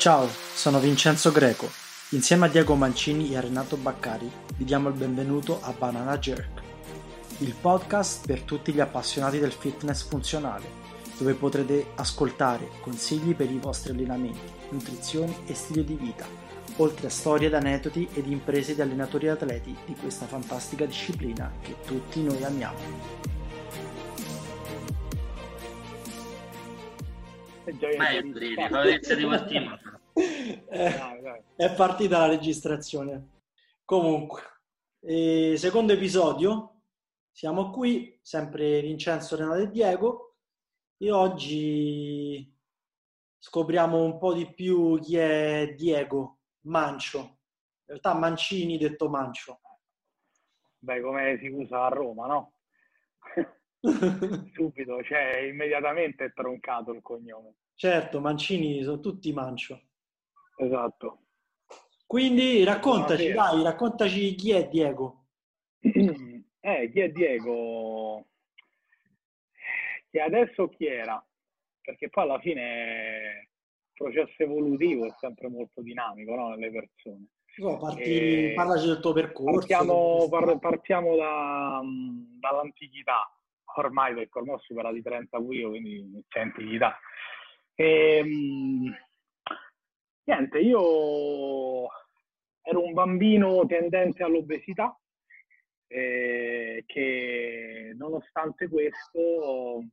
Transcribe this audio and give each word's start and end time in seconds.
Ciao, 0.00 0.26
sono 0.54 0.78
Vincenzo 0.78 1.30
Greco. 1.30 1.68
Insieme 2.12 2.46
a 2.46 2.48
Diego 2.48 2.74
Mancini 2.74 3.32
e 3.32 3.36
a 3.36 3.40
Renato 3.40 3.76
Baccari 3.76 4.30
vi 4.56 4.64
diamo 4.64 4.88
il 4.88 4.94
benvenuto 4.94 5.60
a 5.60 5.74
Banana 5.76 6.16
Jerk, 6.16 6.62
il 7.40 7.54
podcast 7.54 8.26
per 8.26 8.40
tutti 8.40 8.72
gli 8.72 8.80
appassionati 8.80 9.38
del 9.38 9.52
fitness 9.52 10.08
funzionale, 10.08 10.64
dove 11.18 11.34
potrete 11.34 11.88
ascoltare 11.96 12.70
consigli 12.80 13.34
per 13.34 13.50
i 13.50 13.58
vostri 13.58 13.92
allenamenti, 13.92 14.50
nutrizione 14.70 15.40
e 15.44 15.52
stile 15.52 15.84
di 15.84 15.96
vita, 15.96 16.24
oltre 16.76 17.08
a 17.08 17.10
storie 17.10 17.48
ed 17.48 17.54
aneddoti 17.54 18.08
ed 18.14 18.26
imprese 18.26 18.74
di 18.74 18.80
allenatori 18.80 19.26
e 19.26 19.30
atleti 19.30 19.76
di 19.84 19.94
questa 19.96 20.24
fantastica 20.24 20.86
disciplina 20.86 21.52
che 21.60 21.76
tutti 21.84 22.22
noi 22.22 22.42
amiamo. 22.42 23.28
Vai, 27.78 28.22
Brini, 28.22 28.68
Fabrizio 28.68 29.16
Di 29.16 29.24
Martino. 29.24 29.78
Eh, 30.14 31.44
è 31.56 31.74
partita 31.74 32.18
la 32.18 32.26
registrazione. 32.26 33.38
Comunque, 33.84 34.42
eh, 35.00 35.54
secondo 35.56 35.92
episodio, 35.92 36.82
siamo 37.30 37.70
qui, 37.70 38.18
sempre 38.22 38.80
Vincenzo, 38.80 39.36
Renato 39.36 39.60
e 39.60 39.70
Diego, 39.70 40.36
e 40.96 41.10
oggi 41.10 42.56
scopriamo 43.38 44.02
un 44.02 44.18
po' 44.18 44.34
di 44.34 44.52
più 44.52 45.00
chi 45.00 45.16
è 45.16 45.74
Diego 45.76 46.40
Mancio. 46.66 47.18
In 47.18 47.96
realtà 47.96 48.14
Mancini 48.14 48.76
detto 48.76 49.08
Mancio. 49.08 49.60
Beh, 50.78 51.00
come 51.00 51.38
si 51.38 51.48
usa 51.48 51.86
a 51.86 51.88
Roma, 51.88 52.26
no? 52.26 52.52
Subito, 54.52 55.02
cioè 55.02 55.38
immediatamente 55.40 56.26
è 56.26 56.32
troncato 56.32 56.92
il 56.92 57.02
cognome. 57.02 57.54
Certo, 57.74 58.20
Mancini 58.20 58.82
sono 58.82 59.00
tutti 59.00 59.32
Mancio. 59.32 59.89
Esatto. 60.60 61.20
Quindi 62.06 62.64
raccontaci, 62.64 63.32
Buonasera. 63.32 63.54
dai, 63.54 63.62
raccontaci 63.62 64.34
chi 64.34 64.52
è 64.52 64.68
Diego. 64.68 65.26
Eh, 66.62 66.90
chi 66.90 67.00
è 67.00 67.08
Diego? 67.08 68.26
Chi 70.10 70.18
è 70.18 70.20
adesso 70.20 70.68
chi 70.68 70.84
era? 70.84 71.26
Perché 71.80 72.10
poi 72.10 72.24
alla 72.24 72.38
fine 72.38 73.48
il 73.48 73.92
processo 73.94 74.42
evolutivo 74.42 75.06
è 75.06 75.14
sempre 75.20 75.48
molto 75.48 75.80
dinamico 75.80 76.34
no? 76.34 76.50
nelle 76.50 76.70
persone. 76.70 77.28
No, 77.56 77.78
parti, 77.78 78.52
parlaci 78.54 78.88
del 78.88 79.00
tuo 79.00 79.14
percorso. 79.14 79.58
Partiamo, 79.58 80.28
par- 80.28 80.58
partiamo 80.58 81.16
da, 81.16 81.80
dall'antichità, 82.38 83.26
ormai 83.76 84.12
perché 84.12 84.38
ormai 84.38 84.56
ho 84.56 84.58
superato 84.58 84.96
i 84.96 85.02
30 85.02 85.38
pure 85.38 85.62
quindi 85.62 86.24
c'è 86.28 86.40
antichità. 86.40 86.98
Ehm, 87.76 88.94
niente, 90.24 90.58
io 90.58 91.86
ero 92.62 92.84
un 92.84 92.92
bambino 92.92 93.66
tendente 93.66 94.22
all'obesità, 94.22 94.96
eh, 95.86 96.84
che 96.86 97.92
nonostante 97.96 98.68
questo, 98.68 99.84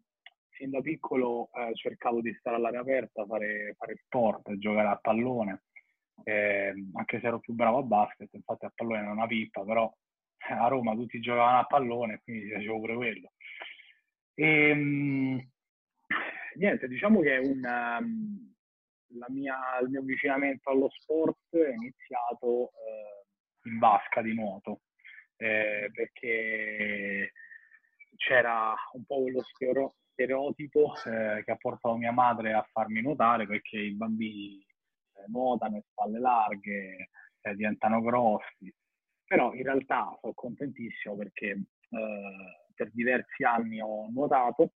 fin 0.49 0.69
da 0.69 0.81
piccolo 0.81 1.49
eh, 1.53 1.73
cercavo 1.73 2.21
di 2.21 2.33
stare 2.35 2.57
all'aria 2.57 2.81
aperta, 2.81 3.25
fare, 3.25 3.73
fare 3.77 3.95
sport, 4.05 4.57
giocare 4.57 4.87
a 4.87 4.97
pallone, 4.97 5.63
eh, 6.23 6.73
anche 6.93 7.19
se 7.19 7.27
ero 7.27 7.39
più 7.39 7.53
bravo 7.53 7.79
a 7.79 7.83
basket, 7.83 8.31
infatti 8.33 8.65
a 8.65 8.71
pallone 8.73 8.99
era 9.01 9.11
una 9.11 9.27
pippa, 9.27 9.63
però 9.63 9.91
a 10.49 10.67
Roma 10.67 10.93
tutti 10.93 11.19
giocavano 11.19 11.59
a 11.59 11.65
pallone, 11.65 12.21
quindi 12.23 12.51
facevo 12.51 12.79
pure 12.79 12.95
quello. 12.95 13.31
E, 14.35 14.73
mh, 14.73 15.49
niente, 16.55 16.87
diciamo 16.87 17.21
che 17.21 17.37
un, 17.37 17.63
um, 17.63 18.53
la 18.53 18.56
mia, 19.29 19.55
il 19.81 19.89
mio 19.89 20.01
avvicinamento 20.01 20.69
allo 20.69 20.89
sport 20.89 21.37
è 21.51 21.73
iniziato 21.73 22.71
eh, 22.71 23.69
in 23.69 23.79
vasca 23.79 24.21
di 24.21 24.33
nuoto, 24.33 24.81
eh, 25.37 25.89
perché 25.93 27.31
c'era 28.15 28.73
un 28.93 29.05
po' 29.05 29.21
quello 29.21 29.43
stereotipo 30.11 30.93
eh, 31.05 31.43
che 31.43 31.51
ha 31.51 31.57
portato 31.57 31.95
mia 31.95 32.11
madre 32.11 32.53
a 32.53 32.67
farmi 32.71 33.01
nuotare 33.01 33.45
perché 33.45 33.77
i 33.77 33.93
bambini 33.93 34.59
eh, 34.59 35.23
nuotano 35.27 35.77
a 35.77 35.83
spalle 35.91 36.19
larghe, 36.19 37.09
eh, 37.41 37.55
diventano 37.55 38.01
grossi. 38.01 38.73
Però 39.25 39.53
in 39.53 39.63
realtà 39.63 40.17
sono 40.21 40.33
contentissimo 40.33 41.15
perché 41.17 41.47
eh, 41.49 42.65
per 42.73 42.91
diversi 42.91 43.43
anni 43.43 43.81
ho 43.81 44.07
nuotato 44.09 44.71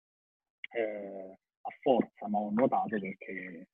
a 0.69 1.69
forza, 1.81 2.27
ma 2.27 2.39
ho 2.39 2.51
nuotato 2.51 2.99
perché 2.99 3.67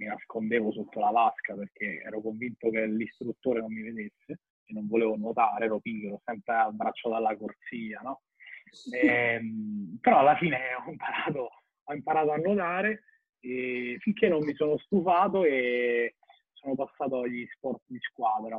mi 0.00 0.06
nascondevo 0.06 0.72
sotto 0.72 0.98
la 0.98 1.10
vasca 1.10 1.54
perché 1.54 2.00
ero 2.02 2.22
convinto 2.22 2.70
che 2.70 2.86
l'istruttore 2.86 3.60
non 3.60 3.70
mi 3.70 3.82
vedesse 3.82 4.40
e 4.64 4.72
non 4.72 4.88
volevo 4.88 5.14
nuotare, 5.16 5.66
ero 5.66 5.78
pigro, 5.78 6.22
sempre 6.24 6.54
al 6.54 6.74
braccio 6.74 7.10
dalla 7.10 7.36
corsia, 7.36 8.00
no? 8.02 8.22
Ehm, 8.92 9.98
però 10.00 10.20
alla 10.20 10.36
fine 10.36 10.58
ho 10.86 10.90
imparato, 10.90 11.50
ho 11.84 11.92
imparato 11.92 12.32
a 12.32 12.36
nuotare 12.36 13.04
e 13.40 13.96
finché 14.00 14.28
non 14.28 14.42
mi 14.42 14.54
sono 14.54 14.78
stufato 14.78 15.44
e 15.44 16.16
sono 16.52 16.74
passato 16.74 17.20
agli 17.20 17.46
sport 17.56 17.82
di 17.86 17.98
squadra 18.00 18.58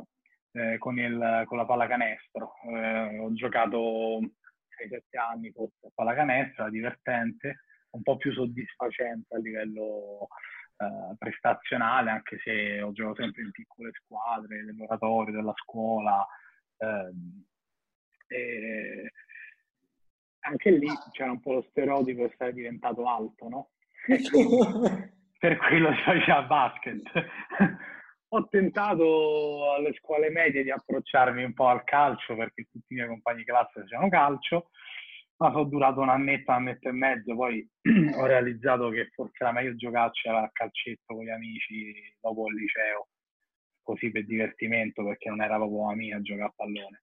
eh, 0.52 0.78
con, 0.78 0.98
il, 0.98 1.42
con 1.46 1.56
la 1.56 1.66
pallacanestro. 1.66 2.52
Eh, 2.68 3.18
ho 3.18 3.32
giocato 3.32 4.20
6-7 4.20 5.18
anni 5.18 5.50
forse 5.50 5.86
a 5.86 5.90
pallacanestro, 5.92 6.62
era 6.62 6.70
divertente, 6.70 7.64
un 7.90 8.02
po' 8.02 8.16
più 8.16 8.32
soddisfacente 8.32 9.34
a 9.34 9.38
livello 9.38 10.28
eh, 10.82 11.16
prestazionale, 11.18 12.10
anche 12.10 12.38
se 12.42 12.80
ho 12.80 12.92
giocato 12.92 13.22
sempre 13.22 13.42
in 13.42 13.50
piccole 13.50 13.90
squadre, 13.92 14.64
dell'oratorio, 14.64 15.34
della 15.34 15.54
scuola. 15.56 16.26
ehm, 16.78 17.44
e 18.28 19.12
anche 20.44 20.70
lì 20.70 20.88
c'era 21.12 21.30
un 21.30 21.40
po' 21.40 21.54
lo 21.54 21.66
stereotipo 21.70 22.24
di 22.24 22.32
essere 22.32 22.52
diventato 22.52 23.06
alto, 23.06 23.48
no? 23.48 23.70
per 25.38 25.56
quello 25.56 25.94
si 25.94 26.02
faceva 26.02 26.42
basket. 26.42 27.02
Ho 28.28 28.48
tentato 28.48 29.72
alle 29.74 29.92
scuole 29.94 30.30
medie 30.30 30.62
di 30.62 30.70
approcciarmi 30.70 31.44
un 31.44 31.52
po' 31.52 31.66
al 31.66 31.84
calcio 31.84 32.34
perché 32.34 32.66
tutti 32.70 32.92
i 32.92 32.96
miei 32.96 33.08
compagni 33.08 33.38
di 33.38 33.44
classe 33.44 33.80
facevano 33.82 34.08
calcio, 34.08 34.70
ma 35.42 35.50
sono 35.50 35.64
durato 35.64 36.00
un 36.00 36.08
annetto, 36.08 36.50
un 36.50 36.56
annetto 36.56 36.88
e 36.88 36.92
mezzo, 36.92 37.34
poi 37.34 37.68
ho 38.16 38.26
realizzato 38.26 38.88
che 38.90 39.10
forse 39.12 39.36
era 39.42 39.52
meglio 39.52 39.74
giocarci 39.74 40.28
a 40.28 40.48
calcetto 40.52 41.14
con 41.14 41.24
gli 41.24 41.30
amici 41.30 41.94
dopo 42.20 42.48
il 42.48 42.54
liceo, 42.54 43.08
così 43.82 44.10
per 44.10 44.24
divertimento 44.24 45.04
perché 45.04 45.28
non 45.28 45.42
era 45.42 45.56
proprio 45.56 45.88
la 45.88 45.94
mia 45.96 46.20
giocare 46.20 46.48
a 46.48 46.52
pallone. 46.54 47.00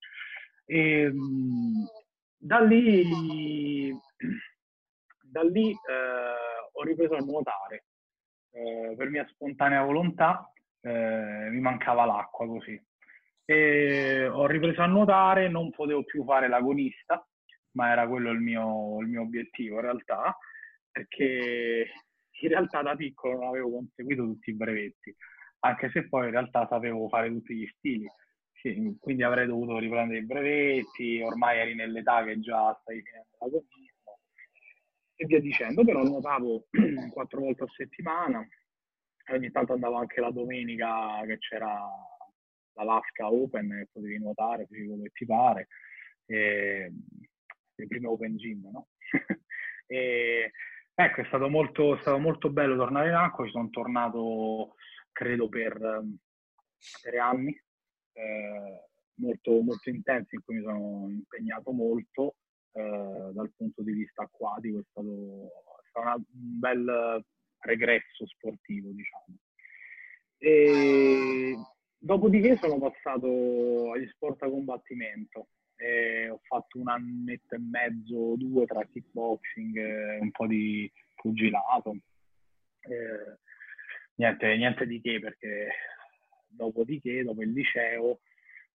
E, 0.66 1.12
mh, 1.12 1.86
da 2.38 2.60
lì, 2.62 3.92
da 5.22 5.44
lì 5.44 5.72
eh, 5.72 6.70
ho 6.72 6.84
ripreso 6.84 7.16
a 7.16 7.20
nuotare 7.20 7.86
eh, 8.52 8.96
per 8.98 9.10
mia 9.10 9.28
spontanea 9.28 9.84
volontà, 9.84 10.52
eh, 10.82 11.50
mi 11.52 11.60
mancava 11.60 12.06
l'acqua 12.06 12.48
così. 12.48 12.82
E 13.46 14.28
ho 14.28 14.46
ripreso 14.46 14.82
a 14.82 14.86
nuotare, 14.86 15.50
non 15.50 15.72
potevo 15.72 16.04
più 16.04 16.24
fare 16.24 16.48
l'agonista, 16.48 17.28
ma 17.80 17.92
era 17.92 18.06
quello 18.10 18.30
il 18.32 18.42
mio, 18.42 19.00
il 19.00 19.08
mio 19.08 19.22
obiettivo 19.22 19.76
in 19.76 19.82
realtà, 19.82 20.38
perché 20.92 21.90
in 22.42 22.50
realtà 22.50 22.82
da 22.82 22.96
piccolo 22.96 23.38
non 23.38 23.48
avevo 23.48 23.72
conseguito 23.72 24.24
tutti 24.24 24.50
i 24.50 24.56
brevetti, 24.56 25.16
anche 25.60 25.90
se 25.92 26.10
poi 26.10 26.26
in 26.26 26.32
realtà 26.32 26.68
sapevo 26.70 27.08
fare 27.08 27.30
tutti 27.30 27.56
gli 27.56 27.68
stili. 27.78 28.06
Sì, 28.52 28.98
quindi 29.00 29.24
avrei 29.24 29.48
dovuto 29.48 29.78
riprendere 29.78 30.20
i 30.20 30.26
brevetti, 30.26 31.22
ormai 31.22 31.60
eri 31.60 31.76
nell'età 31.76 32.26
che 32.26 32.42
già 32.42 32.78
stai 32.82 33.02
finendo 33.02 33.30
l'agonismo 33.40 34.20
e 35.16 35.26
via 35.26 35.40
dicendo, 35.40 35.86
però 35.86 36.04
nuotavo 36.04 36.66
quattro 37.14 37.40
volte 37.40 37.64
a 37.64 37.68
settimana, 37.74 38.46
ogni 39.32 39.52
tanto 39.52 39.72
andavo 39.72 39.96
anche 39.96 40.20
la 40.20 40.32
domenica 40.32 41.22
che 41.26 41.38
c'era 41.38 41.88
l'Alaska 42.74 43.32
Open, 43.32 43.88
potevi 43.90 44.18
nuotare, 44.18 44.66
facevi 44.66 44.88
quello 44.88 45.04
che 45.04 45.12
ti 45.14 45.26
pare, 45.26 45.68
e, 46.26 46.92
le 47.82 47.88
prime 47.88 48.08
Open 48.08 48.36
Gym, 48.36 48.70
no? 48.72 48.88
e, 49.88 50.52
ecco, 50.94 51.22
è 51.22 51.26
stato, 51.26 51.50
molto, 51.50 51.98
è 51.98 52.02
stato 52.02 52.18
molto 52.18 52.50
bello 52.50 52.76
tornare 52.76 53.10
in 53.10 53.16
acqua, 53.16 53.46
ci 53.46 53.52
sono 53.52 53.70
tornato 53.70 54.76
credo 55.12 55.50
per 55.50 56.04
tre 57.02 57.18
anni, 57.20 57.52
eh, 58.14 58.90
molto, 59.16 59.62
molto 59.62 59.90
intensi 59.90 60.36
in 60.36 60.44
cui 60.44 60.56
mi 60.56 60.64
sono 60.64 61.08
impegnato 61.10 61.72
molto 61.72 62.36
eh, 62.72 63.32
dal 63.34 63.52
punto 63.56 63.82
di 63.82 63.92
vista 63.92 64.24
acquatico, 64.24 64.80
è 64.80 64.84
stato, 64.90 65.46
è 65.84 65.88
stato 65.90 66.06
una, 66.06 66.16
un 66.16 66.24
bel 66.60 67.26
regresso 67.60 68.26
sportivo, 68.28 68.92
diciamo. 68.92 69.38
E 70.38 71.56
dopodiché 71.98 72.58
sono 72.58 72.80
passato 72.80 73.92
agli 73.92 74.08
sport 74.08 74.42
a 74.44 74.50
combattimento. 74.50 75.50
E 75.82 76.30
ho 76.30 76.40
fatto 76.44 76.78
un 76.78 76.90
annetto 76.90 77.56
e 77.56 77.60
mezzo, 77.60 78.36
due 78.36 78.66
tra 78.66 78.84
kickboxing 78.84 79.78
e 79.78 80.18
un 80.20 80.32
po' 80.32 80.46
di 80.46 80.92
pugilato. 81.16 81.96
Eh, 82.82 83.38
niente, 84.16 84.58
niente 84.58 84.86
di 84.86 85.00
che 85.00 85.20
perché 85.20 85.70
dopodiché, 86.50 87.24
dopo 87.24 87.42
il 87.42 87.54
liceo, 87.54 88.20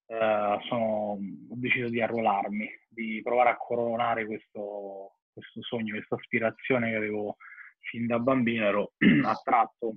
eh, 0.06 0.58
sono, 0.68 1.12
ho 1.12 1.54
deciso 1.56 1.88
di 1.88 2.00
arruolarmi, 2.00 2.70
di 2.88 3.20
provare 3.22 3.50
a 3.50 3.56
coronare 3.56 4.24
questo, 4.24 5.18
questo 5.32 5.62
sogno, 5.62 5.94
questa 5.94 6.14
aspirazione 6.14 6.90
che 6.90 6.96
avevo 6.96 7.36
fin 7.80 8.06
da 8.06 8.18
bambino, 8.18 8.64
ero 8.64 8.92
attratto, 9.24 9.96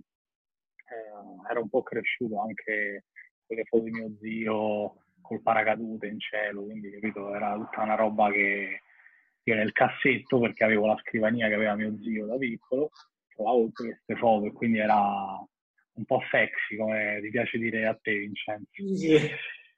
eh, 0.89 1.49
ero 1.51 1.61
un 1.61 1.69
po' 1.69 1.83
cresciuto 1.83 2.41
anche 2.41 3.05
con 3.45 3.55
le 3.55 3.63
foto 3.63 3.83
di 3.83 3.91
mio 3.91 4.11
zio 4.19 5.01
col 5.27 5.41
paracadute 5.41 6.07
in 6.07 6.19
cielo, 6.19 6.63
quindi 6.63 6.89
capito, 6.91 7.33
era 7.35 7.53
tutta 7.55 7.83
una 7.83 7.95
roba 7.95 8.31
che 8.31 8.81
io 9.43 9.55
nel 9.55 9.73
cassetto, 9.73 10.39
perché 10.39 10.63
avevo 10.63 10.87
la 10.87 10.97
scrivania 11.01 11.47
che 11.47 11.53
aveva 11.53 11.75
mio 11.75 11.97
zio 12.01 12.25
da 12.25 12.37
piccolo, 12.37 12.91
trovavo 13.33 13.65
tutte 13.65 13.83
queste 13.83 14.15
foto 14.15 14.45
e 14.45 14.53
quindi 14.53 14.79
era 14.79 15.37
un 15.97 16.05
po' 16.05 16.21
sexy, 16.31 16.77
come 16.77 17.19
ti 17.21 17.29
piace 17.29 17.57
dire 17.57 17.85
a 17.85 17.97
te, 18.01 18.17
Vincenzo. 18.17 18.95
Sì. 18.95 19.13
E, 19.13 19.31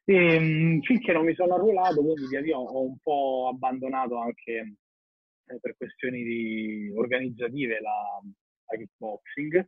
ehm, 0.05 0.81
finché 0.81 1.13
non 1.13 1.25
mi 1.25 1.33
sono 1.33 1.55
arruolato, 1.55 2.01
quindi 2.01 2.27
via 2.27 2.41
via 2.41 2.57
ho 2.57 2.81
un 2.81 2.97
po' 3.01 3.49
abbandonato 3.51 4.17
anche 4.17 4.51
eh, 4.51 5.59
per 5.59 5.75
questioni 5.77 6.23
di, 6.23 6.91
organizzative 6.95 7.79
la, 7.79 8.19
la 8.65 8.77
kickboxing 8.77 9.67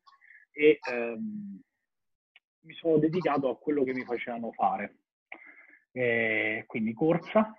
e 0.51 0.80
ehm, 0.92 1.62
mi 2.63 2.74
sono 2.74 2.98
dedicato 2.98 3.50
a 3.50 3.57
quello 3.57 3.84
che 3.84 3.94
mi 3.94 4.04
facevano 4.04 4.51
fare. 4.51 5.00
E 5.92 6.64
quindi 6.68 6.94
corsa, 6.94 7.54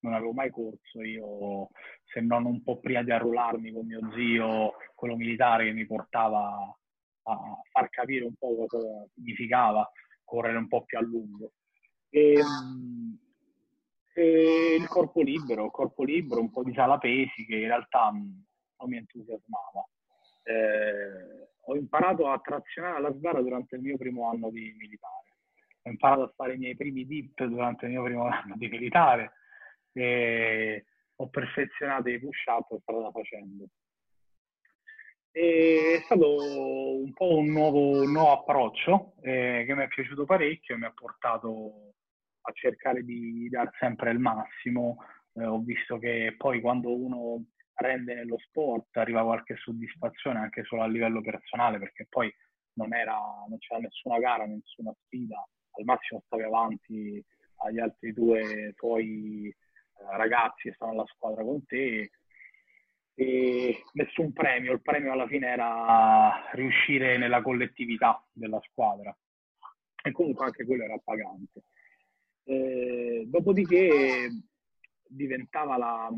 non 0.00 0.14
avevo 0.14 0.32
mai 0.32 0.50
corso 0.50 1.02
io, 1.02 1.68
se 2.04 2.20
non 2.20 2.44
un 2.44 2.62
po' 2.62 2.78
prima 2.78 3.02
di 3.02 3.10
arruolarmi 3.10 3.72
con 3.72 3.86
mio 3.86 4.00
zio, 4.14 4.74
quello 4.94 5.16
militare 5.16 5.64
che 5.64 5.72
mi 5.72 5.86
portava 5.86 6.76
a 7.26 7.60
far 7.70 7.88
capire 7.88 8.24
un 8.24 8.34
po' 8.34 8.66
cosa 8.66 9.06
significava 9.14 9.90
correre 10.24 10.58
un 10.58 10.68
po' 10.68 10.84
più 10.84 10.98
a 10.98 11.02
lungo. 11.02 11.52
E, 12.08 12.32
ehm, 12.34 13.18
e 14.14 14.76
il 14.78 14.86
corpo 14.86 15.22
libero, 15.22 15.70
corpo 15.70 16.04
libero, 16.04 16.40
un 16.40 16.50
po' 16.50 16.62
di 16.62 16.72
sala 16.72 16.98
pesi 16.98 17.44
che 17.46 17.56
in 17.56 17.66
realtà 17.66 18.10
non 18.10 18.88
mi 18.88 18.96
entusiasmava. 18.96 19.86
Eh, 20.44 21.48
ho 21.66 21.76
imparato 21.76 22.28
a 22.28 22.38
trazionare 22.38 23.00
la 23.00 23.12
sbarra 23.12 23.40
durante 23.40 23.76
il 23.76 23.82
mio 23.82 23.96
primo 23.96 24.28
anno 24.28 24.50
di 24.50 24.72
militare. 24.78 25.23
Ho 25.86 25.90
imparato 25.90 26.22
a 26.22 26.32
fare 26.34 26.54
i 26.54 26.58
miei 26.58 26.74
primi 26.74 27.04
dip 27.04 27.44
durante 27.44 27.84
il 27.84 27.92
mio 27.92 28.02
primo 28.02 28.26
anno 28.26 28.54
di 28.56 28.68
militare 28.68 29.32
e 29.92 30.84
ho 31.16 31.28
perfezionato 31.28 32.08
i 32.08 32.18
push-up 32.18 32.80
strada 32.80 33.10
facendo. 33.10 33.66
E 35.30 35.98
è 35.98 36.04
stato 36.04 36.36
un 37.02 37.12
po' 37.12 37.36
un 37.36 37.46
nuovo, 37.46 38.02
un 38.02 38.12
nuovo 38.12 38.32
approccio 38.32 39.14
eh, 39.20 39.64
che 39.66 39.74
mi 39.74 39.82
è 39.82 39.88
piaciuto 39.88 40.24
parecchio 40.24 40.74
e 40.74 40.78
mi 40.78 40.86
ha 40.86 40.92
portato 40.92 41.94
a 42.42 42.52
cercare 42.52 43.02
di 43.02 43.48
dar 43.48 43.70
sempre 43.78 44.10
il 44.10 44.18
massimo. 44.18 44.98
Eh, 45.34 45.44
ho 45.44 45.58
visto 45.58 45.98
che 45.98 46.34
poi 46.38 46.60
quando 46.60 46.94
uno 46.94 47.44
rende 47.74 48.14
nello 48.14 48.38
sport 48.38 48.96
arriva 48.96 49.24
qualche 49.24 49.56
soddisfazione 49.56 50.38
anche 50.38 50.62
solo 50.64 50.82
a 50.82 50.86
livello 50.86 51.20
personale 51.20 51.78
perché 51.78 52.06
poi 52.08 52.32
non, 52.74 52.94
era, 52.94 53.18
non 53.48 53.58
c'era 53.58 53.80
nessuna 53.80 54.18
gara, 54.18 54.46
nessuna 54.46 54.94
sfida, 55.04 55.44
al 55.76 55.84
massimo 55.84 56.22
stavi 56.26 56.42
avanti 56.42 57.24
agli 57.64 57.78
altri 57.78 58.12
due 58.12 58.72
tuoi 58.76 59.48
eh, 59.48 60.16
ragazzi 60.16 60.68
che 60.68 60.74
stavano 60.74 61.00
alla 61.00 61.10
squadra 61.14 61.42
con 61.42 61.64
te 61.66 62.10
e 63.16 63.82
nessun 63.92 64.32
premio, 64.32 64.72
il 64.72 64.82
premio 64.82 65.12
alla 65.12 65.28
fine 65.28 65.46
era 65.46 66.50
riuscire 66.52 67.16
nella 67.16 67.42
collettività 67.42 68.24
della 68.32 68.60
squadra 68.68 69.16
e 70.02 70.12
comunque 70.12 70.46
anche 70.46 70.64
quello 70.64 70.84
era 70.84 70.98
pagante. 71.02 71.62
Eh, 72.44 73.24
dopodiché 73.26 74.28
diventava 75.06 75.78
la, 75.78 76.10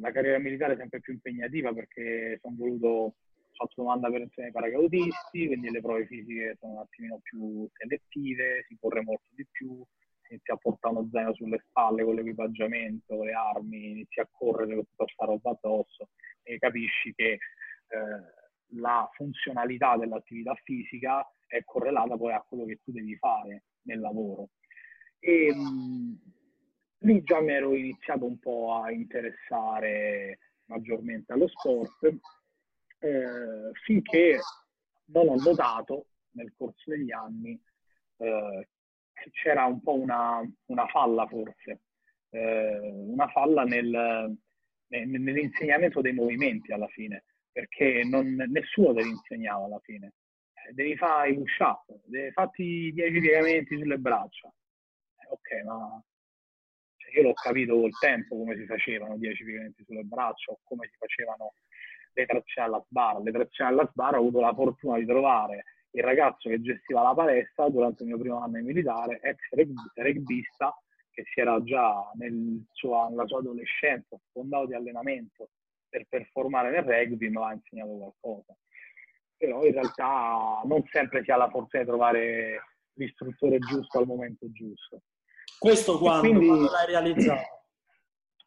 la, 0.00 0.10
carriera 0.10 0.38
militare 0.38 0.76
sempre 0.76 1.00
più 1.00 1.12
impegnativa 1.12 1.72
perché 1.72 2.38
sono 2.40 2.56
voluto, 2.56 3.14
fatto 3.54 3.74
domanda 3.76 4.10
per 4.10 4.20
insieme 4.20 4.48
ai 4.48 4.54
paracadutisti, 4.54 5.46
quindi 5.46 5.70
le 5.70 5.80
prove 5.80 6.06
fisiche 6.06 6.56
sono 6.58 6.72
un 6.72 6.78
attimino 6.80 7.20
più 7.22 7.68
selettive, 7.72 8.64
si 8.68 8.76
corre 8.80 9.02
molto 9.02 9.28
di 9.34 9.46
più, 9.50 9.84
si 10.22 10.32
inizia 10.34 10.54
a 10.54 10.56
portare 10.56 10.94
uno 10.94 11.08
zaino 11.10 11.34
sulle 11.34 11.62
spalle 11.68 12.04
con 12.04 12.14
l'equipaggiamento, 12.14 13.22
le 13.22 13.32
armi, 13.32 13.90
inizi 13.90 14.20
a 14.20 14.28
correre 14.30 14.74
con 14.74 14.84
tutta 14.84 15.04
questa 15.04 15.24
roba 15.24 15.50
addosso 15.50 16.08
e 16.42 16.58
capisci 16.58 17.12
che 17.14 17.32
eh, 17.32 17.38
la 18.74 19.08
funzionalità 19.12 19.96
dell'attività 19.96 20.54
fisica 20.64 21.26
è 21.46 21.62
correlata 21.64 22.16
poi 22.16 22.32
a 22.32 22.44
quello 22.46 22.64
che 22.64 22.80
tu 22.82 22.92
devi 22.92 23.16
fare 23.16 23.64
nel 23.82 24.00
lavoro. 24.00 24.48
E 25.18 25.54
mh, 25.54 26.18
lì 26.98 27.22
già 27.22 27.40
mi 27.40 27.52
ero 27.52 27.74
iniziato 27.74 28.24
un 28.24 28.38
po' 28.38 28.74
a 28.74 28.90
interessare 28.90 30.38
maggiormente 30.66 31.32
allo 31.32 31.48
sport, 31.48 32.16
eh, 33.02 33.70
finché 33.84 34.38
non 35.06 35.28
ho 35.28 35.36
notato 35.36 36.06
nel 36.32 36.52
corso 36.56 36.90
degli 36.90 37.12
anni 37.12 37.60
eh, 38.18 38.68
che 39.12 39.30
c'era 39.30 39.66
un 39.66 39.82
po' 39.82 39.94
una, 39.94 40.40
una 40.66 40.86
falla 40.86 41.26
forse, 41.26 41.82
eh, 42.30 42.78
una 42.78 43.28
falla 43.28 43.64
nel, 43.64 44.36
nell'insegnamento 44.88 46.00
dei 46.00 46.12
movimenti 46.12 46.72
alla 46.72 46.88
fine, 46.88 47.24
perché 47.50 48.04
non, 48.04 48.34
nessuno 48.34 48.94
te 48.94 49.02
li 49.02 49.10
insegnava 49.10 49.66
alla 49.66 49.80
fine. 49.80 50.14
Devi 50.72 50.96
fare 50.96 51.30
i 51.30 51.34
push-up, 51.34 51.84
devi 52.04 52.30
fatti 52.30 52.92
10 52.92 53.20
piegamenti 53.20 53.76
sulle 53.76 53.98
braccia 53.98 54.52
ok, 55.32 55.64
ma 55.64 56.02
cioè, 56.96 57.14
io 57.16 57.22
l'ho 57.22 57.32
capito 57.32 57.74
col 57.80 57.98
tempo 57.98 58.36
come 58.36 58.56
si 58.56 58.66
facevano 58.66 59.16
10 59.16 59.44
piegamenti 59.44 59.84
sulle 59.84 60.04
braccia 60.04 60.52
o 60.52 60.60
come 60.62 60.88
si 60.90 60.96
facevano 60.98 61.54
le 62.12 62.26
trazioni 62.26 62.68
alla 62.68 62.84
sbarra. 62.88 63.18
Le 63.20 63.32
trazioni 63.32 63.70
alla 63.70 63.88
sbarra 63.90 64.16
ho 64.16 64.20
avuto 64.20 64.40
la 64.40 64.54
fortuna 64.54 64.98
di 64.98 65.06
trovare 65.06 65.64
il 65.94 66.02
ragazzo 66.02 66.48
che 66.48 66.60
gestiva 66.60 67.02
la 67.02 67.14
palestra 67.14 67.68
durante 67.68 68.02
il 68.02 68.08
mio 68.08 68.18
primo 68.18 68.40
anno 68.40 68.58
in 68.58 68.64
militare, 68.64 69.20
ex 69.20 69.38
rugbista, 69.94 70.74
che 71.10 71.24
si 71.30 71.40
era 71.40 71.62
già 71.62 72.10
nel 72.14 72.64
suo, 72.72 73.08
nella 73.08 73.26
sua 73.26 73.38
adolescenza 73.38 74.18
sfondato 74.28 74.66
di 74.66 74.74
allenamento 74.74 75.50
per 75.88 76.06
performare 76.08 76.70
nel 76.70 76.84
rugby, 76.84 77.28
mi 77.28 77.42
ha 77.42 77.52
insegnato 77.52 77.90
qualcosa. 77.90 78.56
Però 79.36 79.64
in 79.64 79.72
realtà 79.72 80.62
non 80.64 80.82
sempre 80.90 81.22
si 81.22 81.30
ha 81.30 81.36
la 81.36 81.50
fortuna 81.50 81.82
di 81.82 81.88
trovare 81.88 82.62
l'istruttore 82.94 83.58
giusto 83.58 83.98
al 83.98 84.06
momento 84.06 84.50
giusto. 84.50 85.02
Questo 85.58 85.98
quando, 85.98 86.28
quindi, 86.28 86.46
quando 86.46 86.70
l'hai 86.70 86.86
realizzato? 86.86 87.61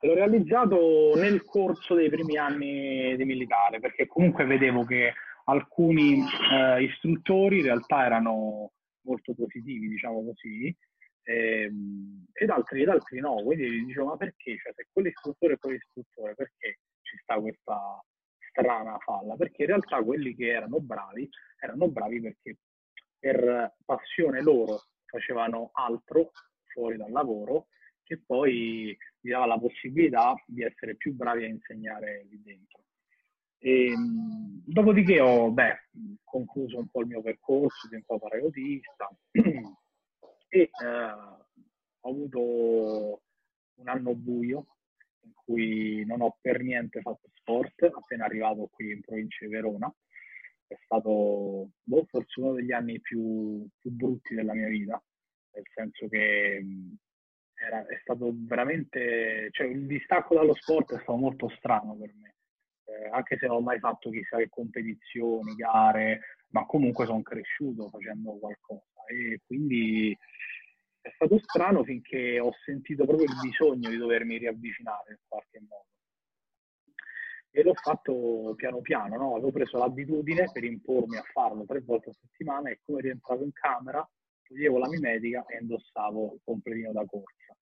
L'ho 0.05 0.13
realizzato 0.13 1.15
nel 1.15 1.43
corso 1.43 1.95
dei 1.95 2.09
primi 2.09 2.38
anni 2.38 3.15
di 3.15 3.25
militare, 3.25 3.79
perché 3.79 4.05
comunque 4.05 4.45
vedevo 4.45 4.83
che 4.85 5.13
alcuni 5.45 6.24
eh, 6.51 6.83
istruttori 6.83 7.57
in 7.57 7.63
realtà 7.63 8.05
erano 8.05 8.71
molto 9.01 9.33
positivi, 9.33 9.88
diciamo 9.88 10.24
così, 10.24 10.75
ehm, 11.24 12.25
ed, 12.33 12.50
altri, 12.51 12.83
ed 12.83 12.89
altri 12.89 13.19
no. 13.19 13.41
Quindi 13.43 13.83
dicevo, 13.85 14.09
ma 14.09 14.17
perché? 14.17 14.57
Cioè, 14.57 14.74
se 14.75 14.88
quell'istruttore 14.91 15.53
è 15.53 15.57
quell'istruttore, 15.57 16.35
perché 16.35 16.79
ci 17.01 17.17
sta 17.24 17.39
questa 17.39 18.03
strana 18.50 18.97
falla? 19.00 19.35
Perché 19.35 19.63
in 19.63 19.69
realtà 19.69 20.03
quelli 20.03 20.35
che 20.35 20.50
erano 20.50 20.79
bravi, 20.81 21.27
erano 21.59 21.89
bravi 21.89 22.21
perché 22.21 22.57
per 23.17 23.74
passione 23.83 24.43
loro 24.43 24.83
facevano 25.05 25.71
altro 25.74 26.31
fuori 26.65 26.95
dal 26.95 27.12
lavoro 27.12 27.67
che 28.03 28.21
poi 28.24 28.95
mi 29.25 29.32
dava 29.32 29.48
la 29.48 29.58
possibilità 29.58 30.36
di 30.46 30.62
essere 30.62 30.96
più 30.96 31.13
bravi 31.13 31.46
a 31.46 31.48
insegnare 31.48 32.27
lì 32.29 32.41
dentro. 32.44 32.84
E, 33.58 33.88
ehm, 33.88 34.62
dopodiché 34.63 35.20
ho 35.20 35.50
beh, 35.50 35.89
concluso 36.24 36.77
un 36.77 36.88
po' 36.88 37.01
il 37.01 37.08
mio 37.08 37.24
percorso, 37.24 37.88
diventato 37.88 38.20
paracadutista 38.20 39.10
e 39.32 40.60
eh, 40.60 40.70
ho 42.00 42.10
avuto 42.10 43.22
un 43.77 43.88
anno 43.88 44.13
buio 44.13 44.67
in 45.24 45.32
cui 45.34 46.05
non 46.05 46.22
ho 46.22 46.38
per 46.39 46.62
niente 46.62 47.01
fatto 47.01 47.27
sport, 47.34 47.82
appena 47.84 48.25
arrivato 48.25 48.70
qui 48.72 48.91
in 48.91 49.01
provincia 49.01 49.44
di 49.44 49.51
Verona. 49.51 49.91
È 50.67 50.75
stato 50.84 51.72
boh, 51.82 52.05
forse 52.10 52.39
uno 52.39 52.53
degli 52.53 52.72
anni 52.72 53.01
più, 53.01 53.67
più, 53.79 53.89
brutti 53.89 54.36
della 54.36 54.53
mia 54.53 54.67
vita, 54.67 55.03
nel 55.53 55.63
senso 55.74 56.08
che 56.08 56.63
era, 57.55 57.85
è 57.85 57.97
stato 58.01 58.31
veramente, 58.33 59.50
cioè 59.51 59.67
il 59.67 59.88
distacco 59.88 60.35
dallo 60.35 60.53
sport 60.53 60.93
è 60.93 61.01
stato 61.01 61.15
molto 61.15 61.50
strano 61.57 61.95
per 61.95 62.13
me, 62.13 62.35
eh, 62.85 63.09
anche 63.12 63.38
se 63.38 63.47
non 63.47 63.57
ho 63.57 63.62
mai 63.62 63.79
fatto 63.79 64.09
chissà 64.09 64.38
che 64.38 64.50
competizioni, 64.50 65.55
gare, 65.55 66.19
ma 66.50 66.65
comunque 66.65 67.05
sono 67.05 67.21
cresciuto 67.21 67.89
facendo 67.89 68.38
qualcosa 68.38 68.83
e 69.07 69.41
quindi 69.45 70.17
è 71.01 71.12
stato 71.13 71.39
strano 71.39 71.83
finché 71.83 72.39
ho 72.39 72.51
sentito 72.63 73.05
proprio 73.05 73.27
il 73.27 73.38
bisogno 73.41 73.89
di 73.89 73.97
dovermi 73.97 74.38
riavvicinare 74.38 75.12
in 75.12 75.19
qualche 75.27 75.59
modo. 75.59 75.85
E 77.51 77.63
l'ho 77.63 77.75
fatto 77.75 78.53
piano 78.55 78.81
piano, 78.81 79.15
no? 79.15 79.31
avevo 79.33 79.51
preso 79.51 79.77
l'abitudine 79.77 80.50
per 80.51 80.63
impormi 80.63 81.17
a 81.17 81.24
farlo 81.31 81.63
tre 81.65 81.79
volte 81.81 82.09
a 82.09 82.13
settimana 82.13 82.69
e 82.69 82.79
come 82.83 83.01
rientravo 83.01 83.43
in 83.43 83.51
camera 83.53 84.05
toglievo 84.48 84.78
la 84.78 84.88
mimetica 84.88 85.46
e 85.46 85.58
indossavo 85.62 86.34
il 86.36 86.42
completino 86.44 86.92
da 86.92 87.06
corsa. 87.06 87.56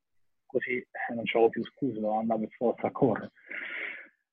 Così 0.45 0.77
eh, 0.77 1.13
non 1.13 1.23
c'avevo 1.25 1.49
più 1.49 1.63
scuse, 1.65 1.99
dovevo 1.99 2.19
andare 2.19 2.41
per 2.41 2.51
forza 2.51 2.87
a 2.87 2.91
correre. 2.91 3.31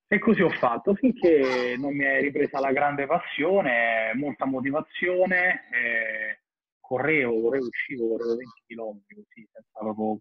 E 0.06 0.18
così 0.18 0.42
ho 0.42 0.50
fatto 0.50 0.94
finché 0.94 1.76
non 1.78 1.94
mi 1.94 2.04
è 2.04 2.20
ripresa 2.20 2.58
la 2.58 2.72
grande 2.72 3.06
passione, 3.06 4.12
molta 4.14 4.44
motivazione. 4.44 5.68
Eh, 5.70 6.40
correvo, 6.80 7.40
correvo, 7.40 7.66
uscivo, 7.66 8.08
correvo 8.08 8.36
20 8.36 8.62
km 8.66 9.00
così, 9.06 9.48
senza 9.52 9.78
proprio 9.78 10.18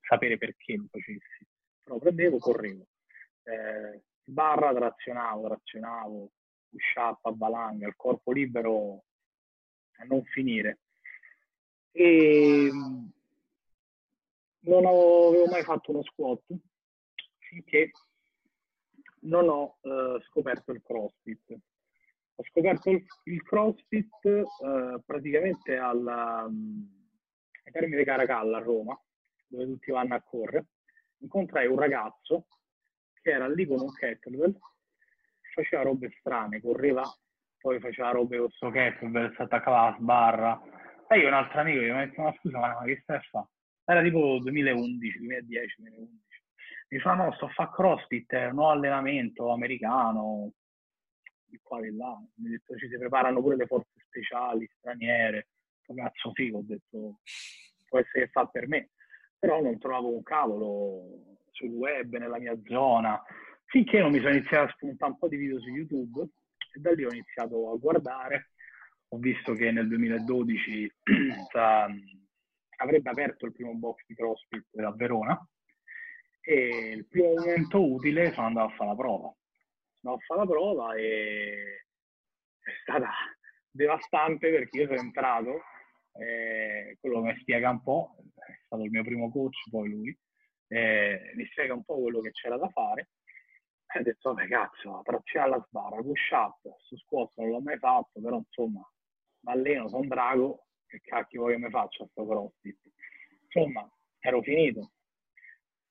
sapere 0.00 0.38
perché 0.38 0.76
lo 0.76 0.86
facessi. 0.90 1.46
Però 1.82 1.98
prendevo, 1.98 2.38
correvo. 2.38 2.86
Eh, 3.42 4.02
barra 4.24 4.72
trazionavo, 4.72 5.48
trazionavo, 5.48 6.30
push 6.70 6.94
up, 6.96 7.26
a 7.26 7.34
valanga, 7.36 7.86
il 7.86 7.96
corpo 7.96 8.32
libero 8.32 9.04
a 9.98 10.04
non 10.04 10.24
finire. 10.24 10.78
E 11.96 12.70
non 14.60 14.86
avevo 14.86 15.46
mai 15.46 15.62
fatto 15.62 15.92
uno 15.92 16.02
squat 16.02 16.42
finché 17.38 17.90
non 19.20 19.48
ho 19.48 19.78
eh, 19.82 20.20
scoperto 20.26 20.72
il 20.72 20.82
CrossFit 20.82 21.58
ho 22.36 22.44
scoperto 22.44 22.90
il, 22.90 23.04
il 23.24 23.42
CrossFit 23.42 24.24
eh, 24.24 25.00
praticamente 25.04 25.76
alla, 25.76 26.42
ai 26.44 27.72
Termini 27.72 28.04
Caracalla 28.04 28.58
a 28.58 28.60
Roma, 28.60 28.98
dove 29.46 29.66
tutti 29.66 29.92
vanno 29.92 30.14
a 30.14 30.20
correre. 30.20 30.66
Incontrai 31.18 31.66
un 31.66 31.78
ragazzo 31.78 32.46
che 33.22 33.30
era 33.30 33.48
lì 33.48 33.66
con 33.66 33.80
un 33.80 33.92
kettlebell, 33.92 34.58
faceva 35.54 35.82
robe 35.82 36.12
strane, 36.18 36.60
correva, 36.60 37.02
poi 37.58 37.78
faceva 37.78 38.10
robe 38.10 38.36
con 38.36 38.46
questo 38.46 38.70
kettlebell, 38.70 39.34
si 39.34 39.42
attaccava 39.42 39.80
alla 39.80 39.96
sbarra. 39.98 40.60
E 41.08 41.18
io 41.18 41.28
un 41.28 41.34
altro 41.34 41.60
amico 41.60 41.80
gli 41.80 41.90
ho 41.90 41.96
detto, 41.96 42.22
ma 42.22 42.34
scusa, 42.38 42.58
ma 42.58 42.82
che 42.84 43.00
stai 43.02 43.16
a 43.16 43.20
fare? 43.30 43.46
Era 43.84 44.02
tipo 44.02 44.38
2011, 44.38 45.18
2010, 45.18 45.74
2011. 45.82 46.22
Mi 46.88 46.98
fa, 46.98 47.14
no, 47.14 47.32
sto 47.32 47.46
a 47.46 47.48
fare 47.48 47.70
CrossFit, 47.72 48.32
è 48.32 48.46
un 48.46 48.54
nuovo 48.54 48.70
allenamento 48.70 49.50
americano, 49.50 50.52
di 51.44 51.60
qua 51.62 51.80
e 51.80 51.92
là. 51.92 52.18
Mi 52.36 52.48
ha 52.48 52.50
detto 52.50 52.76
ci 52.76 52.88
si 52.88 52.96
preparano 52.96 53.40
pure 53.40 53.56
le 53.56 53.66
forze 53.66 53.90
speciali, 54.06 54.68
straniere. 54.78 55.48
Cazzo 55.84 56.32
figo, 56.32 56.58
ho 56.58 56.62
detto 56.64 57.18
può 57.86 57.98
essere 57.98 58.24
che 58.24 58.30
fa 58.30 58.46
per 58.46 58.66
me. 58.66 58.90
Però 59.38 59.60
non 59.60 59.78
trovavo 59.78 60.14
un 60.14 60.22
cavolo 60.22 61.36
sul 61.50 61.70
web, 61.70 62.16
nella 62.16 62.38
mia 62.38 62.58
zona, 62.64 63.22
finché 63.66 64.00
non 64.00 64.10
mi 64.10 64.18
sono 64.18 64.30
iniziato 64.30 64.64
a 64.64 64.72
spuntare 64.72 65.12
un 65.12 65.18
po' 65.18 65.28
di 65.28 65.36
video 65.36 65.60
su 65.60 65.68
YouTube 65.68 66.22
e 66.22 66.80
da 66.80 66.92
lì 66.92 67.04
ho 67.04 67.12
iniziato 67.12 67.70
a 67.70 67.76
guardare. 67.76 68.50
Ho 69.14 69.18
visto 69.18 69.52
che 69.52 69.70
nel 69.70 69.86
2012 69.86 70.92
avrebbe 72.78 73.10
aperto 73.10 73.46
il 73.46 73.52
primo 73.52 73.72
box 73.74 74.02
di 74.08 74.16
CrossFit 74.16 74.76
a 74.80 74.90
Verona 74.90 75.48
e 76.40 76.94
il 76.96 77.06
primo 77.06 77.34
momento 77.34 77.80
utile 77.80 78.32
sono 78.32 78.48
andato 78.48 78.72
a 78.72 78.74
fare 78.74 78.90
la 78.90 78.96
prova. 78.96 79.26
Ho 80.06 80.18
fatto 80.18 80.40
la 80.40 80.46
prova 80.46 80.94
e 80.96 81.84
è 82.58 82.70
stata 82.82 83.08
devastante 83.70 84.50
perché 84.50 84.78
io 84.78 84.88
sono 84.88 84.98
entrato, 84.98 85.62
eh, 86.18 86.98
quello 87.00 87.22
mi 87.22 87.36
spiega 87.38 87.70
un 87.70 87.82
po', 87.84 88.16
è 88.34 88.62
stato 88.64 88.82
il 88.82 88.90
mio 88.90 89.04
primo 89.04 89.30
coach 89.30 89.70
poi 89.70 89.90
lui, 89.90 90.18
eh, 90.66 91.32
mi 91.36 91.46
spiega 91.52 91.72
un 91.72 91.84
po' 91.84 92.00
quello 92.00 92.20
che 92.20 92.32
c'era 92.32 92.56
da 92.56 92.68
fare. 92.70 93.10
E 93.94 94.00
ho 94.00 94.02
detto 94.02 94.32
vabbè 94.32 94.48
cazzo, 94.48 95.02
trazione 95.04 95.46
alla 95.46 95.64
sbarra, 95.68 96.02
push 96.02 96.30
up, 96.32 96.58
su 96.80 96.96
squat 96.96 97.30
non 97.36 97.50
l'ho 97.50 97.60
mai 97.60 97.78
fatto, 97.78 98.20
però 98.20 98.38
insomma 98.38 98.84
mi 99.44 99.52
alleno, 99.52 99.88
sono 99.88 100.06
drago, 100.06 100.66
che 100.86 101.00
cacchio 101.02 101.40
vuoi 101.40 101.54
che 101.54 101.58
mi 101.58 101.70
faccia 101.70 102.06
sto 102.06 102.26
crossfit? 102.26 102.78
Insomma, 103.44 103.88
ero 104.20 104.42
finito. 104.42 104.92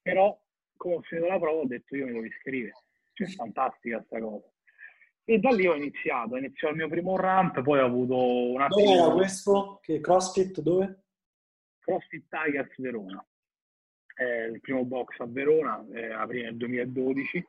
Però, 0.02 0.38
come 0.76 0.96
ho 0.96 1.02
finito 1.02 1.28
la 1.28 1.40
prova, 1.40 1.62
ho 1.62 1.68
detto 1.68 1.96
io 1.96 2.06
mi 2.06 2.14
devo 2.14 2.26
iscrivere 2.26 2.74
cioè, 3.14 3.28
fantastica 3.28 3.98
questa 3.98 4.20
cosa. 4.20 4.48
E 5.26 5.40
da 5.40 5.52
lì 5.52 5.66
ho 5.68 5.76
iniziato, 5.76 6.36
iniziò 6.36 6.70
il 6.70 6.76
mio 6.76 6.90
primo 6.90 7.16
ramp, 7.16 7.62
poi 7.62 7.80
ho 7.80 7.86
avuto 7.86 8.52
un 8.52 8.62
attimo... 8.62 8.86
Dove 8.86 8.98
era 8.98 9.14
questo? 9.14 9.80
Che 9.82 10.02
CrossFit 10.02 10.60
dove? 10.60 11.04
CrossFit 11.80 12.26
Tigers 12.28 12.82
Verona. 12.82 13.26
Eh, 14.16 14.46
il 14.48 14.60
primo 14.60 14.84
box 14.84 15.20
a 15.20 15.26
Verona, 15.26 15.86
eh, 15.94 16.12
aprì 16.12 16.42
nel 16.42 16.58
2012. 16.58 17.48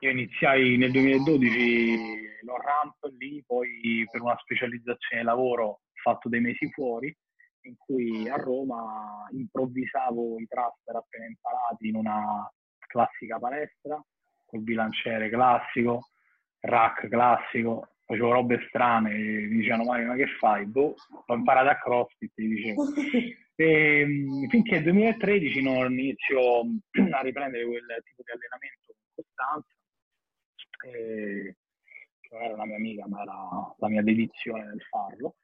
Io 0.00 0.10
iniziai 0.10 0.76
nel 0.76 0.92
2012 0.92 2.23
lo 2.44 2.56
ramp 2.56 2.96
lì, 3.18 3.42
poi 3.46 4.06
per 4.10 4.20
una 4.20 4.36
specializzazione 4.38 5.22
di 5.22 5.26
lavoro 5.26 5.64
ho 5.66 5.80
fatto 6.02 6.28
dei 6.28 6.40
mesi 6.40 6.70
fuori, 6.70 7.14
in 7.62 7.76
cui 7.76 8.28
a 8.28 8.36
Roma 8.36 9.26
improvvisavo 9.30 10.38
i 10.38 10.46
thruster 10.46 10.96
appena 10.96 11.26
imparati 11.26 11.88
in 11.88 11.96
una 11.96 12.50
classica 12.86 13.38
palestra 13.38 14.02
col 14.44 14.60
bilanciere 14.60 15.30
classico, 15.30 16.10
rack 16.60 17.08
classico, 17.08 17.88
facevo 18.04 18.32
robe 18.32 18.64
strane, 18.68 19.12
mi 19.12 19.56
dicevano 19.56 19.84
Mario 19.84 20.08
ma 20.08 20.14
che 20.14 20.26
fai? 20.38 20.66
Boh, 20.66 20.94
ho 21.26 21.34
imparato 21.34 21.70
a 21.70 21.78
CrossFit, 21.78 22.32
ti 22.34 22.46
dicevo. 22.46 22.84
E, 23.54 23.64
ehm, 24.00 24.48
finché 24.48 24.74
nel 24.74 24.84
2013 24.84 25.62
non 25.62 25.90
inizio 25.92 26.60
a 27.12 27.20
riprendere 27.22 27.64
quel 27.64 28.02
tipo 28.04 28.22
di 28.22 28.30
allenamento 28.30 28.94
con 28.94 29.24
costanza, 29.24 29.74
e, 30.84 31.56
non 32.34 32.42
era 32.42 32.54
una 32.54 32.66
mia 32.66 32.76
amica 32.76 33.06
ma 33.06 33.22
era 33.22 33.74
la 33.78 33.88
mia 33.88 34.02
dedizione 34.02 34.64
nel 34.64 34.82
farlo. 34.82 35.36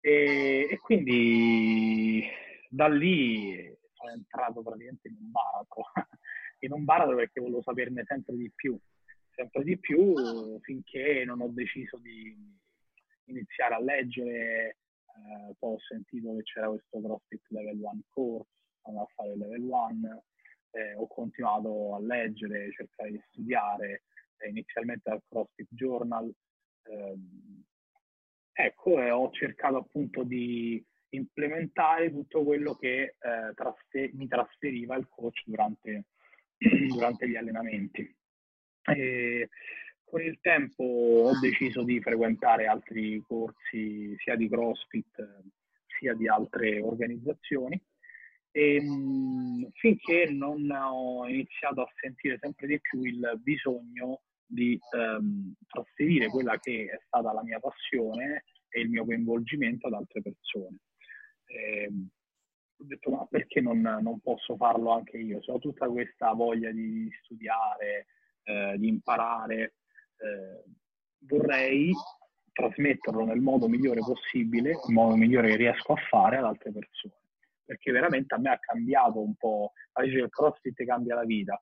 E, 0.00 0.68
e 0.70 0.78
quindi 0.78 2.22
da 2.68 2.86
lì 2.88 3.74
sono 3.94 4.10
entrato 4.12 4.62
praticamente 4.62 5.08
in 5.08 5.16
un 5.18 5.30
baratro 5.30 5.84
in 6.60 6.72
un 6.72 6.84
baratro 6.84 7.16
perché 7.16 7.40
volevo 7.40 7.62
saperne 7.62 8.04
sempre 8.06 8.36
di 8.36 8.50
più, 8.54 8.78
sempre 9.34 9.64
di 9.64 9.78
più 9.78 10.60
finché 10.60 11.24
non 11.24 11.40
ho 11.40 11.48
deciso 11.48 11.98
di 11.98 12.36
iniziare 13.26 13.74
a 13.74 13.80
leggere, 13.80 14.66
eh, 14.68 15.54
poi 15.58 15.74
ho 15.74 15.78
sentito 15.80 16.34
che 16.36 16.42
c'era 16.42 16.68
questo 16.68 17.00
CrossFit 17.00 17.42
Level 17.48 17.80
1 17.80 18.02
course, 18.10 18.50
andavo 18.82 19.04
a 19.04 19.12
fare 19.14 19.32
il 19.32 19.38
Level 19.38 19.62
1, 19.62 20.24
eh, 20.72 20.94
ho 20.94 21.06
continuato 21.06 21.94
a 21.94 22.00
leggere, 22.00 22.72
cercare 22.72 23.10
di 23.10 23.22
studiare, 23.28 24.02
inizialmente 24.48 25.10
al 25.10 25.22
CrossFit 25.28 25.68
Journal, 25.70 26.32
ehm, 26.84 27.64
ecco, 28.52 29.00
e 29.02 29.10
ho 29.10 29.30
cercato 29.30 29.76
appunto 29.76 30.22
di 30.22 30.84
implementare 31.10 32.10
tutto 32.10 32.42
quello 32.42 32.74
che 32.74 33.02
eh, 33.02 33.54
trasfer- 33.54 34.12
mi 34.14 34.26
trasferiva 34.26 34.96
il 34.96 35.08
coach 35.08 35.42
durante 35.46 36.06
durante 36.88 37.28
gli 37.28 37.36
allenamenti. 37.36 38.14
E 38.86 39.48
con 40.04 40.22
il 40.22 40.38
tempo 40.40 40.84
ho 40.84 41.38
deciso 41.40 41.82
di 41.82 42.00
frequentare 42.00 42.66
altri 42.66 43.22
corsi 43.26 44.14
sia 44.18 44.36
di 44.36 44.48
CrossFit 44.48 45.42
sia 45.98 46.14
di 46.14 46.28
altre 46.28 46.80
organizzazioni 46.80 47.80
e, 48.50 48.80
mh, 48.80 49.70
finché 49.72 50.26
non 50.30 50.70
ho 50.70 51.26
iniziato 51.26 51.82
a 51.82 51.92
sentire 52.00 52.38
sempre 52.40 52.66
di 52.66 52.80
più 52.80 53.02
il 53.02 53.40
bisogno 53.42 54.22
di 54.46 54.78
ehm, 54.96 55.54
trasferire 55.66 56.28
quella 56.28 56.58
che 56.58 56.86
è 56.86 56.98
stata 57.06 57.32
la 57.32 57.42
mia 57.42 57.58
passione 57.58 58.44
e 58.68 58.80
il 58.80 58.90
mio 58.90 59.04
coinvolgimento 59.04 59.86
ad 59.86 59.94
altre 59.94 60.22
persone. 60.22 60.78
E, 61.46 61.90
ho 62.76 62.84
detto 62.84 63.10
ma 63.10 63.26
perché 63.30 63.60
non, 63.60 63.80
non, 63.80 64.20
posso 64.20 64.56
farlo 64.56 64.90
anche 64.90 65.16
io? 65.16 65.40
Se 65.42 65.52
ho 65.52 65.58
tutta 65.58 65.88
questa 65.88 66.32
voglia 66.32 66.70
di 66.72 67.08
studiare, 67.22 68.06
eh, 68.42 68.74
di 68.76 68.88
imparare, 68.88 69.74
eh, 70.16 70.64
vorrei 71.20 71.92
trasmetterlo 72.52 73.24
nel 73.24 73.40
modo 73.40 73.68
migliore 73.68 74.00
possibile, 74.00 74.70
il 74.70 74.92
modo 74.92 75.16
migliore 75.16 75.50
che 75.50 75.56
riesco 75.56 75.92
a 75.92 76.02
fare 76.08 76.38
ad 76.38 76.44
altre 76.44 76.72
persone. 76.72 77.14
perché 77.66 77.92
veramente 77.92 78.34
a 78.34 78.38
me 78.38 78.50
ha 78.50 78.58
cambiato 78.58 79.22
un 79.22 79.34
po', 79.36 79.72
dice 80.02 80.16
che 80.16 80.22
il 80.24 80.28
CrossFit 80.28 80.84
cambia 80.84 81.14
la 81.14 81.24
vita. 81.24 81.60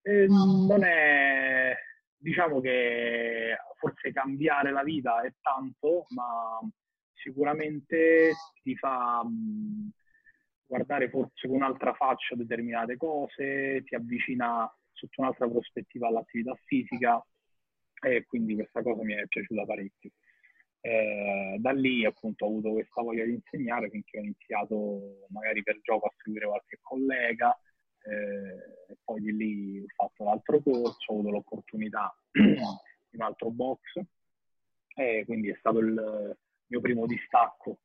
E 0.00 0.26
non 0.28 0.82
è, 0.82 1.65
diciamo 2.26 2.60
che 2.60 3.56
forse 3.78 4.12
cambiare 4.12 4.72
la 4.72 4.82
vita 4.82 5.22
è 5.22 5.32
tanto, 5.40 6.06
ma 6.08 6.58
sicuramente 7.14 8.32
ti 8.64 8.74
fa 8.74 9.22
mh, 9.24 9.90
guardare 10.66 11.08
forse 11.08 11.46
con 11.46 11.58
un'altra 11.58 11.94
faccia 11.94 12.34
determinate 12.34 12.96
cose, 12.96 13.84
ti 13.84 13.94
avvicina 13.94 14.68
sotto 14.90 15.20
un'altra 15.20 15.48
prospettiva 15.48 16.08
all'attività 16.08 16.52
fisica 16.64 17.24
e 18.02 18.24
quindi 18.26 18.54
questa 18.54 18.82
cosa 18.82 19.04
mi 19.04 19.14
è 19.14 19.24
piaciuta 19.28 19.64
parecchio. 19.64 20.10
Eh, 20.80 21.56
da 21.58 21.70
lì 21.70 22.04
appunto 22.04 22.44
ho 22.44 22.48
avuto 22.48 22.72
questa 22.72 23.02
voglia 23.02 23.24
di 23.24 23.34
insegnare 23.34 23.88
finché 23.88 24.18
ho 24.18 24.22
iniziato 24.22 25.26
magari 25.28 25.62
per 25.62 25.80
gioco 25.80 26.06
a 26.06 26.14
seguire 26.16 26.46
qualche 26.46 26.78
collega 26.80 27.56
eh, 28.06 28.96
poi 29.04 29.20
di 29.20 29.36
lì 29.36 29.80
ho 29.80 30.08
fatto 30.08 30.24
l'altro 30.24 30.60
corso, 30.60 31.12
ho 31.12 31.14
avuto 31.14 31.30
l'opportunità 31.30 32.16
di 32.30 33.16
un 33.16 33.22
altro 33.22 33.50
box 33.50 33.80
e 34.94 35.24
quindi 35.26 35.50
è 35.50 35.56
stato 35.58 35.78
il 35.78 36.36
mio 36.66 36.80
primo 36.80 37.06
distacco 37.06 37.80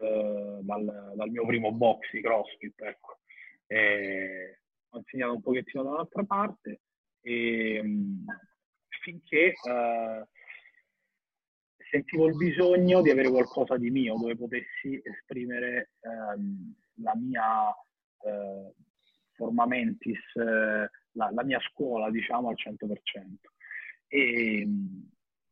eh, 0.00 0.58
dal, 0.62 1.12
dal, 1.14 1.30
mio 1.30 1.46
primo 1.46 1.72
box 1.72 2.10
di 2.12 2.20
CrossFit 2.20 2.80
ecco. 2.80 3.18
E 3.66 4.60
ho 4.88 4.98
insegnato 4.98 5.34
un 5.34 5.42
pochettino 5.42 5.82
dall'altra 5.82 6.24
parte 6.24 6.80
e 7.20 7.82
mh, 7.82 8.24
finché 9.02 9.52
eh, 9.52 10.26
sentivo 11.90 12.26
il 12.26 12.36
bisogno 12.36 13.02
di 13.02 13.10
avere 13.10 13.28
qualcosa 13.28 13.76
di 13.76 13.90
mio 13.90 14.16
dove 14.16 14.36
potessi 14.36 15.00
esprimere 15.02 15.92
ehm, 16.00 16.74
la 17.02 17.14
mia 17.16 17.70
eh, 18.22 18.74
forma 19.38 19.66
mentis, 19.66 20.18
eh, 20.34 20.90
la, 21.12 21.30
la, 21.30 21.44
mia 21.44 21.60
scuola, 21.60 22.10
diciamo, 22.10 22.48
al 22.48 22.56
100%. 22.56 23.50
E 24.08 24.66
mh, 24.66 24.70
mm, 24.70 25.02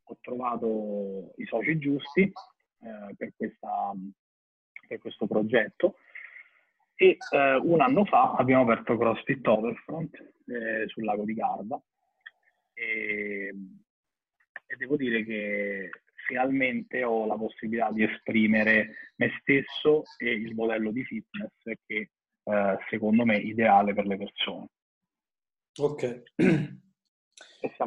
ho 0.09 0.19
trovato 0.21 1.33
i 1.37 1.47
soci 1.47 1.79
giusti 1.79 2.23
eh, 2.23 3.15
per, 3.17 3.33
questa, 3.37 3.93
per, 4.89 4.99
questo 4.99 5.27
progetto 5.27 5.97
e 6.95 7.17
eh, 7.31 7.55
un 7.55 7.81
anno 7.81 8.05
fa 8.05 8.35
abbiamo 8.35 8.63
aperto 8.63 8.97
CrossFit 8.97 9.47
Overfront 9.47 10.15
eh, 10.47 10.89
sul 10.89 11.05
lago 11.05 11.25
di 11.25 11.35
Garda 11.35 11.81
e, 12.73 13.53
e 14.67 14.77
devo 14.77 14.97
dire 14.97 15.25
che 15.25 15.91
finalmente 16.27 17.05
ho 17.05 17.27
la 17.27 17.37
possibilità 17.37 17.91
di 17.93 18.03
esprimere 18.03 19.13
me 19.17 19.31
stesso 19.41 20.05
e 20.19 20.31
il 20.31 20.55
modello 20.55 20.91
di 20.91 21.05
fitness 21.05 21.53
che 21.87 22.11
eh, 22.49 22.79
secondo 22.89 23.25
me 23.25 23.37
ideale 23.39 23.93
per 23.93 24.07
le 24.07 24.17
persone. 24.17 24.69
Ok. 25.79 26.23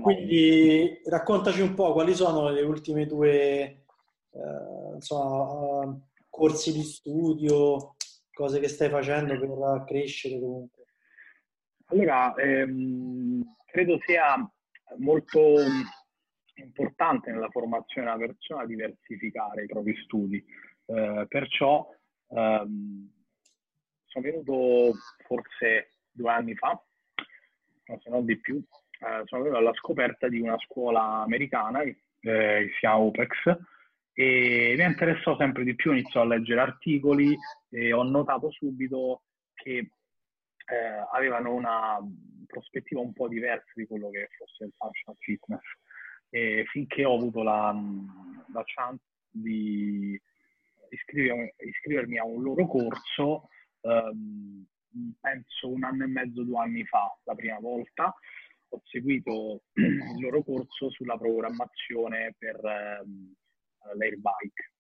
Quindi 0.02 1.02
raccontaci 1.06 1.62
un 1.62 1.74
po' 1.74 1.94
quali 1.94 2.14
sono 2.14 2.50
le 2.50 2.62
ultime 2.62 3.06
due 3.06 3.86
eh, 4.32 4.94
insomma, 4.96 5.84
uh, 5.84 6.02
corsi 6.30 6.74
di 6.74 6.84
studio, 6.84 7.96
cose 8.34 8.60
che 8.60 8.68
stai 8.68 8.90
facendo 8.90 9.40
per 9.40 9.84
crescere 9.86 10.40
comunque. 10.40 10.86
Allora, 11.86 12.34
ehm, 12.36 13.56
credo 13.66 13.98
sia 14.06 14.36
molto 14.98 15.56
importante 16.56 17.32
nella 17.32 17.50
formazione 17.50 18.12
della 18.12 18.26
persona 18.28 18.66
diversificare 18.66 19.64
i 19.64 19.68
propri 19.68 19.96
studi. 20.04 20.44
Eh, 20.86 21.26
perciò 21.28 21.88
ehm, 22.30 23.19
sono 24.10 24.26
venuto 24.26 24.94
forse 25.26 25.94
due 26.12 26.30
anni 26.32 26.56
fa, 26.56 26.80
se 27.86 28.10
non 28.10 28.26
di 28.26 28.38
più, 28.38 28.58
eh, 28.58 29.22
sono 29.26 29.44
venuto 29.44 29.60
alla 29.60 29.74
scoperta 29.74 30.28
di 30.28 30.42
una 30.42 30.58
scuola 30.60 31.22
americana 31.22 31.82
eh, 31.82 31.96
che 32.22 32.70
si 32.74 32.80
chiama 32.80 32.98
OPEX 32.98 33.58
e 34.14 34.76
mi 34.78 34.84
interessò 34.84 35.38
sempre 35.38 35.64
di 35.64 35.76
più, 35.76 35.92
iniziò 35.92 36.22
a 36.22 36.26
leggere 36.26 36.60
articoli 36.60 37.38
e 37.70 37.94
ho 37.94 38.04
notato 38.04 38.52
subito 38.52 39.22
che 39.54 39.78
eh, 39.78 41.06
avevano 41.14 41.54
una 41.54 41.98
prospettiva 42.46 43.00
un 43.00 43.14
po' 43.14 43.30
diversa 43.30 43.72
di 43.76 43.88
quello 43.88 44.10
che 44.10 44.28
fosse 44.38 44.66
il 44.66 44.74
functional 44.78 45.18
fitness. 45.22 45.62
E 46.32 46.66
finché 46.68 47.06
ho 47.06 47.16
avuto 47.16 47.44
la, 47.44 47.74
la 48.54 48.64
chance 48.66 49.04
di 49.30 50.20
iscrivermi, 50.90 51.54
iscrivermi, 51.58 52.18
a 52.18 52.26
un 52.26 52.44
loro 52.44 52.68
corso, 52.68 53.48
ehm, 53.82 54.66
penso 55.20 55.70
un 55.70 55.84
anno 55.84 56.04
e 56.04 56.08
mezzo, 56.08 56.44
due 56.44 56.60
anni 56.60 56.84
fa, 56.86 57.16
la 57.24 57.36
prima 57.36 57.60
volta, 57.60 58.14
ho 58.72 58.82
seguito 58.86 59.64
il 59.74 60.20
loro 60.20 60.44
corso 60.44 60.90
sulla 60.90 61.18
programmazione 61.18 62.36
per 62.38 62.60
ehm, 62.64 63.34
l'airbike. 63.96 64.74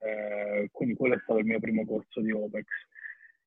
Eh, 0.00 0.68
quindi 0.70 0.94
quello 0.94 1.14
è 1.14 1.20
stato 1.22 1.40
il 1.40 1.46
mio 1.46 1.58
primo 1.58 1.84
corso 1.84 2.20
di 2.20 2.32
OPEX. 2.32 2.66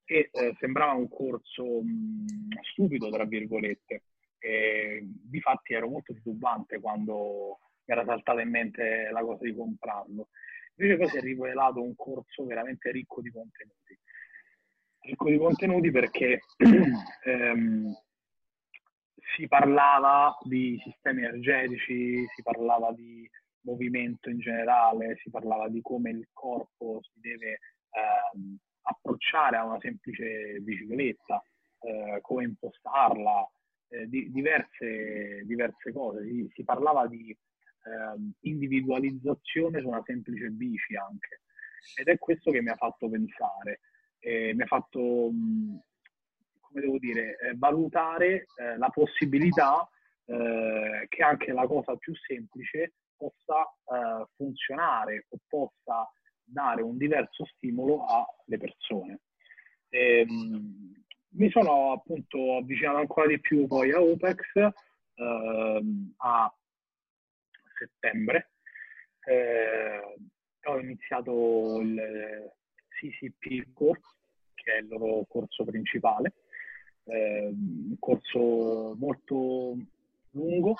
E 0.05 0.29
eh, 0.31 0.55
sembrava 0.59 0.93
un 0.93 1.07
corso 1.07 1.81
mh, 1.81 2.25
stupido, 2.71 3.09
tra 3.09 3.23
virgolette, 3.25 4.03
e 4.39 5.01
difatti 5.03 5.73
ero 5.73 5.87
molto 5.87 6.13
titubante 6.13 6.79
quando 6.79 7.59
mi 7.85 7.93
era 7.93 8.03
saltata 8.03 8.41
in 8.41 8.49
mente 8.49 9.09
la 9.11 9.21
cosa 9.21 9.43
di 9.45 9.55
comprarlo. 9.55 10.29
Invece 10.75 10.97
poi 10.97 11.07
si 11.09 11.17
è 11.17 11.21
rivelato 11.21 11.81
un 11.81 11.95
corso 11.95 12.45
veramente 12.45 12.91
ricco 12.91 13.21
di 13.21 13.31
contenuti. 13.31 13.97
Ricco 15.03 15.29
di 15.29 15.37
contenuti 15.37 15.89
perché 15.89 16.41
ehm, 17.25 17.91
si 19.35 19.47
parlava 19.47 20.37
di 20.43 20.79
sistemi 20.83 21.23
energetici, 21.23 22.23
si 22.35 22.41
parlava 22.43 22.93
di 22.93 23.27
movimento 23.61 24.29
in 24.29 24.39
generale, 24.39 25.17
si 25.23 25.29
parlava 25.29 25.69
di 25.69 25.81
come 25.81 26.11
il 26.11 26.27
corpo 26.33 26.99
si 27.01 27.19
deve 27.19 27.59
ehm, 27.91 28.57
approcciare 28.83 29.57
a 29.57 29.65
una 29.65 29.79
semplice 29.79 30.59
bicicletta, 30.61 31.43
eh, 31.81 32.19
come 32.21 32.43
impostarla, 32.43 33.49
eh, 33.89 34.07
di, 34.07 34.31
diverse, 34.31 35.43
diverse, 35.45 35.91
cose. 35.91 36.23
Si, 36.25 36.47
si 36.53 36.63
parlava 36.63 37.07
di 37.07 37.31
eh, 37.31 38.33
individualizzazione 38.41 39.81
su 39.81 39.87
una 39.87 40.03
semplice 40.05 40.49
bici 40.49 40.95
anche. 40.95 41.41
Ed 41.95 42.07
è 42.07 42.17
questo 42.17 42.51
che 42.51 42.61
mi 42.61 42.69
ha 42.69 42.75
fatto 42.75 43.09
pensare, 43.09 43.79
eh, 44.21 44.53
mi 44.53 44.61
ha 44.61 44.67
fatto, 44.67 44.99
come 44.99 45.81
devo 46.81 46.97
dire, 46.99 47.37
eh, 47.39 47.53
valutare 47.55 48.45
eh, 48.55 48.77
la 48.77 48.89
possibilità 48.89 49.87
eh, 50.25 51.05
che 51.09 51.23
anche 51.23 51.51
la 51.51 51.65
cosa 51.67 51.95
più 51.95 52.13
semplice 52.15 52.93
possa 53.21 53.71
funzionare 54.35 55.27
o 55.29 55.37
possa 55.47 56.09
dare 56.43 56.81
un 56.81 56.97
diverso 56.97 57.45
stimolo 57.45 58.03
alle 58.05 58.57
persone. 58.57 59.19
E, 59.89 60.21
ehm, 60.21 60.93
mi 61.33 61.49
sono 61.51 61.91
appunto 61.91 62.57
avvicinato 62.57 62.97
ancora 62.97 63.27
di 63.27 63.39
più 63.39 63.67
poi 63.67 63.91
a 63.91 64.01
OPEX 64.01 64.39
ehm, 65.15 66.13
a 66.17 66.51
settembre. 67.77 68.53
Eh, 69.23 70.01
ho 70.63 70.79
iniziato 70.79 71.79
il 71.79 72.51
CCP 73.01 73.73
Course, 73.73 74.03
che 74.53 74.73
è 74.73 74.77
il 74.77 74.87
loro 74.87 75.25
corso 75.27 75.63
principale, 75.63 76.33
eh, 77.05 77.47
un 77.47 77.95
corso 77.99 78.95
molto 78.97 79.75
lungo, 80.31 80.75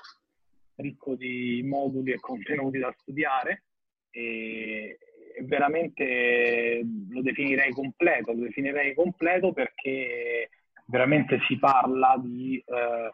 ricco 0.76 1.16
di 1.16 1.62
moduli 1.64 2.12
e 2.12 2.20
contenuti 2.20 2.78
da 2.78 2.94
studiare 3.00 3.64
e, 4.12 4.98
veramente 5.44 6.82
lo 7.10 7.22
definirei 7.22 7.72
completo, 7.72 8.34
lo 8.34 8.44
definirei 8.44 8.94
completo 8.94 9.54
perché 9.54 10.50
veramente 10.86 11.40
si 11.48 11.58
parla 11.58 12.20
di 12.22 12.58
eh, 12.58 13.12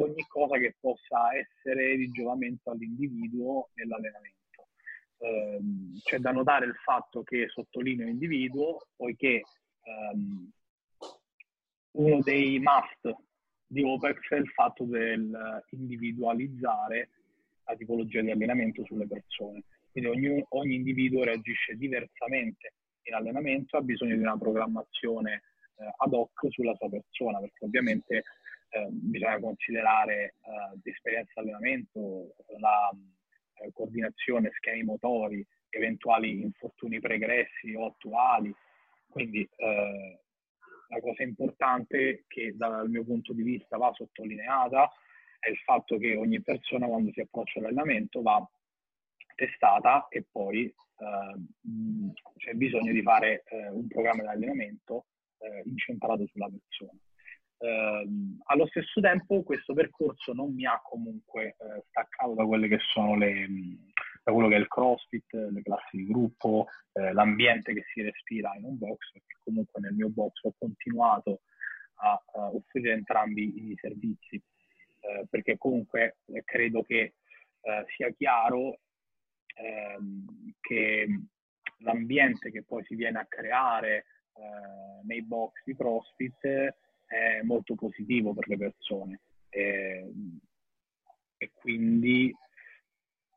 ogni 0.00 0.24
cosa 0.28 0.58
che 0.58 0.76
possa 0.80 1.36
essere 1.36 1.96
di 1.96 2.08
giovamento 2.10 2.70
all'individuo 2.70 3.70
nell'allenamento. 3.74 4.37
Eh, 5.18 5.60
c'è 6.02 6.18
da 6.18 6.30
notare 6.30 6.66
il 6.66 6.74
fatto 6.76 7.22
che 7.22 7.48
sottolineo 7.48 8.06
individuo, 8.06 8.86
poiché 8.96 9.42
ehm, 9.82 10.50
uno 11.92 12.20
dei 12.22 12.58
must 12.60 13.16
di 13.66 13.82
OPEX 13.82 14.28
è 14.28 14.36
il 14.36 14.48
fatto 14.48 14.84
del 14.84 15.64
individualizzare 15.70 17.10
la 17.64 17.76
tipologia 17.76 18.22
di 18.22 18.30
allenamento 18.30 18.84
sulle 18.84 19.06
persone. 19.06 19.64
Quindi 19.90 20.10
ogni, 20.10 20.44
ogni 20.50 20.74
individuo 20.76 21.24
reagisce 21.24 21.76
diversamente 21.76 22.74
in 23.02 23.14
allenamento, 23.14 23.76
ha 23.76 23.82
bisogno 23.82 24.14
di 24.14 24.22
una 24.22 24.38
programmazione 24.38 25.42
eh, 25.76 25.92
ad 25.96 26.12
hoc 26.12 26.46
sulla 26.50 26.74
sua 26.76 26.88
persona, 26.88 27.40
perché 27.40 27.64
ovviamente 27.64 28.22
eh, 28.70 28.86
bisogna 28.90 29.40
considerare 29.40 30.34
eh, 30.40 30.78
l'esperienza 30.82 31.32
di 31.34 31.40
allenamento, 31.40 32.34
la 32.58 32.90
eh, 33.60 33.72
coordinazione, 33.72 34.50
schemi 34.52 34.82
motori, 34.82 35.44
eventuali 35.70 36.42
infortuni 36.42 37.00
pregressi 37.00 37.74
o 37.74 37.86
attuali, 37.86 38.54
Quindi 39.08 39.48
eh, 39.56 40.20
la 40.88 41.00
cosa 41.00 41.22
importante 41.22 42.24
che 42.26 42.54
dal 42.56 42.88
mio 42.88 43.04
punto 43.04 43.32
di 43.32 43.42
vista 43.42 43.76
va 43.76 43.92
sottolineata 43.94 44.90
è 45.38 45.50
il 45.50 45.58
fatto 45.58 45.98
che 45.98 46.16
ogni 46.16 46.40
persona 46.42 46.86
quando 46.86 47.12
si 47.12 47.20
approccia 47.20 47.58
all'allenamento 47.58 48.22
va 48.22 48.46
testata 49.34 50.08
e 50.08 50.26
poi 50.30 50.64
eh, 50.64 50.74
c'è 52.38 52.54
bisogno 52.54 52.92
di 52.92 53.02
fare 53.02 53.44
eh, 53.44 53.68
un 53.68 53.86
programma 53.86 54.22
di 54.22 54.28
allenamento 54.28 55.06
eh, 55.38 55.62
incentrato 55.64 56.26
sulla 56.26 56.48
persona. 56.48 56.98
Eh, 57.60 58.08
allo 58.44 58.66
stesso 58.68 59.00
tempo 59.00 59.42
questo 59.42 59.74
percorso 59.74 60.32
non 60.32 60.54
mi 60.54 60.64
ha 60.64 60.80
comunque 60.80 61.56
eh, 61.58 61.84
staccato 61.88 62.34
da 62.34 62.44
quelle 62.44 62.68
che 62.68 62.78
sono 62.92 63.16
le, 63.16 63.48
da 64.22 64.32
quello 64.32 64.48
che 64.48 64.54
è 64.54 64.58
il 64.58 64.68
crossfit, 64.68 65.32
le 65.32 65.62
classi 65.62 65.96
di 65.96 66.06
gruppo, 66.06 66.66
eh, 66.92 67.12
l'ambiente 67.12 67.74
che 67.74 67.84
si 67.92 68.02
respira 68.02 68.54
in 68.56 68.64
un 68.64 68.78
box, 68.78 69.10
perché 69.12 69.36
comunque 69.42 69.80
nel 69.80 69.94
mio 69.94 70.08
box 70.08 70.42
ho 70.42 70.54
continuato 70.56 71.40
a, 71.96 72.12
a 72.12 72.54
offrire 72.54 72.92
entrambi 72.92 73.70
i 73.70 73.76
servizi, 73.76 74.36
eh, 74.36 75.26
perché 75.28 75.58
comunque 75.58 76.18
eh, 76.26 76.44
credo 76.44 76.82
che 76.82 77.14
eh, 77.60 77.84
sia 77.96 78.10
chiaro 78.10 78.78
ehm, 79.56 80.54
che 80.60 81.06
l'ambiente 81.78 82.50
che 82.50 82.62
poi 82.62 82.84
si 82.84 82.94
viene 82.94 83.18
a 83.18 83.26
creare 83.26 84.04
eh, 84.34 85.04
nei 85.04 85.22
box 85.22 85.62
di 85.64 85.74
CrossFit 85.74 86.76
è 87.08 87.42
molto 87.42 87.74
positivo 87.74 88.34
per 88.34 88.48
le 88.48 88.58
persone. 88.58 89.20
E, 89.48 90.12
e 91.38 91.50
quindi 91.54 92.34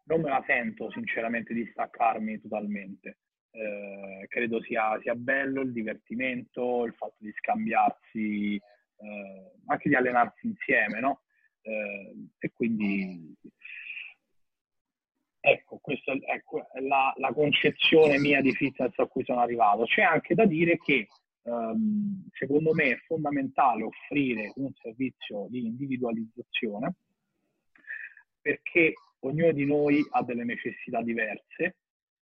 non 0.04 0.22
me 0.22 0.30
la 0.30 0.44
sento 0.46 0.92
sinceramente 0.92 1.54
di 1.54 1.66
staccarmi 1.72 2.42
totalmente. 2.42 3.20
Eh, 3.52 4.28
credo 4.28 4.62
sia, 4.62 5.00
sia, 5.02 5.16
bello 5.16 5.62
il 5.62 5.72
divertimento, 5.72 6.86
il 6.86 6.94
fatto 6.94 7.18
di 7.18 7.32
scambiarsi, 7.38 8.56
eh, 8.56 9.52
anche 9.66 9.90
di 9.90 9.96
allenarsi 9.96 10.48
insieme, 10.48 11.00
no? 11.00 11.22
Eh, 11.62 12.16
e 12.40 12.52
quindi 12.54 13.36
ecco, 15.40 15.80
questa 15.80 16.14
ecco, 16.14 16.68
è 16.72 16.80
la, 16.80 17.14
la, 17.18 17.34
concezione 17.34 18.18
mia 18.20 18.42
di 18.42 18.54
fitness 18.54 18.98
a 18.98 19.06
cui 19.08 19.24
sono 19.24 19.42
arrivato. 19.42 19.84
C'è 19.84 20.02
anche 20.02 20.34
da 20.34 20.46
dire 20.46 20.78
che 20.78 21.08
ehm, 21.44 22.28
secondo 22.32 22.74
me 22.74 22.92
è 22.92 22.98
fondamentale 23.06 23.84
offrire 23.84 24.52
un 24.56 24.72
servizio 24.82 25.48
di 25.50 25.66
individualizzazione 25.66 26.94
perché 28.42 28.94
ognuno 29.20 29.52
di 29.52 29.66
noi 29.66 30.06
ha 30.12 30.24
delle 30.24 30.44
necessità 30.44 31.02
diverse 31.02 31.78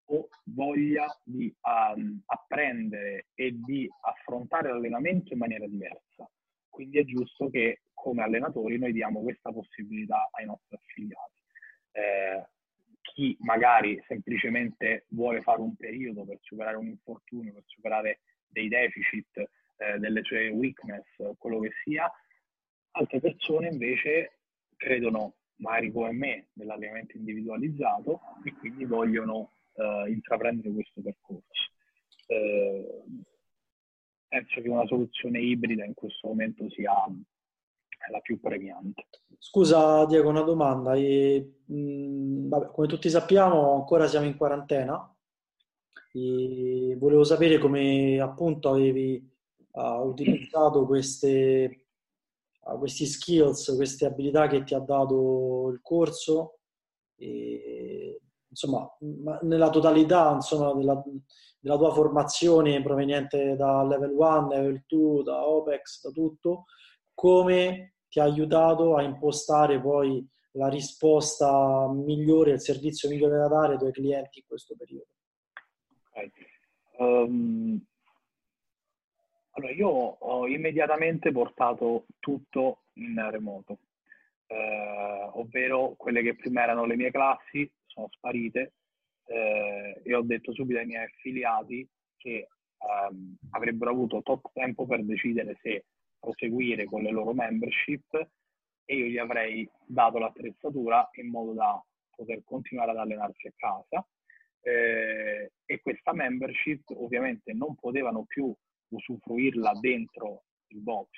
o 0.09 0.29
voglia 0.44 1.07
di 1.24 1.52
um, 1.62 2.20
apprendere 2.26 3.26
e 3.35 3.52
di 3.55 3.88
affrontare 4.02 4.68
l'allenamento 4.70 5.33
in 5.33 5.38
maniera 5.38 5.66
diversa. 5.66 6.29
Quindi 6.68 6.98
è 6.98 7.05
giusto 7.05 7.50
che 7.50 7.81
come 7.92 8.22
allenatori 8.22 8.79
noi 8.79 8.92
diamo 8.92 9.22
questa 9.22 9.50
possibilità 9.50 10.29
ai 10.33 10.46
nostri 10.46 10.76
affiliati. 10.76 11.40
Eh, 11.92 12.46
chi 13.00 13.37
magari 13.40 14.00
semplicemente 14.07 15.07
vuole 15.09 15.40
fare 15.40 15.61
un 15.61 15.74
periodo 15.74 16.24
per 16.24 16.38
superare 16.40 16.76
un 16.76 16.87
infortunio, 16.87 17.52
per 17.52 17.62
superare 17.66 18.20
dei 18.48 18.68
deficit, 18.68 19.26
eh, 19.76 19.98
delle 19.98 20.22
sue 20.22 20.48
weakness, 20.48 21.04
quello 21.38 21.61
che 21.61 21.70
sia, 21.82 22.11
altre 22.92 23.20
persone 23.20 23.68
invece 23.68 24.38
credono 24.76 25.35
magari 25.56 25.90
come 25.90 26.12
me, 26.12 26.48
nell'allenamento 26.54 27.16
individualizzato 27.16 28.20
e 28.44 28.54
quindi 28.54 28.85
vogliono 28.85 29.52
eh, 29.74 30.11
intraprendere 30.11 30.72
questo 30.72 31.00
percorso. 31.00 31.70
Eh, 32.26 33.02
penso 34.28 34.61
che 34.61 34.68
una 34.68 34.87
soluzione 34.87 35.40
ibrida 35.40 35.85
in 35.85 35.94
questo 35.94 36.28
momento 36.28 36.68
sia 36.70 36.92
la 38.11 38.20
più 38.20 38.38
premiante. 38.38 39.06
Scusa 39.38 40.04
Diego, 40.06 40.28
una 40.28 40.42
domanda. 40.42 40.94
E, 40.94 41.61
mh, 41.64 42.48
vabbè, 42.48 42.66
come 42.72 42.87
tutti 42.87 43.09
sappiamo 43.09 43.74
ancora 43.74 44.06
siamo 44.06 44.26
in 44.26 44.37
quarantena 44.37 45.15
e 46.16 46.96
volevo 46.96 47.24
sapere 47.24 47.59
come 47.59 48.18
appunto 48.20 48.70
avevi 48.70 49.22
uh, 49.72 49.81
utilizzato 50.09 50.87
queste 50.87 51.87
questi 52.74 53.07
skills, 53.07 53.74
queste 53.76 54.07
abilità 54.07 54.48
che 54.48 54.64
ti 54.64 54.74
ha 54.74 54.81
dato 54.81 55.68
il 55.70 55.81
corso, 55.83 56.59
e, 57.16 58.20
insomma, 58.48 58.88
nella 59.42 59.70
totalità 59.70 60.33
insomma, 60.33 60.74
della, 60.74 61.00
della, 61.61 61.76
tua 61.76 61.92
formazione 61.92 62.83
proveniente 62.83 63.55
da 63.57 63.85
level 63.85 64.11
1, 64.11 64.48
level 64.48 64.85
2, 64.87 65.22
da 65.22 65.46
OPEX, 65.46 66.02
da 66.02 66.11
tutto, 66.11 66.64
come 67.14 67.94
ti 68.09 68.18
ha 68.18 68.24
aiutato 68.24 68.96
a 68.96 69.02
impostare 69.02 69.81
poi 69.81 70.26
la 70.52 70.68
risposta 70.68 71.88
migliore, 71.92 72.52
il 72.52 72.61
servizio 72.61 73.09
migliore 73.09 73.38
da 73.38 73.48
dare 73.48 73.72
ai 73.74 73.79
tuoi 73.79 73.92
clienti 73.92 74.40
in 74.40 74.44
questo 74.46 74.74
periodo? 74.76 75.09
Okay. 76.16 76.33
Um, 76.98 77.85
allora, 79.50 79.72
io 79.72 79.88
ho 79.88 80.48
immediatamente 80.48 81.31
portato 81.31 82.07
tutto 82.18 82.85
in 82.94 83.14
remoto, 83.31 83.81
eh, 84.46 85.31
ovvero 85.35 85.94
quelle 85.96 86.22
che 86.22 86.35
prima 86.35 86.62
erano 86.62 86.87
le 86.87 86.96
mie 86.96 87.11
classi 87.11 87.70
sono 87.87 88.09
sparite 88.11 88.74
eh, 89.26 90.00
e 90.02 90.14
ho 90.14 90.22
detto 90.22 90.52
subito 90.52 90.79
ai 90.79 90.87
miei 90.87 91.05
affiliati 91.05 91.87
che 92.16 92.48
ehm, 92.79 93.37
avrebbero 93.50 93.90
avuto 93.90 94.22
tot 94.22 94.50
tempo 94.52 94.87
per 94.87 95.02
decidere 95.05 95.59
se 95.62 95.85
proseguire 96.18 96.85
con 96.85 97.02
le 97.02 97.11
loro 97.11 97.33
membership 97.33 98.29
e 98.85 98.94
io 98.94 99.07
gli 99.07 99.18
avrei 99.18 99.68
dato 99.85 100.18
l'attrezzatura 100.18 101.09
in 101.14 101.29
modo 101.29 101.52
da 101.52 101.83
poter 102.14 102.42
continuare 102.44 102.92
ad 102.92 102.98
allenarsi 102.98 103.48
a 103.48 103.52
casa. 103.57 104.07
Eh, 104.66 105.52
e 105.64 105.81
questa 105.81 106.12
membership 106.12 106.90
ovviamente 106.90 107.52
non 107.52 107.76
potevano 107.76 108.24
più 108.24 108.52
usufruirla 108.88 109.79
dentro 109.79 110.46
il 110.68 110.81
box, 110.81 111.09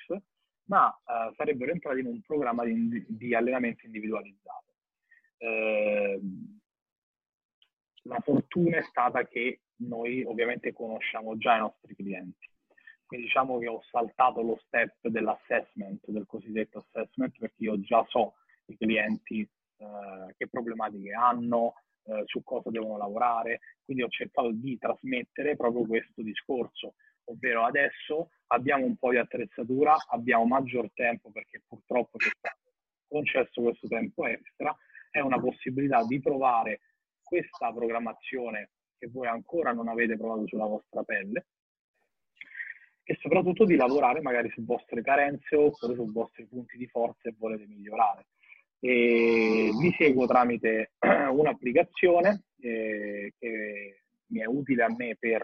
ma 0.65 0.93
eh, 0.93 1.33
sarebbero 1.35 1.71
entrati 1.71 2.01
in 2.01 2.05
un 2.05 2.21
programma 2.21 2.63
di, 2.63 3.03
di 3.07 3.33
allenamento 3.33 3.87
individualizzato. 3.87 4.75
Eh, 5.37 6.19
la 8.03 8.19
fortuna 8.19 8.77
è 8.77 8.83
stata 8.83 9.25
che 9.25 9.61
noi 9.77 10.23
ovviamente 10.23 10.71
conosciamo 10.71 11.35
già 11.37 11.55
i 11.55 11.59
nostri 11.59 11.95
clienti. 11.95 12.47
Quindi 13.07 13.25
diciamo 13.25 13.57
che 13.57 13.67
ho 13.67 13.81
saltato 13.89 14.43
lo 14.43 14.61
step 14.67 15.07
dell'assessment, 15.07 16.05
del 16.05 16.27
cosiddetto 16.27 16.85
assessment, 16.87 17.35
perché 17.39 17.63
io 17.63 17.79
già 17.79 18.05
so 18.09 18.35
i 18.65 18.77
clienti 18.77 19.41
eh, 19.41 20.35
che 20.37 20.47
problematiche 20.47 21.13
hanno, 21.13 21.73
eh, 22.09 22.23
su 22.25 22.43
cosa 22.43 22.69
devono 22.69 22.97
lavorare, 22.97 23.59
quindi 23.83 24.03
ho 24.03 24.09
cercato 24.09 24.51
di 24.51 24.77
trasmettere 24.77 25.55
proprio 25.55 25.85
questo 25.85 26.21
discorso 26.21 26.93
ovvero 27.29 27.65
adesso 27.65 28.31
abbiamo 28.47 28.85
un 28.85 28.97
po' 28.97 29.11
di 29.11 29.17
attrezzatura, 29.17 29.95
abbiamo 30.09 30.45
maggior 30.45 30.89
tempo 30.93 31.31
perché 31.31 31.61
purtroppo 31.67 32.17
ci 32.17 32.27
è 32.27 32.31
stato 32.37 32.73
concesso 33.07 33.61
questo 33.61 33.87
tempo 33.87 34.25
extra, 34.25 34.75
è 35.09 35.19
una 35.19 35.39
possibilità 35.39 36.03
di 36.05 36.19
provare 36.19 36.81
questa 37.21 37.71
programmazione 37.71 38.71
che 38.97 39.07
voi 39.07 39.27
ancora 39.27 39.71
non 39.71 39.87
avete 39.87 40.17
provato 40.17 40.47
sulla 40.47 40.65
vostra 40.65 41.03
pelle 41.03 41.47
e 43.03 43.17
soprattutto 43.19 43.65
di 43.65 43.75
lavorare 43.75 44.21
magari 44.21 44.49
su 44.49 44.63
vostre 44.63 45.01
carenze 45.01 45.55
oppure 45.55 45.95
su 45.95 46.11
vostri 46.11 46.45
punti 46.45 46.77
di 46.77 46.87
forza 46.87 47.29
e 47.29 47.35
volete 47.37 47.65
migliorare. 47.65 48.27
E 48.81 49.71
vi 49.77 49.93
seguo 49.97 50.25
tramite 50.25 50.93
un'applicazione 50.99 52.43
eh, 52.61 53.33
che 53.37 54.01
mi 54.27 54.39
è 54.39 54.45
utile 54.45 54.83
a 54.83 54.95
me 54.95 55.15
per 55.17 55.43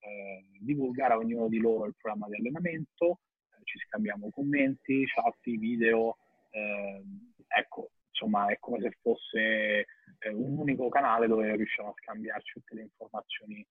eh, 0.00 0.44
divulgare 0.60 1.14
a 1.14 1.18
ognuno 1.18 1.48
di 1.48 1.58
loro 1.58 1.86
il 1.86 1.94
programma 1.96 2.26
di 2.28 2.36
allenamento, 2.36 3.20
eh, 3.50 3.62
ci 3.64 3.78
scambiamo 3.86 4.30
commenti, 4.30 5.06
chat, 5.06 5.38
video, 5.42 6.16
eh, 6.50 7.02
ecco, 7.46 7.90
insomma 8.10 8.46
è 8.46 8.58
come 8.58 8.80
se 8.80 8.96
fosse 9.00 9.86
eh, 10.18 10.28
un 10.30 10.58
unico 10.58 10.88
canale 10.88 11.26
dove 11.26 11.54
riusciamo 11.54 11.90
a 11.90 11.94
scambiarci 11.96 12.52
tutte 12.54 12.74
le 12.74 12.82
informazioni 12.82 13.66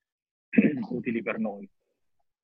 utili 0.92 1.22
per 1.22 1.40
noi. 1.40 1.70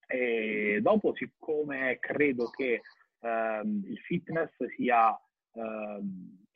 E 0.07 0.79
dopo, 0.81 1.13
siccome 1.15 1.99
credo 1.99 2.49
che 2.49 2.81
ehm, 3.21 3.83
il 3.85 3.99
fitness 3.99 4.51
sia 4.75 5.15
ehm, 5.53 6.47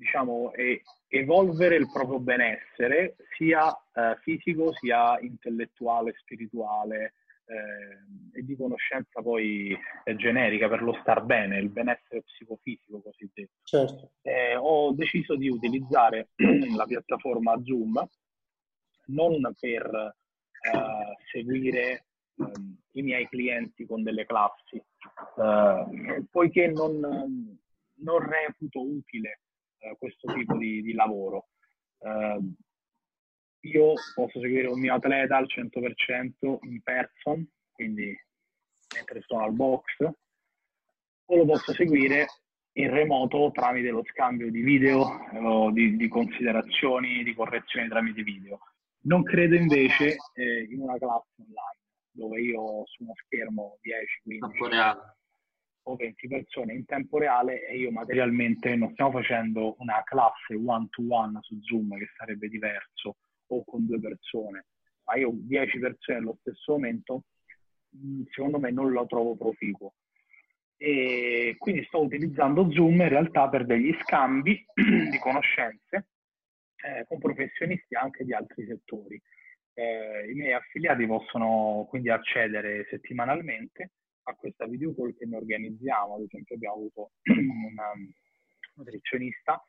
diciamo, 0.00 0.52
e 0.54 0.82
evolvere 1.08 1.76
il 1.76 1.90
proprio 1.92 2.18
benessere 2.18 3.16
sia 3.36 3.70
eh, 3.70 4.16
fisico 4.22 4.72
sia 4.72 5.20
intellettuale, 5.20 6.14
spirituale 6.16 7.12
eh, 7.44 8.38
e 8.38 8.42
di 8.42 8.56
conoscenza 8.56 9.20
poi 9.20 9.76
eh, 10.04 10.16
generica 10.16 10.68
per 10.68 10.82
lo 10.82 10.96
star 11.02 11.22
bene, 11.22 11.58
il 11.58 11.68
benessere 11.68 12.22
psicofisico 12.22 13.02
cosiddetto. 13.02 13.52
Certo. 13.64 14.12
Eh, 14.22 14.56
ho 14.56 14.92
deciso 14.92 15.36
di 15.36 15.50
utilizzare 15.50 16.30
la 16.74 16.86
piattaforma 16.86 17.60
Zoom 17.62 18.02
non 19.08 19.54
per 19.58 20.14
eh, 20.72 21.16
seguire 21.30 22.06
ehm, 22.38 22.76
i 22.92 23.02
miei 23.02 23.28
clienti 23.28 23.84
con 23.84 24.02
delle 24.02 24.24
classi, 24.24 24.76
eh, 24.76 26.24
poiché 26.30 26.68
non, 26.68 26.98
non, 27.00 28.18
reputo 28.18 28.80
utile 28.80 29.40
eh, 29.80 29.96
questo 29.98 30.32
tipo 30.32 30.56
di, 30.56 30.82
di 30.82 30.92
lavoro. 30.92 31.48
Eh, 31.98 32.40
io 33.62 33.92
posso 34.14 34.40
seguire 34.40 34.68
un 34.68 34.80
mio 34.80 34.94
atleta 34.94 35.36
al 35.36 35.46
100% 35.46 36.58
in 36.62 36.82
person, 36.82 37.46
quindi 37.72 38.16
mentre 38.94 39.20
sono 39.26 39.44
al 39.44 39.52
box, 39.52 39.82
o 41.26 41.36
lo 41.36 41.44
posso 41.44 41.72
seguire 41.72 42.26
in 42.72 42.90
remoto 42.90 43.50
tramite 43.52 43.90
lo 43.90 44.02
scambio 44.04 44.50
di 44.50 44.62
video, 44.62 45.70
di, 45.72 45.96
di 45.96 46.08
considerazioni, 46.08 47.22
di 47.22 47.34
correzioni 47.34 47.88
tramite 47.88 48.22
video. 48.22 48.60
Non 49.02 49.22
credo 49.22 49.54
invece 49.54 50.16
eh, 50.34 50.66
in 50.70 50.80
una 50.80 50.96
classe 50.98 51.28
online 51.36 51.78
dove 52.12 52.40
io 52.40 52.84
su 52.86 53.02
uno 53.02 53.12
schermo 53.24 53.78
10, 53.80 54.20
15 54.24 54.58
o 55.90 55.96
20 55.96 56.28
persone 56.28 56.72
in 56.72 56.84
tempo 56.84 57.18
reale 57.18 57.66
e 57.66 57.76
io 57.76 57.90
materialmente 57.90 58.74
non 58.76 58.92
stiamo 58.92 59.12
facendo 59.12 59.76
una 59.78 60.02
classe 60.04 60.54
one 60.54 60.86
to 60.90 61.02
one 61.08 61.38
su 61.42 61.58
Zoom 61.62 61.96
che 61.98 62.08
sarebbe 62.16 62.48
diverso 62.48 63.16
o 63.48 63.64
con 63.64 63.86
due 63.86 63.98
persone, 63.98 64.66
ma 65.04 65.16
io 65.16 65.30
10 65.32 65.78
persone 65.80 66.18
allo 66.18 66.36
stesso 66.40 66.72
momento 66.72 67.24
mm, 67.96 68.22
secondo 68.30 68.58
me 68.58 68.70
non 68.70 68.90
lo 68.90 69.06
trovo 69.06 69.36
proficuo. 69.36 69.94
E 70.76 71.56
quindi 71.58 71.84
sto 71.84 72.00
utilizzando 72.02 72.70
Zoom 72.70 73.00
in 73.00 73.08
realtà 73.08 73.48
per 73.48 73.66
degli 73.66 73.94
scambi 74.02 74.64
di 74.74 75.18
conoscenze 75.18 76.08
eh, 76.82 77.04
con 77.06 77.18
professionisti 77.18 77.94
anche 77.96 78.24
di 78.24 78.32
altri 78.32 78.64
settori. 78.66 79.20
Eh, 79.74 80.30
I 80.30 80.34
miei 80.34 80.52
affiliati 80.52 81.06
possono 81.06 81.86
quindi 81.88 82.08
accedere 82.10 82.86
settimanalmente 82.88 83.90
a 84.24 84.34
questa 84.34 84.66
video 84.66 84.94
call 84.94 85.16
che 85.16 85.26
noi 85.26 85.40
organizziamo, 85.40 86.14
ad 86.14 86.22
esempio 86.22 86.54
abbiamo 86.54 86.74
avuto 86.76 87.10
una 87.24 87.92
nutrizionista, 88.74 89.64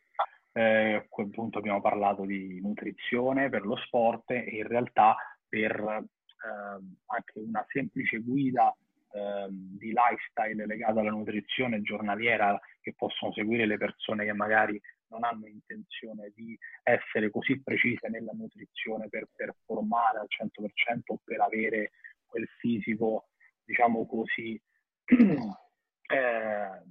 eh, 0.53 0.93
a 0.93 1.05
quel 1.07 1.29
punto 1.29 1.59
abbiamo 1.59 1.81
parlato 1.81 2.25
di 2.25 2.59
nutrizione 2.61 3.49
per 3.49 3.65
lo 3.65 3.77
sport 3.77 4.31
e 4.31 4.57
in 4.57 4.67
realtà 4.67 5.15
per 5.47 5.73
eh, 5.79 6.83
anche 7.05 7.39
una 7.39 7.65
semplice 7.69 8.19
guida 8.19 8.75
eh, 9.13 9.47
di 9.49 9.93
lifestyle 9.93 10.65
legata 10.65 10.99
alla 10.99 11.11
nutrizione 11.11 11.81
giornaliera 11.81 12.59
che 12.81 12.93
possono 12.95 13.31
seguire 13.33 13.65
le 13.65 13.77
persone 13.77 14.25
che 14.25 14.33
magari 14.33 14.79
non 15.07 15.23
hanno 15.23 15.45
intenzione 15.47 16.31
di 16.33 16.57
essere 16.83 17.29
così 17.29 17.61
precise 17.61 18.07
nella 18.07 18.31
nutrizione 18.33 19.09
per 19.09 19.27
performare 19.35 20.19
al 20.19 20.27
100% 20.29 20.99
o 21.07 21.19
per 21.23 21.41
avere 21.41 21.91
quel 22.25 22.47
fisico, 22.59 23.27
diciamo 23.71 24.05
così, 24.05 24.62
eh, 25.05 26.81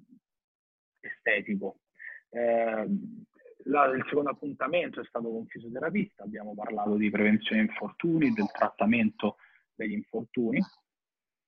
estetico. 1.01 1.81
Eh, 2.31 2.89
la, 3.65 3.85
il 3.87 4.05
secondo 4.09 4.31
appuntamento 4.31 5.01
è 5.01 5.05
stato 5.05 5.31
con 5.31 5.47
fisioterapista, 5.47 6.25
abbiamo 6.25 6.55
parlato 6.55 6.97
di 6.97 7.11
prevenzione 7.11 7.61
infortuni, 7.61 8.33
del 8.33 8.51
trattamento 8.51 9.37
degli 9.75 9.93
infortuni 9.93 10.59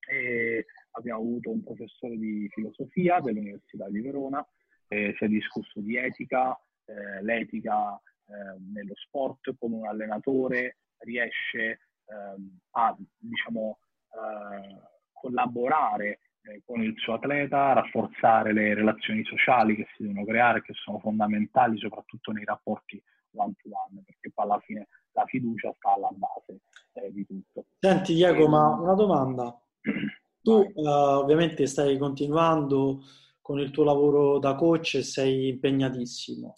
e 0.07 0.67
abbiamo 0.91 1.21
avuto 1.21 1.51
un 1.51 1.63
professore 1.63 2.19
di 2.19 2.49
filosofia 2.51 3.21
dell'Università 3.21 3.89
di 3.89 4.01
Verona 4.01 4.47
eh, 4.89 5.15
si 5.17 5.25
è 5.25 5.29
discusso 5.29 5.81
di 5.81 5.97
etica, 5.97 6.55
eh, 6.85 7.23
l'etica 7.23 7.95
eh, 7.95 8.59
nello 8.73 8.95
sport, 8.95 9.55
come 9.59 9.77
un 9.77 9.87
allenatore 9.87 10.77
riesce 10.99 11.81
ehm, 12.05 12.59
a 12.73 12.95
diciamo, 13.17 13.79
eh, 14.11 14.92
collaborare 15.23 16.19
eh, 16.43 16.63
con 16.67 16.83
il 16.83 16.95
suo 16.99 17.15
atleta, 17.15 17.73
rafforzare 17.73 18.53
le 18.53 18.75
relazioni 18.75 19.25
sociali 19.25 19.77
che 19.77 19.87
si 19.95 20.03
devono 20.03 20.25
creare, 20.25 20.63
che 20.63 20.73
sono 20.75 20.99
fondamentali 20.99 21.79
soprattutto 21.79 22.33
nei 22.33 22.45
rapporti 22.45 23.01
one 23.35 23.55
to 23.63 23.69
one, 23.71 24.03
perché 24.05 24.31
poi 24.35 24.45
alla 24.45 24.61
fine 24.61 24.89
la 25.13 25.25
fiducia 25.27 25.73
sta 25.77 25.95
alla 25.95 26.11
base 26.11 26.61
eh, 26.95 27.13
di 27.13 27.25
tutto. 27.25 27.67
Senti 27.79 28.15
Diego, 28.15 28.49
ma 28.49 28.69
una 28.75 28.95
domanda. 28.95 29.57
Tu 30.43 30.73
uh, 30.75 30.89
ovviamente 30.89 31.69
stai 31.69 31.97
continuando 31.99 33.03
con 33.41 33.61
il 33.61 33.71
tuo 33.71 33.85
lavoro 33.85 34.41
da 34.41 34.57
coach 34.57 34.95
e 34.97 35.03
sei 35.05 35.51
impegnatissimo, 35.51 36.55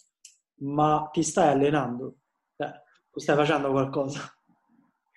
ma 0.61 1.07
ti 1.13 1.21
stai 1.21 1.49
allenando? 1.49 2.15
Eh, 2.55 2.81
stai 3.13 3.35
facendo 3.35 3.69
qualcosa? 3.69 4.21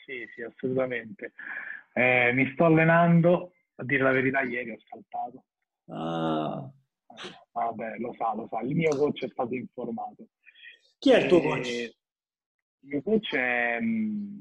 Sì, 0.05 0.29
sì, 0.35 0.43
assolutamente. 0.43 1.33
Eh, 1.99 2.33
mi 2.33 2.49
sto 2.53 2.67
allenando, 2.67 3.55
a 3.75 3.83
dire 3.83 4.05
la 4.05 4.13
verità, 4.13 4.43
ieri 4.43 4.71
ho 4.71 4.79
saltato. 4.89 5.45
Ah. 5.89 6.71
Vabbè, 7.51 7.97
lo 7.99 8.15
sa, 8.15 8.35
lo 8.37 8.47
sa. 8.49 8.61
Il 8.61 8.77
mio 8.77 8.95
coach 8.97 9.25
è 9.25 9.29
stato 9.29 9.53
informato. 9.53 10.29
Chi 10.97 11.11
è 11.11 11.23
il 11.23 11.27
tuo 11.27 11.41
coach? 11.41 11.67
Eh, 11.67 11.97
il 12.83 12.89
mio 12.89 13.03
coach 13.03 13.35
è 13.35 13.81
mm, 13.81 14.39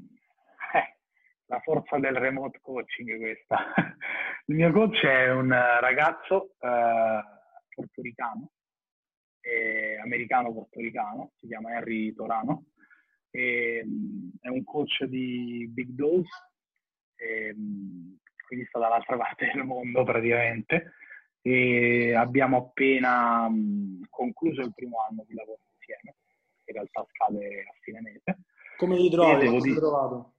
eh, 0.72 0.98
la 1.46 1.58
forza 1.58 1.98
del 1.98 2.14
remote 2.14 2.60
coaching 2.62 3.18
questa. 3.18 3.56
Il 4.46 4.54
mio 4.54 4.72
coach 4.72 5.04
è 5.04 5.30
un 5.32 5.50
ragazzo 5.50 6.54
eh, 6.60 7.20
portoricano, 7.74 8.52
eh, 9.40 9.98
americano-portoricano, 9.98 11.32
si 11.36 11.48
chiama 11.48 11.74
Henry 11.74 12.14
Torano, 12.14 12.66
mm, 13.36 14.28
è 14.40 14.48
un 14.48 14.62
coach 14.62 15.04
di 15.04 15.68
Big 15.70 15.88
Dose, 15.88 16.30
e, 17.18 17.54
mm, 17.54 18.14
quindi 18.46 18.66
sta 18.66 18.78
dall'altra 18.78 19.16
parte 19.18 19.50
del 19.52 19.64
mondo 19.64 20.04
praticamente, 20.04 20.92
e 21.42 22.14
abbiamo 22.14 22.56
appena 22.58 23.48
concluso 24.10 24.62
il 24.62 24.72
primo 24.74 24.98
anno 25.08 25.24
di 25.26 25.34
lavoro 25.34 25.60
insieme, 25.76 26.16
che 26.64 26.70
in 26.70 26.74
realtà 26.74 27.06
scade 27.10 27.60
a 27.60 27.74
fine 27.80 28.00
mese. 28.00 28.38
Come 28.76 28.96
ti 28.96 29.10
trovi? 29.10 29.46
Come 29.46 29.60
ti 29.60 29.74
trovato? 29.74 30.34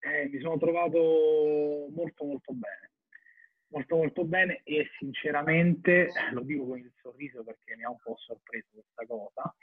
Eh, 0.00 0.28
mi 0.28 0.40
sono 0.40 0.58
trovato 0.58 1.88
molto 1.90 2.24
molto 2.24 2.52
bene 2.52 2.88
molto 3.70 3.96
molto 3.96 4.24
bene 4.24 4.60
e 4.64 4.88
sinceramente, 4.98 6.10
lo 6.32 6.42
dico 6.42 6.66
con 6.66 6.78
il 6.78 6.92
sorriso 7.00 7.44
perché 7.44 7.76
mi 7.76 7.84
ha 7.84 7.90
un 7.90 7.98
po' 8.02 8.16
sorpreso 8.16 8.68
questa 8.72 9.06
cosa, 9.06 9.54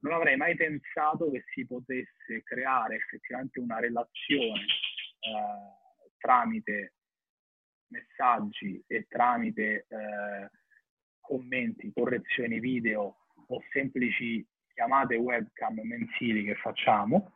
non 0.00 0.12
avrei 0.12 0.36
mai 0.36 0.54
pensato 0.56 1.30
che 1.30 1.44
si 1.52 1.66
potesse 1.66 2.42
creare 2.42 2.96
effettivamente 2.96 3.60
una 3.60 3.78
relazione 3.78 4.64
eh, 5.20 6.12
tramite 6.18 6.94
messaggi 7.88 8.82
e 8.86 9.06
tramite 9.08 9.86
eh, 9.88 10.50
commenti, 11.20 11.92
correzioni 11.92 12.58
video 12.60 13.16
o 13.46 13.62
semplici 13.72 14.46
chiamate 14.72 15.16
webcam 15.16 15.80
mensili 15.82 16.44
che 16.44 16.54
facciamo, 16.54 17.32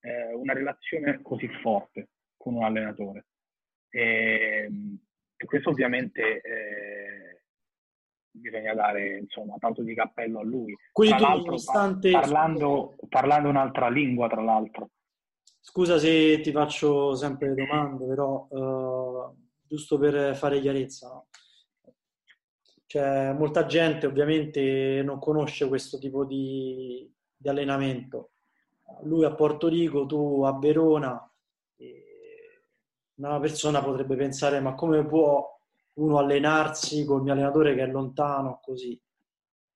eh, 0.00 0.34
una 0.34 0.52
relazione 0.52 1.22
così 1.22 1.48
forte 1.62 2.08
con 2.36 2.54
un 2.54 2.64
allenatore. 2.64 3.26
E, 3.88 4.64
ehm, 4.66 4.98
e 5.36 5.44
questo 5.46 5.70
ovviamente 5.70 6.40
eh, 6.42 7.42
bisogna 8.30 8.74
dare 8.74 9.18
insomma 9.18 9.56
tanto 9.58 9.82
di 9.82 9.94
cappello 9.94 10.40
a 10.40 10.44
lui. 10.44 10.76
Quindi 10.92 11.22
nonostante... 11.22 12.10
parlando, 12.10 12.96
parlando 13.08 13.48
un'altra 13.48 13.88
lingua, 13.88 14.28
tra 14.28 14.42
l'altro. 14.42 14.90
Scusa 15.66 15.98
se 15.98 16.40
ti 16.42 16.52
faccio 16.52 17.14
sempre 17.14 17.48
le 17.48 17.54
domande, 17.54 18.06
però 18.06 18.46
uh, 18.50 19.34
giusto 19.66 19.98
per 19.98 20.36
fare 20.36 20.60
chiarezza, 20.60 21.08
no? 21.08 21.26
Cioè, 22.86 23.32
molta 23.32 23.64
gente 23.64 24.06
ovviamente 24.06 25.02
non 25.02 25.18
conosce 25.18 25.66
questo 25.66 25.98
tipo 25.98 26.24
di, 26.24 27.10
di 27.34 27.48
allenamento. 27.48 28.32
Lui 29.04 29.24
a 29.24 29.34
Porto 29.34 29.66
Rico, 29.66 30.06
tu 30.06 30.42
a 30.44 30.56
Verona, 30.58 31.28
una 33.16 33.40
persona 33.40 33.82
potrebbe 33.82 34.16
pensare 34.16 34.60
ma 34.60 34.74
come 34.74 35.04
può 35.06 35.48
uno 35.94 36.18
allenarsi 36.18 37.04
con 37.04 37.18
il 37.18 37.22
mio 37.22 37.32
allenatore 37.32 37.74
che 37.74 37.82
è 37.82 37.86
lontano 37.86 38.60
così 38.62 39.00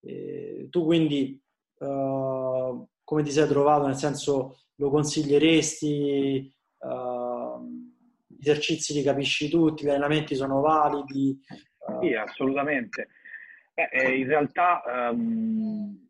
e 0.01 0.67
tu 0.71 0.85
quindi 0.85 1.41
uh, 1.79 2.87
come 3.05 3.23
ti 3.23 3.31
sei 3.31 3.47
trovato 3.47 3.87
nel 3.87 3.97
senso 3.97 4.59
lo 4.79 4.91
consiglieresti? 4.91 6.53
Uh, 6.79 7.87
gli 8.27 8.49
esercizi 8.49 8.95
li 8.95 9.03
capisci 9.03 9.49
tutti 9.49 9.85
gli 9.85 9.89
allenamenti 9.89 10.35
sono 10.35 10.61
validi? 10.61 11.39
Uh... 11.79 12.01
sì 12.01 12.15
assolutamente. 12.15 13.09
Eh, 13.75 14.19
in 14.19 14.27
realtà 14.27 14.83
um, 15.13 16.09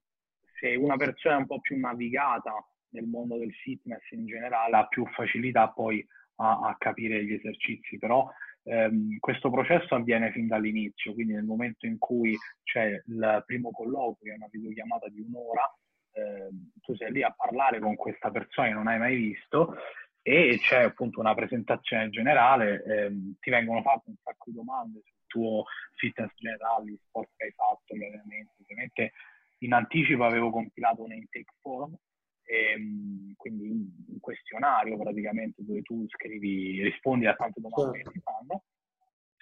se 0.58 0.74
una 0.74 0.96
persona 0.96 1.36
è 1.36 1.38
un 1.38 1.46
po' 1.46 1.60
più 1.60 1.78
navigata 1.78 2.52
nel 2.90 3.04
mondo 3.04 3.36
del 3.36 3.52
fitness 3.52 4.10
in 4.10 4.26
generale 4.26 4.76
ha 4.76 4.86
più 4.86 5.06
facilità 5.06 5.68
poi 5.68 6.04
a, 6.36 6.60
a 6.60 6.76
capire 6.78 7.24
gli 7.24 7.34
esercizi, 7.34 7.98
però 7.98 8.26
ehm, 8.64 9.18
questo 9.18 9.50
processo 9.50 9.94
avviene 9.94 10.32
fin 10.32 10.46
dall'inizio, 10.46 11.12
quindi 11.12 11.34
nel 11.34 11.44
momento 11.44 11.86
in 11.86 11.98
cui 11.98 12.36
c'è 12.62 13.02
il 13.06 13.42
primo 13.46 13.70
colloquio, 13.70 14.34
una 14.34 14.48
videochiamata 14.50 15.08
di 15.08 15.20
un'ora, 15.20 15.70
ehm, 16.18 16.70
tu 16.80 16.94
sei 16.96 17.12
lì 17.12 17.22
a 17.22 17.32
parlare 17.32 17.78
con 17.78 17.94
questa 17.96 18.30
persona 18.30 18.68
che 18.68 18.74
non 18.74 18.88
hai 18.88 18.98
mai 18.98 19.16
visto 19.16 19.76
e 20.22 20.58
c'è 20.60 20.82
appunto 20.82 21.20
una 21.20 21.34
presentazione 21.34 22.10
generale, 22.10 22.82
ehm, 22.84 23.36
ti 23.40 23.50
vengono 23.50 23.80
fatte 23.82 24.10
un 24.10 24.16
sacco 24.22 24.50
di 24.50 24.56
domande 24.56 25.00
sul 25.04 25.18
tuo 25.26 25.64
fitness 25.96 26.32
generale, 26.36 26.90
gli 26.90 26.98
sport 27.06 27.30
che 27.36 27.44
hai 27.46 27.52
fatto, 27.52 27.96
gli 27.96 28.04
allenamenti. 28.04 28.62
Ovviamente 28.62 29.12
in 29.58 29.72
anticipo 29.72 30.24
avevo 30.24 30.50
compilato 30.50 31.02
un 31.02 31.12
intake 31.12 31.54
form, 31.60 31.96
ehm, 32.44 33.32
quindi 33.36 33.68
un 33.68 34.20
questionario 34.20 34.98
praticamente 34.98 35.64
dove 35.64 35.82
tu 35.82 36.06
scrivi, 36.08 36.82
rispondi 36.82 37.26
a 37.26 37.34
tante 37.34 37.60
domande 37.60 37.96
certo. 37.96 38.10
che 38.10 38.18
ti 38.18 38.22
fanno. 38.22 38.64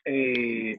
E, 0.02 0.78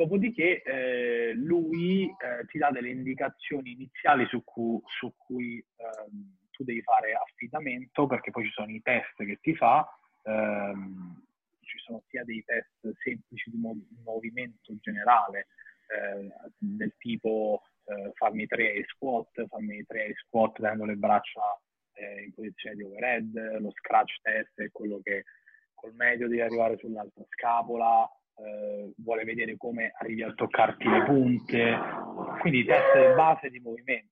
Dopodiché 0.00 0.62
eh, 0.62 1.34
lui 1.34 2.04
eh, 2.04 2.46
ti 2.46 2.56
dà 2.56 2.70
delle 2.70 2.88
indicazioni 2.88 3.72
iniziali 3.72 4.24
su 4.28 4.42
cui, 4.44 4.80
su 4.86 5.12
cui 5.14 5.62
ehm, 5.76 6.36
tu 6.52 6.64
devi 6.64 6.80
fare 6.80 7.12
affidamento 7.12 8.06
perché 8.06 8.30
poi 8.30 8.46
ci 8.46 8.50
sono 8.52 8.70
i 8.70 8.80
test 8.80 9.14
che 9.16 9.38
ti 9.42 9.54
fa, 9.54 9.86
ehm, 10.22 11.22
ci 11.60 11.76
sono 11.80 12.02
sia 12.08 12.24
dei 12.24 12.42
test 12.46 12.98
semplici 13.02 13.50
di 13.50 13.58
mov- 13.58 13.84
movimento 14.02 14.72
generale 14.80 15.48
eh, 15.88 16.32
del 16.56 16.94
tipo 16.96 17.60
eh, 17.84 18.12
farmi 18.14 18.46
tre 18.46 18.82
squat, 18.86 19.48
farmi 19.48 19.84
tre 19.84 20.14
squat 20.14 20.54
tenendo 20.54 20.86
le 20.86 20.96
braccia 20.96 21.60
eh, 21.92 22.22
in 22.22 22.32
posizione 22.32 22.76
di 22.76 22.84
overhead, 22.84 23.58
lo 23.60 23.70
scratch 23.72 24.18
test 24.22 24.58
è 24.62 24.70
quello 24.70 24.98
che 25.02 25.24
col 25.74 25.92
medio 25.92 26.26
devi 26.26 26.40
arrivare 26.40 26.78
sull'altra 26.78 27.22
scapola, 27.28 28.10
eh, 28.44 28.92
vuole 28.98 29.24
vedere 29.24 29.56
come 29.56 29.92
arrivi 29.98 30.22
a 30.22 30.32
toccarti 30.32 30.88
le 30.88 31.04
punte, 31.04 31.78
quindi 32.40 32.64
test 32.64 33.14
base 33.14 33.50
di 33.50 33.60
movimento. 33.60 34.08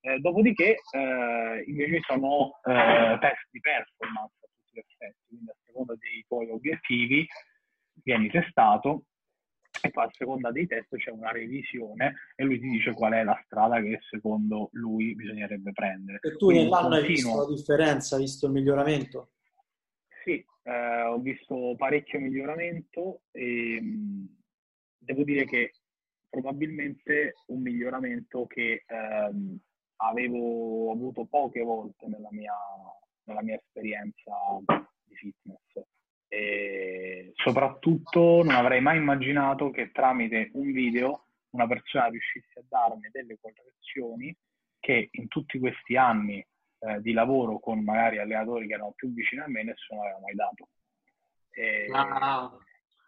Eh, 0.00 0.18
dopodiché 0.18 0.76
eh, 0.90 1.64
invece 1.66 2.00
sono 2.06 2.60
eh, 2.64 3.16
test 3.20 3.48
di 3.50 3.60
performance 3.60 4.34
a 4.40 4.48
tutti 4.48 4.72
gli 4.72 4.78
effetti, 4.78 5.24
quindi 5.28 5.50
a 5.50 5.54
seconda 5.64 5.94
dei 5.98 6.24
tuoi 6.28 6.50
obiettivi 6.50 7.26
vieni 8.02 8.28
testato 8.28 9.04
e 9.80 9.90
poi 9.90 10.04
a 10.04 10.10
seconda 10.12 10.50
dei 10.50 10.66
test 10.66 10.94
c'è 10.96 11.10
una 11.10 11.30
revisione 11.30 12.14
e 12.36 12.44
lui 12.44 12.60
ti 12.60 12.68
dice 12.68 12.92
qual 12.92 13.12
è 13.12 13.24
la 13.24 13.40
strada 13.44 13.80
che 13.80 13.98
secondo 14.08 14.68
lui 14.72 15.14
bisognerebbe 15.14 15.72
prendere. 15.72 16.18
E 16.22 16.36
tu 16.36 16.50
nell'anno 16.50 16.94
hai 16.94 17.06
visto 17.06 17.36
la 17.36 17.46
differenza, 17.46 18.16
hai 18.16 18.22
visto 18.22 18.46
il 18.46 18.52
miglioramento? 18.52 19.30
Sì, 20.24 20.44
eh, 20.64 21.02
ho 21.02 21.18
visto 21.18 21.74
parecchio 21.76 22.20
miglioramento 22.20 23.22
e 23.30 23.80
mh, 23.80 24.42
devo 24.98 25.22
dire 25.22 25.44
che 25.44 25.72
probabilmente 26.28 27.34
un 27.46 27.62
miglioramento 27.62 28.46
che 28.46 28.84
ehm, 28.86 29.58
avevo 29.96 30.90
avuto 30.90 31.26
poche 31.26 31.62
volte 31.62 32.06
nella 32.08 32.30
mia, 32.32 32.54
nella 33.24 33.42
mia 33.42 33.56
esperienza 33.56 34.32
di 35.04 35.14
fitness. 35.14 35.86
E 36.26 37.32
soprattutto 37.34 38.42
non 38.42 38.54
avrei 38.54 38.80
mai 38.80 38.96
immaginato 38.96 39.70
che 39.70 39.92
tramite 39.92 40.50
un 40.54 40.72
video 40.72 41.26
una 41.50 41.68
persona 41.68 42.08
riuscisse 42.08 42.58
a 42.58 42.64
darmi 42.68 43.08
delle 43.12 43.38
correzioni 43.40 44.36
che 44.80 45.08
in 45.12 45.28
tutti 45.28 45.58
questi 45.60 45.96
anni 45.96 46.44
eh, 46.86 47.00
di 47.00 47.12
lavoro 47.12 47.58
con 47.58 47.82
magari 47.82 48.18
allenatori 48.18 48.66
che 48.66 48.74
erano 48.74 48.92
più 48.94 49.12
vicini 49.12 49.42
a 49.42 49.48
me 49.48 49.62
nessuno 49.62 50.02
aveva 50.02 50.18
mai 50.20 50.34
dato. 50.34 50.68
E... 51.50 51.88
Ah, 51.92 52.50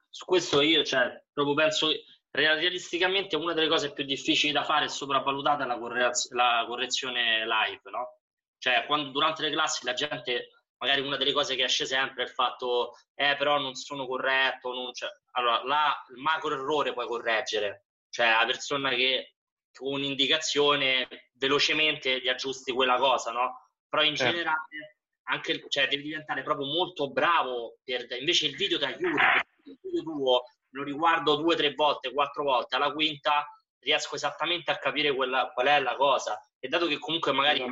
su 0.09 0.25
questo 0.25 0.61
io 0.61 0.83
cioè, 0.85 1.23
proprio 1.33 1.55
penso 1.55 1.89
realisticamente 2.31 3.37
una 3.37 3.55
delle 3.55 3.69
cose 3.69 3.93
più 3.93 4.05
difficili 4.05 4.53
da 4.53 4.65
fare 4.65 4.87
è 4.87 4.89
sopravvalutata 4.89 5.65
la, 5.65 5.79
correz- 5.79 6.31
la 6.33 6.65
correzione 6.67 7.47
live, 7.47 7.91
no? 7.91 8.19
Cioè, 8.59 8.85
quando 8.87 9.11
durante 9.11 9.43
le 9.43 9.51
classi 9.51 9.85
la 9.85 9.95
gente, 9.95 10.49
magari 10.79 11.01
una 11.01 11.17
delle 11.17 11.33
cose 11.33 11.55
che 11.55 11.65
esce 11.65 11.87
sempre 11.87 12.23
è 12.23 12.27
il 12.27 12.33
fatto, 12.33 12.93
eh, 13.15 13.37
però 13.37 13.59
non 13.59 13.75
sono 13.75 14.07
corretto, 14.07 14.73
non 14.73 14.93
cioè, 14.93 15.09
allora, 15.33 15.62
là, 15.65 16.05
il 16.15 16.21
macro 16.21 16.53
errore 16.53 16.93
puoi 16.93 17.07
correggere, 17.07 17.87
cioè 18.11 18.29
la 18.31 18.45
persona 18.47 18.91
che 18.91 19.37
con 19.73 19.93
un'indicazione 19.93 21.09
velocemente 21.35 22.21
ti 22.21 22.29
aggiusti 22.29 22.73
quella 22.73 22.97
cosa, 22.97 23.33
no? 23.33 23.65
Però 23.97 24.07
in 24.07 24.15
certo. 24.15 24.33
generale 24.33 24.97
anche, 25.29 25.65
cioè, 25.69 25.89
devi 25.89 26.03
diventare 26.03 26.43
proprio 26.43 26.67
molto 26.67 27.11
bravo 27.11 27.79
per, 27.83 28.07
invece 28.19 28.47
il 28.47 28.57
video 28.57 28.79
ti 28.79 28.85
aiuta, 28.85 29.43
il 29.65 29.79
video 29.81 30.03
tuo 30.03 30.45
lo 30.71 30.83
riguardo 30.83 31.37
due, 31.37 31.57
tre 31.57 31.73
volte, 31.73 32.13
quattro 32.13 32.45
volte, 32.45 32.77
alla 32.77 32.93
quinta 32.93 33.47
riesco 33.79 34.15
esattamente 34.17 34.71
a 34.71 34.77
capire 34.77 35.15
quella, 35.15 35.51
qual 35.55 35.67
è 35.69 35.81
la 35.81 35.97
cosa. 35.97 36.39
E 36.59 36.69
dato 36.69 36.87
che 36.87 36.99
comunque 36.99 37.33
magari 37.33 37.65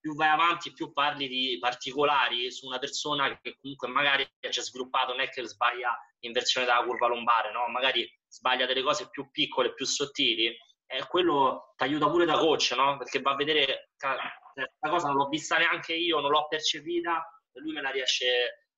più 0.00 0.14
vai 0.14 0.30
avanti, 0.30 0.72
più 0.72 0.92
parli 0.92 1.28
di 1.28 1.58
particolari 1.60 2.50
su 2.50 2.66
una 2.66 2.78
persona 2.78 3.38
che 3.40 3.56
comunque 3.60 3.88
magari 3.88 4.26
ci 4.50 4.58
ha 4.58 4.62
sviluppato, 4.62 5.12
non 5.12 5.20
è 5.20 5.28
che 5.28 5.46
sbaglia 5.46 5.96
in 6.20 6.32
versione 6.32 6.66
della 6.66 6.82
curva 6.82 7.06
lombare, 7.06 7.52
no? 7.52 7.68
Magari 7.68 8.10
sbaglia 8.26 8.64
delle 8.64 8.82
cose 8.82 9.10
più 9.10 9.30
piccole, 9.30 9.74
più 9.74 9.84
sottili, 9.84 10.56
e 10.86 11.06
quello 11.06 11.74
ti 11.76 11.84
aiuta 11.84 12.08
pure 12.08 12.24
da 12.24 12.38
coach, 12.38 12.72
no? 12.76 12.96
Perché 12.96 13.20
va 13.20 13.32
a 13.32 13.36
vedere, 13.36 13.90
questa 14.52 14.88
cosa 14.88 15.08
non 15.08 15.16
l'ho 15.16 15.28
vista 15.28 15.56
neanche 15.58 15.94
io, 15.94 16.20
non 16.20 16.30
l'ho 16.30 16.46
percepita, 16.48 17.24
e 17.52 17.60
lui 17.60 17.72
me 17.72 17.80
la 17.80 17.90
riesce 17.90 18.26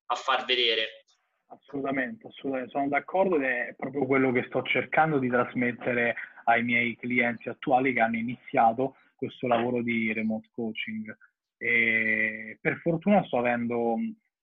a 0.07 0.15
far 0.15 0.45
vedere. 0.45 1.05
Assolutamente, 1.47 2.27
assolutamente, 2.27 2.73
sono 2.73 2.89
d'accordo 2.89 3.37
ed 3.37 3.43
è 3.43 3.75
proprio 3.77 4.07
quello 4.07 4.33
che 4.33 4.45
sto 4.49 4.63
cercando 4.63 5.19
di 5.19 5.29
trasmettere 5.29 6.17
ai 6.45 6.63
miei 6.63 6.97
clienti 6.97 7.49
attuali 7.49 7.93
che 7.93 8.01
hanno 8.01 8.17
iniziato 8.17 8.97
questo 9.15 9.47
lavoro 9.47 9.83
di 9.83 10.13
remote 10.13 10.49
coaching. 10.53 11.17
E 11.57 12.59
per 12.61 12.79
fortuna 12.79 13.25
sto 13.25 13.39
avendo 13.39 13.97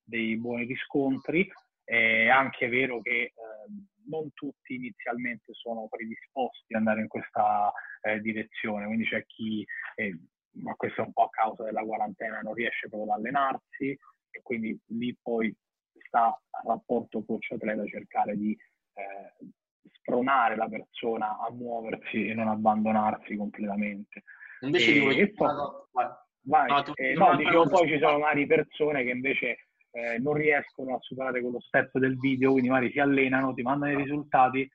dei 0.04 0.38
buoni 0.38 0.65
riscontri, 0.65 1.50
è 1.84 2.28
anche 2.30 2.70
vero 2.70 3.02
che 3.02 3.12
eh, 3.12 3.34
non 4.10 4.32
tutti 4.34 4.76
inizialmente 4.76 5.54
sono 5.54 5.88
predisposti 5.89 6.74
ad 6.74 6.80
andare 6.80 7.02
in 7.02 7.08
questa 7.08 7.72
eh, 8.02 8.20
direzione, 8.22 8.86
quindi 8.86 9.06
c'è 9.06 9.26
chi, 9.26 9.65
eh, 9.96 10.17
ma 10.53 10.73
questo 10.75 11.01
è 11.01 11.05
un 11.05 11.13
po' 11.13 11.23
a 11.23 11.29
causa 11.29 11.63
della 11.63 11.83
quarantena, 11.83 12.39
non 12.41 12.53
riesce 12.53 12.89
proprio 12.89 13.13
ad 13.13 13.19
allenarsi 13.19 13.97
e 14.31 14.41
quindi 14.41 14.77
lì 14.87 15.17
poi 15.21 15.53
sta 16.07 16.27
al 16.27 16.63
rapporto 16.65 17.23
coach-atleta 17.23 17.85
cercare 17.85 18.35
di 18.35 18.51
eh, 18.93 19.45
spronare 19.93 20.55
la 20.55 20.67
persona 20.67 21.39
a 21.39 21.51
muoversi 21.51 22.27
e 22.27 22.33
non 22.33 22.47
abbandonarsi 22.47 23.35
completamente. 23.35 24.23
Invece 24.61 24.91
e, 24.91 25.25
di 25.25 25.33
poi, 25.33 25.49
vai, 26.41 26.69
no, 26.69 26.83
tu, 26.83 26.91
eh, 26.95 27.13
no, 27.13 27.35
dicevo, 27.35 27.67
poi 27.67 27.87
ci 27.87 27.97
sono 27.99 28.19
magari 28.19 28.45
persone 28.45 29.03
che 29.03 29.09
invece 29.09 29.67
eh, 29.91 30.19
non 30.19 30.33
riescono 30.33 30.95
a 30.95 30.99
superare 31.01 31.41
quello 31.41 31.59
step 31.61 31.97
del 31.97 32.17
video, 32.17 32.51
quindi 32.51 32.69
magari 32.69 32.91
si 32.91 32.99
allenano, 32.99 33.53
ti 33.53 33.61
mandano 33.61 33.91
i 33.91 34.03
risultati, 34.03 34.69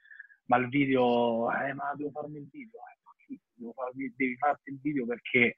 ma 0.47 0.57
il 0.57 0.69
video, 0.69 1.51
eh, 1.53 1.73
ma 1.75 1.93
devo 1.95 2.11
farmi 2.11 2.39
il 2.39 2.49
video, 2.51 2.81
eh, 3.29 3.39
devo 3.55 3.73
farmi, 3.73 4.13
devi 4.17 4.37
farti 4.37 4.71
il 4.71 4.79
video 4.81 5.07
perché 5.07 5.55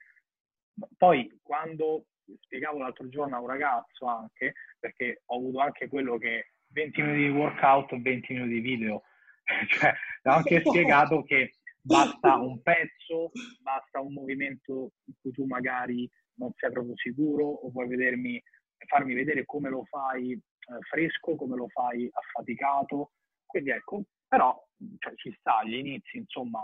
poi 0.97 1.38
quando 1.43 2.07
spiegavo 2.41 2.79
l'altro 2.79 3.09
giorno 3.09 3.37
a 3.37 3.41
un 3.41 3.49
ragazzo 3.49 4.07
anche, 4.07 4.55
perché 4.79 5.23
ho 5.27 5.37
avuto 5.37 5.59
anche 5.61 5.88
quello 5.88 6.19
che 6.19 6.53
20 6.69 7.03
minuti 7.03 7.23
di 7.23 7.31
workout 7.31 7.93
e 7.93 8.01
20 8.01 8.33
minuti 8.33 8.53
di 8.53 8.61
video, 8.61 9.03
cioè 9.69 9.93
ho 10.25 10.31
anche 10.31 10.62
spiegato 10.64 11.23
che 11.23 11.55
basta 11.81 12.37
un 12.37 12.61
pezzo, 12.62 13.31
basta 13.62 14.01
un 14.01 14.12
movimento 14.12 14.93
in 15.05 15.14
cui 15.21 15.33
tu 15.33 15.45
magari 15.45 16.09
non 16.35 16.53
sei 16.57 16.71
proprio 16.71 16.97
sicuro 16.97 17.45
o 17.45 17.71
vuoi 17.71 17.88
vedermi, 17.88 18.41
farmi 18.87 19.14
vedere 19.14 19.45
come 19.45 19.69
lo 19.71 19.85
fai 19.85 20.33
eh, 20.33 20.41
fresco, 20.88 21.35
come 21.35 21.57
lo 21.57 21.69
fai 21.69 22.09
affaticato. 22.12 23.12
Quindi 23.45 23.71
ecco, 23.71 24.03
però 24.29 24.55
cioè, 24.99 25.14
ci 25.14 25.35
sta, 25.38 25.59
agli 25.59 25.75
inizi 25.75 26.19
insomma 26.19 26.61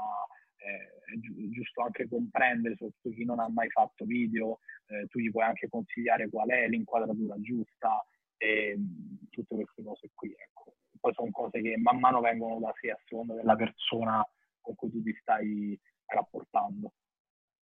è 0.64 1.16
gi- 1.16 1.50
giusto 1.50 1.82
anche 1.82 2.08
comprendere, 2.08 2.76
soprattutto 2.76 3.14
chi 3.14 3.24
non 3.24 3.40
ha 3.40 3.48
mai 3.48 3.68
fatto 3.70 4.04
video, 4.04 4.58
eh, 4.86 5.06
tu 5.08 5.18
gli 5.18 5.30
puoi 5.30 5.44
anche 5.44 5.68
consigliare 5.68 6.28
qual 6.28 6.48
è 6.48 6.68
l'inquadratura 6.68 7.40
giusta 7.40 8.04
e 8.36 8.76
tutte 9.30 9.54
queste 9.54 9.82
cose 9.82 10.10
qui. 10.14 10.34
Ecco. 10.36 10.76
Poi 10.98 11.12
sono 11.12 11.30
cose 11.30 11.60
che 11.60 11.76
man 11.76 11.98
mano 11.98 12.20
vengono 12.20 12.58
da 12.60 12.72
sé 12.80 12.90
a 12.90 12.98
seconda 13.04 13.34
della 13.34 13.56
persona 13.56 14.26
con 14.60 14.74
cui 14.74 14.90
tu 14.90 15.02
ti 15.02 15.14
stai 15.20 15.78
rapportando. 16.06 16.94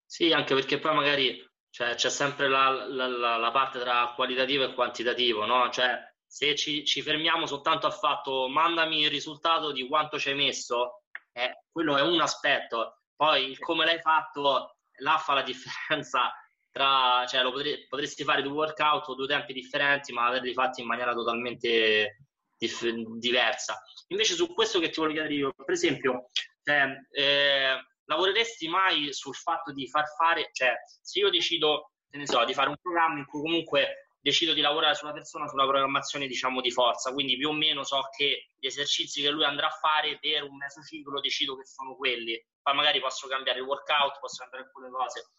Sì, 0.05 0.33
anche 0.33 0.55
perché 0.55 0.79
poi 0.79 0.95
magari 0.95 1.45
cioè, 1.71 1.95
c'è 1.95 2.09
sempre 2.09 2.49
la, 2.49 2.87
la, 2.87 3.07
la, 3.07 3.37
la, 3.37 3.51
parte 3.51 3.79
tra 3.79 4.13
qualitativo 4.15 4.65
e 4.65 4.73
quantitativo, 4.73 5.45
no? 5.45 5.69
Cioè, 5.69 5.99
se 6.25 6.55
ci, 6.55 6.85
ci, 6.87 7.03
fermiamo 7.03 7.45
soltanto 7.45 7.87
al 7.87 7.93
fatto 7.93 8.49
mandami 8.49 9.01
il 9.01 9.11
risultato 9.11 9.73
di 9.73 9.87
quanto 9.87 10.19
ci 10.19 10.31
hai 10.31 10.37
messo, 10.37 11.03
eh, 11.37 11.65
quello 11.71 11.97
è 11.97 12.03
un 12.03 12.21
aspetto. 12.21 13.03
Poi 13.15 13.57
come 13.59 13.85
l'hai 13.85 14.01
fatto, 14.01 14.79
là 15.01 15.19
fa 15.19 15.35
la 15.35 15.43
differenza 15.43 16.33
tra, 16.71 17.25
cioè 17.27 17.43
lo 17.43 17.53
potresti, 17.89 18.25
fare 18.25 18.43
due 18.43 18.53
workout 18.53 19.09
o 19.09 19.15
due 19.15 19.27
tempi 19.27 19.53
differenti, 19.53 20.13
ma 20.13 20.27
averli 20.27 20.53
fatti 20.53 20.81
in 20.81 20.87
maniera 20.87 21.13
totalmente 21.13 22.27
dif- 22.57 23.17
diversa. 23.19 23.81
Invece 24.09 24.35
su 24.35 24.53
questo 24.53 24.79
che 24.79 24.91
ti 24.91 25.01
voglio 25.01 25.13
chiedere 25.13 25.35
io, 25.35 25.53
per 25.53 25.71
esempio, 25.71 26.29
cioè, 26.63 26.87
eh, 27.11 27.77
lavoreresti 28.05 28.69
mai 28.69 29.13
sul 29.13 29.35
fatto 29.35 29.73
di 29.73 29.89
far 29.89 30.05
fare, 30.17 30.51
cioè 30.53 30.75
se 31.03 31.19
io 31.19 31.31
decido, 31.31 31.93
so, 32.25 32.45
di 32.45 32.55
fare 32.55 32.69
un 32.69 32.77
programma 32.81 33.19
in 33.19 33.27
cui 33.27 33.41
comunque 33.41 34.06
decido 34.27 34.55
di 34.55 34.61
lavorare 34.61 34.97
sulla 34.97 35.13
persona 35.13 35.47
sulla 35.47 35.69
programmazione 35.69 36.27
diciamo 36.27 36.61
di 36.61 36.73
forza, 36.73 37.13
quindi 37.13 37.37
più 37.37 37.51
o 37.51 37.53
meno 37.53 37.85
so 37.85 38.09
che 38.11 38.49
gli 38.59 38.67
esercizi 38.67 39.23
che 39.23 39.31
lui 39.31 39.45
andrà 39.45 39.69
a 39.69 39.79
fare 39.81 40.19
per 40.19 40.43
un 40.43 40.57
mesociclo 40.57 41.21
decido 41.21 41.57
che 41.57 41.65
sono 41.65 41.95
quelli, 41.95 42.45
poi 42.61 42.75
magari 42.75 42.99
posso 42.99 43.29
cambiare 43.29 43.61
il 43.61 43.65
workout, 43.65 44.19
posso 44.19 44.39
cambiare 44.41 44.65
alcune 44.65 44.91
cose. 44.91 45.31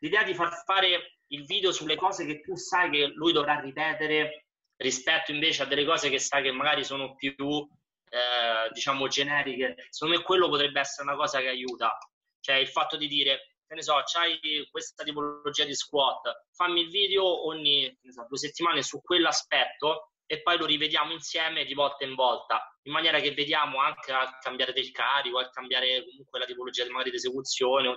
L'idea 0.00 0.24
di 0.24 0.34
far 0.34 0.62
fare 0.66 1.20
il 1.28 1.46
video 1.46 1.72
sulle 1.72 1.96
cose 1.96 2.26
che 2.26 2.42
tu 2.42 2.54
sai 2.54 2.90
che 2.90 3.06
lui 3.14 3.32
dovrà 3.32 3.58
ripetere 3.60 4.48
rispetto 4.76 5.32
invece 5.32 5.62
a 5.62 5.66
delle 5.66 5.86
cose 5.86 6.10
che 6.10 6.18
sai 6.18 6.42
che 6.42 6.52
magari 6.52 6.84
sono 6.84 7.14
più 7.14 7.34
eh, 7.34 8.70
diciamo 8.74 9.08
generiche, 9.08 9.86
secondo 9.88 10.18
me 10.18 10.22
quello 10.22 10.50
potrebbe 10.50 10.80
essere 10.80 11.08
una 11.08 11.16
cosa 11.16 11.40
che 11.40 11.48
aiuta. 11.48 11.96
Cioè 12.40 12.56
il 12.56 12.68
fatto 12.68 12.98
di 12.98 13.08
dire, 13.08 13.56
che 13.68 13.74
ne 13.74 13.82
so, 13.82 14.00
c'hai 14.04 14.40
questa 14.70 15.04
tipologia 15.04 15.64
di 15.64 15.74
squat, 15.74 16.46
fammi 16.52 16.80
il 16.80 16.88
video 16.88 17.46
ogni 17.46 17.96
so, 18.08 18.24
due 18.26 18.38
settimane 18.38 18.82
su 18.82 19.02
quell'aspetto 19.02 20.12
e 20.26 20.40
poi 20.42 20.56
lo 20.56 20.64
rivediamo 20.64 21.12
insieme 21.12 21.64
di 21.64 21.74
volta 21.74 22.04
in 22.04 22.14
volta, 22.14 22.76
in 22.82 22.92
maniera 22.92 23.20
che 23.20 23.32
vediamo 23.32 23.80
anche 23.80 24.12
al 24.12 24.38
cambiare 24.40 24.72
del 24.72 24.90
carico, 24.90 25.38
al 25.38 25.50
cambiare 25.50 26.04
comunque 26.04 26.38
la 26.38 26.46
tipologia 26.46 26.84
magari 26.90 27.10
di 27.10 27.16
esecuzione 27.16 27.88
o 27.88 27.96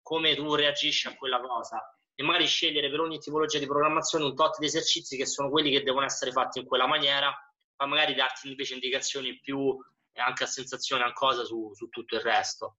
come 0.00 0.34
tu 0.34 0.54
reagisci 0.54 1.06
a 1.06 1.14
quella 1.14 1.40
cosa 1.40 1.80
e 2.14 2.22
magari 2.22 2.46
scegliere 2.46 2.90
per 2.90 3.00
ogni 3.00 3.18
tipologia 3.18 3.58
di 3.58 3.66
programmazione 3.66 4.24
un 4.24 4.34
tot 4.34 4.58
di 4.58 4.66
esercizi 4.66 5.16
che 5.16 5.26
sono 5.26 5.50
quelli 5.50 5.70
che 5.70 5.82
devono 5.82 6.06
essere 6.06 6.32
fatti 6.32 6.58
in 6.58 6.66
quella 6.66 6.86
maniera, 6.86 7.34
ma 7.76 7.86
magari 7.86 8.14
darti 8.14 8.48
invece 8.48 8.74
indicazioni 8.74 9.38
più 9.40 9.78
anche 10.14 10.44
a 10.44 10.46
sensazione, 10.46 11.04
a 11.04 11.12
cosa 11.12 11.44
su, 11.44 11.72
su 11.74 11.88
tutto 11.88 12.16
il 12.16 12.20
resto. 12.20 12.76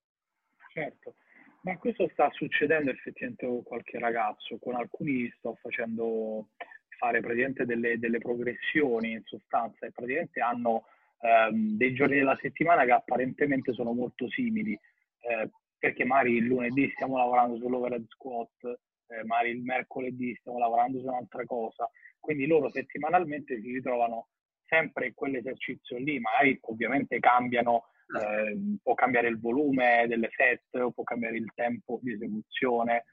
Certo, 0.71 1.15
ma 1.63 1.77
questo 1.77 2.09
sta 2.09 2.29
succedendo 2.31 2.91
effettivamente 2.91 3.45
con 3.45 3.63
qualche 3.63 3.99
ragazzo, 3.99 4.57
con 4.59 4.75
alcuni 4.75 5.31
sto 5.37 5.57
facendo 5.61 6.49
fare 6.97 7.21
praticamente 7.21 7.65
delle, 7.65 7.97
delle 7.99 8.19
progressioni 8.19 9.11
in 9.11 9.21
sostanza 9.23 9.85
e 9.85 9.91
praticamente 9.91 10.41
hanno 10.41 10.85
ehm, 11.21 11.77
dei 11.77 11.93
giorni 11.93 12.15
della 12.15 12.37
settimana 12.41 12.83
che 12.83 12.91
apparentemente 12.91 13.73
sono 13.73 13.93
molto 13.93 14.29
simili, 14.29 14.73
eh, 14.73 15.49
perché 15.77 16.03
magari 16.03 16.35
il 16.35 16.45
lunedì 16.45 16.89
stiamo 16.91 17.17
lavorando 17.17 17.57
sull'overhead 17.57 18.05
squat, 18.09 18.79
eh, 19.07 19.23
magari 19.25 19.51
il 19.51 19.61
mercoledì 19.61 20.35
stiamo 20.39 20.59
lavorando 20.59 20.99
su 20.99 21.07
un'altra 21.07 21.45
cosa, 21.45 21.89
quindi 22.19 22.45
loro 22.45 22.69
settimanalmente 22.71 23.59
si 23.61 23.71
ritrovano 23.71 24.27
sempre 24.65 25.07
in 25.07 25.13
quell'esercizio 25.13 25.97
lì, 25.97 26.19
magari 26.19 26.57
ovviamente 26.63 27.19
cambiano, 27.19 27.85
eh, 28.19 28.77
può 28.81 28.93
cambiare 28.93 29.27
il 29.27 29.39
volume 29.39 30.05
delle 30.07 30.29
set 30.35 30.91
può 30.91 31.03
cambiare 31.03 31.37
il 31.37 31.51
tempo 31.55 31.99
di 32.01 32.13
esecuzione 32.13 33.05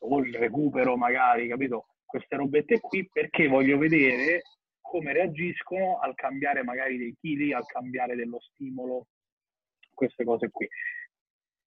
o 0.00 0.18
il 0.20 0.34
recupero 0.34 0.96
magari, 0.96 1.48
capito? 1.48 1.86
Queste 2.04 2.36
robette 2.36 2.80
qui 2.80 3.08
perché 3.12 3.46
voglio 3.46 3.78
vedere 3.78 4.42
come 4.80 5.12
reagiscono 5.12 5.98
al 5.98 6.14
cambiare 6.14 6.64
magari 6.64 6.98
dei 6.98 7.14
chili, 7.20 7.52
al 7.52 7.66
cambiare 7.66 8.16
dello 8.16 8.40
stimolo, 8.40 9.06
queste 9.94 10.24
cose 10.24 10.50
qui. 10.50 10.68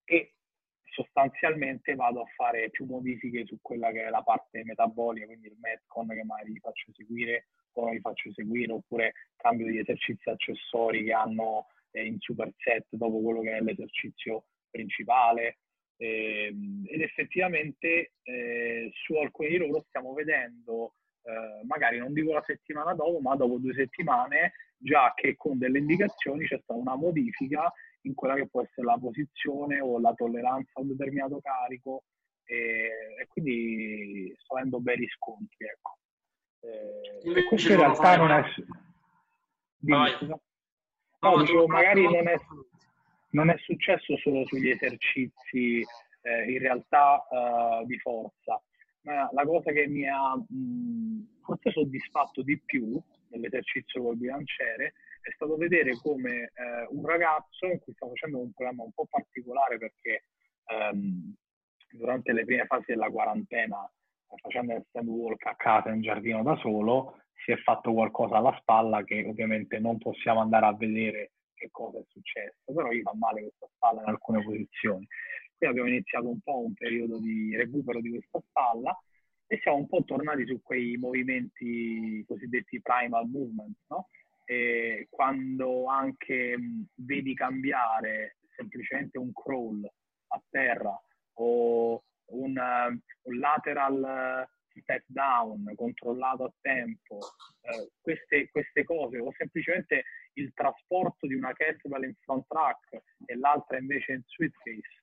E 0.04 0.34
sostanzialmente 0.82 1.94
vado 1.94 2.20
a 2.20 2.26
fare 2.36 2.70
più 2.70 2.84
modifiche 2.84 3.46
su 3.46 3.58
quella 3.62 3.90
che 3.90 4.04
è 4.04 4.10
la 4.10 4.22
parte 4.22 4.62
metabolica, 4.64 5.26
quindi 5.26 5.46
il 5.46 5.56
Metcon 5.58 6.08
che 6.08 6.24
magari 6.24 6.52
vi 6.52 6.58
faccio 6.58 6.90
eseguire 6.90 7.46
o 7.72 7.84
non 7.84 7.92
vi 7.92 8.00
faccio 8.00 8.28
eseguire, 8.28 8.72
oppure 8.72 9.12
cambio 9.36 9.66
di 9.66 9.78
esercizi 9.78 10.28
accessori 10.28 11.04
che 11.04 11.12
hanno 11.12 11.66
eh, 11.94 12.04
in 12.04 12.18
superset 12.18 12.86
dopo 12.90 13.20
quello 13.20 13.40
che 13.40 13.56
è 13.56 13.60
l'esercizio 13.60 14.46
principale. 14.70 15.58
Eh, 15.96 16.52
ed 16.86 17.00
effettivamente 17.00 18.14
eh, 18.22 18.90
su 18.92 19.14
alcuni 19.14 19.50
di 19.50 19.58
loro 19.58 19.84
stiamo 19.88 20.12
vedendo, 20.12 20.94
eh, 21.22 21.64
magari 21.66 21.98
non 21.98 22.12
dico 22.12 22.32
la 22.32 22.42
settimana 22.44 22.94
dopo, 22.94 23.20
ma 23.20 23.36
dopo 23.36 23.58
due 23.58 23.74
settimane, 23.74 24.52
già 24.76 25.12
che 25.14 25.36
con 25.36 25.56
delle 25.56 25.78
indicazioni 25.78 26.46
c'è 26.46 26.58
stata 26.62 26.78
una 26.78 26.96
modifica 26.96 27.72
in 28.02 28.14
quella 28.14 28.34
che 28.34 28.48
può 28.48 28.62
essere 28.62 28.86
la 28.86 28.98
posizione 28.98 29.80
o 29.80 29.98
la 30.00 30.12
tolleranza 30.14 30.72
a 30.74 30.80
un 30.80 30.88
determinato 30.88 31.40
carico 31.40 32.02
e, 32.44 32.90
e 33.20 33.26
quindi 33.28 34.34
sto 34.36 34.56
avendo 34.56 34.80
bei 34.80 34.96
riscontri. 34.96 35.64
Ecco. 35.64 35.98
Eh, 36.60 37.38
e 37.40 37.44
questo 37.44 37.72
in 37.72 37.78
realtà 37.78 38.16
non 38.16 38.30
è... 38.30 38.42
Dimmi, 39.78 40.26
no, 40.26 40.42
dicevo, 41.38 41.66
magari 41.66 42.02
non 42.04 42.28
è, 42.28 42.36
non 43.30 43.50
è, 43.50 43.56
successo 43.58 44.16
solo 44.18 44.44
sugli 44.46 44.70
esercizi 44.70 45.84
eh, 46.22 46.50
in 46.52 46.58
realtà 46.58 47.26
uh, 47.28 47.86
di 47.86 47.98
forza, 47.98 48.60
ma 49.02 49.28
la 49.32 49.44
cosa 49.44 49.72
che 49.72 49.86
mi 49.86 50.08
ha 50.08 50.34
mh, 50.36 51.42
forse 51.44 51.70
soddisfatto 51.70 52.42
di 52.42 52.58
più 52.64 53.00
nell'esercizio 53.28 54.02
col 54.02 54.16
bilanciere 54.16 54.94
è 55.20 55.30
stato 55.34 55.56
vedere 55.56 55.96
come 56.02 56.52
eh, 56.54 56.86
un 56.90 57.06
ragazzo 57.06 57.66
in 57.66 57.78
cui 57.80 57.94
sta 57.94 58.06
facendo 58.06 58.38
un 58.38 58.52
programma 58.52 58.82
un 58.82 58.92
po' 58.92 59.06
particolare 59.08 59.78
perché 59.78 60.24
ehm, 60.66 61.34
durante 61.92 62.32
le 62.32 62.44
prime 62.44 62.66
fasi 62.66 62.84
della 62.88 63.08
quarantena, 63.08 63.84
eh, 63.84 64.36
facendo 64.36 64.74
il 64.74 64.84
stand 64.88 65.08
walk 65.08 65.46
a 65.46 65.54
casa 65.56 65.90
in 65.90 66.02
giardino 66.02 66.42
da 66.42 66.56
solo, 66.56 67.22
si 67.44 67.52
è 67.52 67.56
fatto 67.58 67.92
qualcosa 67.92 68.36
alla 68.36 68.56
spalla 68.60 69.04
che 69.04 69.24
ovviamente 69.26 69.78
non 69.78 69.98
possiamo 69.98 70.40
andare 70.40 70.66
a 70.66 70.74
vedere 70.74 71.32
che 71.54 71.68
cosa 71.70 71.98
è 71.98 72.04
successo, 72.08 72.72
però 72.72 72.90
gli 72.90 73.02
fa 73.02 73.14
male 73.14 73.42
questa 73.42 73.68
spalla 73.74 74.02
in 74.02 74.08
alcune 74.08 74.42
posizioni. 74.42 75.06
Qui 75.56 75.66
abbiamo 75.66 75.88
iniziato 75.88 76.28
un 76.28 76.40
po' 76.40 76.64
un 76.64 76.74
periodo 76.74 77.18
di 77.18 77.54
recupero 77.54 78.00
di 78.00 78.10
questa 78.10 78.40
spalla 78.48 78.98
e 79.46 79.58
siamo 79.60 79.78
un 79.78 79.86
po' 79.86 80.02
tornati 80.04 80.46
su 80.46 80.60
quei 80.62 80.96
movimenti 80.96 82.24
cosiddetti 82.26 82.80
primal 82.80 83.28
movement, 83.28 83.76
no? 83.88 84.08
quando 85.10 85.86
anche 85.86 86.56
vedi 86.96 87.34
cambiare 87.34 88.36
semplicemente 88.56 89.18
un 89.18 89.32
crawl 89.32 89.84
a 90.28 90.42
terra 90.50 91.00
o 91.34 92.02
un, 92.26 93.00
un 93.22 93.38
lateral 93.38 94.48
step 94.80 95.04
down 95.06 95.72
controllato 95.74 96.44
a 96.44 96.52
tempo, 96.60 97.18
eh, 97.62 97.90
queste, 98.00 98.48
queste, 98.50 98.84
cose, 98.84 99.18
o 99.18 99.32
semplicemente 99.36 100.04
il 100.34 100.52
trasporto 100.54 101.26
di 101.26 101.34
una 101.34 101.52
kettlebell 101.52 102.04
in 102.04 102.14
front 102.20 102.46
track 102.46 103.02
e 103.24 103.36
l'altra 103.36 103.78
invece 103.78 104.12
in 104.12 104.22
face, 104.22 105.02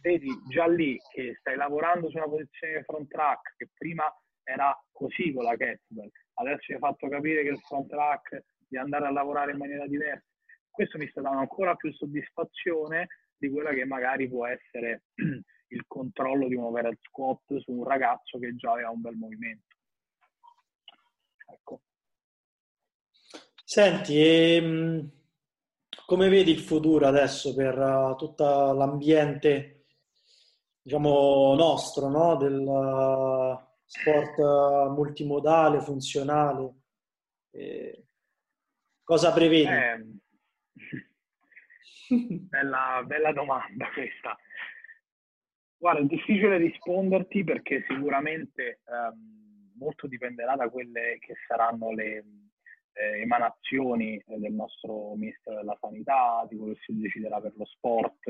vedi 0.00 0.30
già 0.48 0.66
lì 0.66 0.96
che 1.12 1.36
stai 1.38 1.56
lavorando 1.56 2.08
su 2.08 2.16
una 2.16 2.28
posizione 2.28 2.82
front 2.84 3.08
track 3.08 3.56
che 3.56 3.68
prima 3.76 4.04
era 4.42 4.74
così 4.92 5.32
con 5.32 5.44
la 5.44 5.56
kettlebell, 5.56 6.10
adesso 6.34 6.60
ci 6.60 6.72
hai 6.72 6.78
fatto 6.78 7.08
capire 7.08 7.42
che 7.42 7.50
il 7.50 7.60
front 7.60 7.88
track 7.88 8.44
di 8.66 8.76
andare 8.76 9.06
a 9.06 9.10
lavorare 9.10 9.52
in 9.52 9.58
maniera 9.58 9.86
diversa. 9.86 10.24
Questo 10.70 10.98
mi 10.98 11.08
sta 11.08 11.20
dando 11.20 11.40
ancora 11.40 11.74
più 11.74 11.92
soddisfazione 11.92 13.08
di 13.36 13.48
quella 13.50 13.70
che 13.70 13.84
magari 13.84 14.28
può 14.28 14.46
essere 14.46 15.02
il 15.70 15.84
controllo 15.86 16.48
di 16.48 16.54
un 16.54 16.64
overhead 16.64 16.98
squat 17.00 17.58
su 17.58 17.72
un 17.72 17.84
ragazzo 17.84 18.38
che 18.38 18.54
già 18.56 18.72
aveva 18.72 18.90
un 18.90 19.00
bel 19.00 19.16
movimento. 19.16 19.76
Ecco. 21.52 21.80
Senti, 23.64 24.20
ehm, 24.20 25.10
come 26.06 26.28
vedi 26.28 26.50
il 26.50 26.60
futuro 26.60 27.06
adesso 27.06 27.54
per 27.54 27.78
uh, 27.78 28.16
tutto 28.16 28.72
l'ambiente, 28.72 29.86
diciamo, 30.82 31.54
nostro, 31.54 32.08
no? 32.08 32.36
del 32.36 32.58
uh, 32.58 33.58
sport 33.84 34.38
uh, 34.38 34.92
multimodale, 34.92 35.80
funzionale? 35.80 36.74
E 37.52 38.06
cosa 39.04 39.32
prevedi? 39.32 39.68
Eh, 39.68 40.04
bella, 42.48 43.02
bella 43.06 43.32
domanda 43.32 43.88
questa. 43.92 44.36
Guarda, 45.80 46.00
è 46.00 46.04
difficile 46.04 46.58
risponderti 46.58 47.42
perché 47.42 47.86
sicuramente 47.88 48.80
ehm, 48.84 49.72
molto 49.78 50.06
dipenderà 50.06 50.54
da 50.54 50.68
quelle 50.68 51.16
che 51.20 51.32
saranno 51.48 51.90
le 51.94 52.22
eh, 52.92 53.22
emanazioni 53.22 54.22
del 54.26 54.52
nostro 54.52 55.14
Ministro 55.14 55.54
della 55.54 55.74
Sanità, 55.80 56.46
di 56.50 56.58
quello 56.58 56.74
che 56.74 56.80
si 56.84 57.00
deciderà 57.00 57.40
per 57.40 57.54
lo 57.56 57.64
sport 57.64 58.28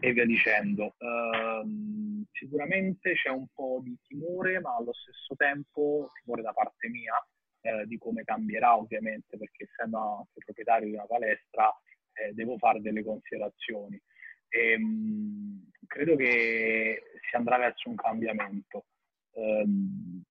e 0.00 0.12
via 0.12 0.24
dicendo. 0.24 0.94
Um, 0.98 2.24
sicuramente 2.30 3.14
c'è 3.14 3.30
un 3.30 3.48
po' 3.52 3.80
di 3.82 3.98
timore, 4.06 4.60
ma 4.60 4.76
allo 4.76 4.92
stesso 4.92 5.34
tempo 5.34 6.12
timore 6.22 6.42
da 6.42 6.52
parte 6.52 6.88
mia 6.88 7.14
eh, 7.62 7.86
di 7.86 7.98
come 7.98 8.22
cambierà 8.22 8.76
ovviamente, 8.76 9.36
perché 9.36 9.64
essendo 9.64 9.98
anche 9.98 10.44
proprietario 10.44 10.86
di 10.86 10.94
una 10.94 11.06
palestra 11.06 11.68
eh, 12.12 12.32
devo 12.34 12.56
fare 12.56 12.80
delle 12.80 13.02
considerazioni. 13.02 14.00
E, 14.48 14.72
ehm, 14.72 15.41
credo 15.92 16.16
che 16.16 17.02
si 17.28 17.36
andrà 17.36 17.58
verso 17.58 17.90
un 17.90 17.96
cambiamento. 17.96 18.86
Um, 19.34 20.22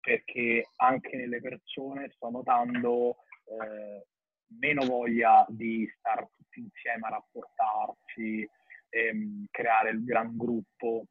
perché 0.00 0.68
anche 0.76 1.16
nelle 1.16 1.40
persone 1.40 2.10
sto 2.14 2.30
notando 2.30 3.16
eh, 3.44 4.06
meno 4.58 4.86
voglia 4.86 5.44
di 5.48 5.86
stare 5.98 6.30
tutti 6.36 6.60
insieme 6.60 7.06
a 7.06 7.10
rapportarsi, 7.10 8.48
ehm, 8.88 9.46
creare 9.50 9.90
il 9.90 10.04
gran 10.04 10.36
gruppo, 10.36 11.04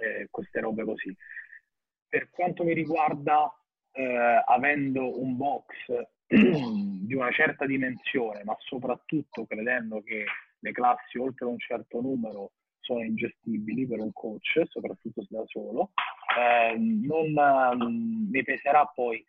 eh, 0.00 0.26
queste 0.30 0.60
robe 0.60 0.84
così. 0.84 1.14
per 2.08 2.30
quanto 2.30 2.64
mi 2.64 2.72
riguarda, 2.72 3.54
eh, 3.92 4.42
avendo 4.46 5.20
un 5.20 5.36
box 5.36 5.66
di 6.26 7.14
una 7.14 7.30
certa 7.32 7.66
dimensione, 7.66 8.42
ma 8.44 8.56
soprattutto 8.60 9.44
credendo 9.44 10.02
che 10.02 10.24
le 10.58 10.72
classi 10.72 11.18
oltre 11.18 11.44
un 11.44 11.58
certo 11.58 12.00
numero 12.00 12.52
sono 12.88 13.04
ingestibili 13.04 13.86
per 13.86 14.00
un 14.00 14.12
coach, 14.14 14.62
soprattutto 14.64 15.22
se 15.22 15.28
da 15.30 15.42
solo, 15.44 15.90
eh, 16.38 16.74
non 16.78 17.34
um, 17.36 18.28
mi 18.30 18.42
peserà 18.42 18.86
poi 18.86 19.22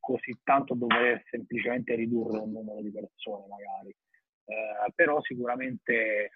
così 0.00 0.36
tanto 0.42 0.74
dover 0.74 1.22
semplicemente 1.30 1.94
ridurre 1.94 2.38
un 2.38 2.50
numero 2.50 2.80
di 2.80 2.90
persone 2.90 3.46
magari. 3.46 3.94
Eh, 4.44 4.92
però 4.96 5.22
sicuramente 5.22 6.32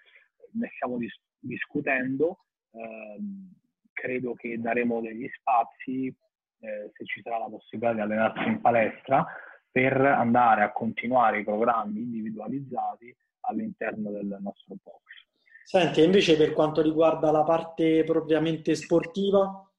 ne 0.53 0.71
stiamo 0.75 0.97
dis- 0.97 1.19
discutendo, 1.37 2.45
eh, 2.71 3.19
credo 3.91 4.33
che 4.33 4.57
daremo 4.57 5.01
degli 5.01 5.27
spazi, 5.37 6.07
eh, 6.07 6.91
se 6.93 7.05
ci 7.05 7.21
sarà 7.21 7.39
la 7.39 7.49
possibilità 7.49 7.93
di 7.93 7.99
allenarsi 7.99 8.47
in 8.47 8.61
palestra, 8.61 9.25
per 9.69 9.99
andare 9.99 10.63
a 10.63 10.71
continuare 10.71 11.39
i 11.39 11.43
programmi 11.43 11.99
individualizzati 11.99 13.13
all'interno 13.41 14.11
del 14.11 14.37
nostro 14.39 14.75
box. 14.81 15.26
Senti, 15.69 16.01
invece 16.01 16.37
per 16.37 16.53
quanto 16.53 16.81
riguarda 16.81 17.29
la 17.29 17.43
parte 17.43 18.05
propriamente 18.05 18.73
sportiva, 18.73 19.69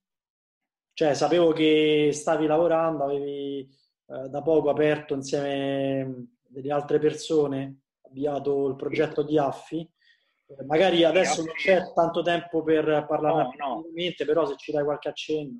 cioè 0.93 1.15
sapevo 1.15 1.53
che 1.53 2.11
stavi 2.13 2.45
lavorando, 2.45 3.05
avevi 3.05 3.61
eh, 3.61 4.29
da 4.29 4.43
poco 4.43 4.69
aperto 4.69 5.15
insieme 5.15 6.03
a 6.03 6.27
delle 6.47 6.73
altre 6.73 6.99
persone, 6.99 7.85
avviato 8.03 8.69
il 8.69 8.77
progetto 8.77 9.23
di 9.23 9.39
Affi. 9.39 9.79
Eh, 9.79 10.65
magari 10.67 11.05
adesso 11.05 11.43
non 11.43 11.55
c'è 11.55 11.91
tanto 11.95 12.21
tempo 12.21 12.63
per 12.63 13.07
parlare 13.09 13.57
no, 13.57 13.81
no. 13.81 14.25
però 14.27 14.45
se 14.45 14.57
ci 14.57 14.73
dai 14.73 14.85
qualche 14.85 15.09
accenno. 15.09 15.59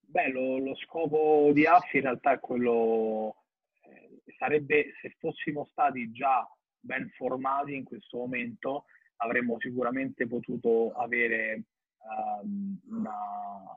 Beh, 0.00 0.28
lo, 0.32 0.58
lo 0.58 0.74
scopo 0.74 1.50
di 1.52 1.66
Affi 1.66 1.98
in 1.98 2.02
realtà 2.02 2.32
è 2.32 2.40
quello, 2.40 3.44
eh, 3.82 4.22
sarebbe 4.38 4.86
se 5.00 5.14
fossimo 5.20 5.68
stati 5.70 6.10
già 6.10 6.44
ben 6.80 7.08
formati 7.10 7.76
in 7.76 7.84
questo 7.84 8.16
momento, 8.16 8.86
avremmo 9.22 9.56
sicuramente 9.58 10.26
potuto 10.26 10.92
avere 10.92 11.62
um, 12.42 12.78
una, 12.90 13.16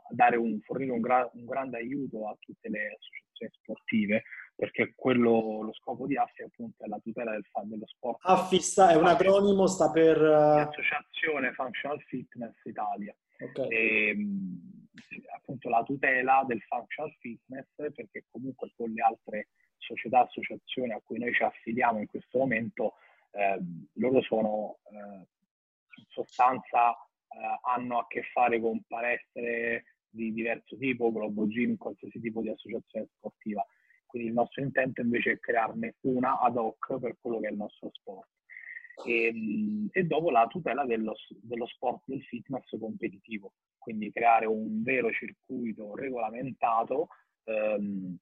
dare 0.10 0.38
un, 0.38 0.60
fornire 0.62 0.91
un, 0.91 1.02
gra- 1.02 1.30
un, 1.34 1.46
grande 1.46 1.78
aiuto 1.78 2.28
a 2.28 2.36
tutte 2.39 2.70
le 2.70 2.98
associazioni 2.98 3.52
sportive 3.62 4.24
perché 4.56 4.93
quello, 4.96 5.62
lo 5.62 5.74
scopo 5.74 6.08
di 6.08 6.16
AFI 6.16 6.43
appunto 6.43 6.84
è 6.84 6.88
la 6.88 7.00
tutela 7.00 7.32
del, 7.32 7.43
dello 7.64 7.88
sport. 7.88 8.20
AFI 8.22 8.60
sta, 8.60 8.91
è 8.91 8.96
un 8.96 9.06
acronimo, 9.06 9.68
sta 9.68 9.91
per... 9.91 10.20
Uh... 10.22 10.70
Associazione 10.70 11.52
Functional 11.54 12.00
Fitness 12.04 12.56
Italia. 12.64 13.14
Okay. 13.38 13.68
E, 13.70 14.08
ehm, 14.10 14.89
appunto 15.36 15.68
la 15.70 15.84
tutela 15.84 16.46
del 16.48 16.62
functional 16.62 17.14
fitness 17.20 17.68
perché 17.76 18.24
comunque 18.32 18.72
con 18.78 18.89
le 18.91 19.02
altre 19.02 19.50
società, 19.78 20.22
associazioni 20.22 20.93
a 20.93 21.02
cui 21.04 21.20
noi 21.20 21.34
ci 21.34 21.43
affidiamo 21.43 22.00
in 22.00 22.08
questo 22.08 22.39
momento, 22.39 22.93
eh, 23.32 23.60
loro 23.96 24.22
sono 24.22 24.78
eh, 24.89 25.28
in 25.96 26.06
sostanza 26.10 26.91
eh, 26.91 27.60
hanno 27.64 28.00
a 28.00 28.08
che 28.08 28.24
fare 28.32 28.60
con 28.60 28.82
palestre 28.88 29.84
di 30.10 30.32
diverso 30.34 30.78
tipo, 30.78 31.12
Globo 31.12 31.46
Gym, 31.48 31.76
qualsiasi 31.78 32.20
tipo 32.20 32.41
di 32.41 32.50
associazione 32.50 33.08
sportiva. 33.16 33.66
Quindi 34.06 34.30
il 34.30 34.34
nostro 34.34 34.64
intento 34.64 35.02
invece 35.02 35.34
è 35.34 35.39
crearne 35.39 35.96
una 36.02 36.39
ad 36.39 36.56
hoc 36.56 36.98
per 37.00 37.18
quello 37.20 37.39
che 37.39 37.48
è 37.48 37.52
il 37.52 37.58
nostro 37.58 37.89
sport. 37.91 38.30
E, 39.04 39.26
ehm, 39.26 39.89
e 39.91 40.04
dopo 40.06 40.32
la 40.32 40.48
tutela 40.48 40.86
dello, 40.86 41.16
dello 41.41 41.66
sport 41.66 42.04
del 42.06 42.24
fitness 42.24 42.64
competitivo, 42.80 43.54
quindi 43.78 44.12
creare 44.12 44.46
un 44.46 44.84
vero 44.84 45.12
circuito 45.12 45.96
regolamentato 45.96 47.10
ehm, 47.43 48.18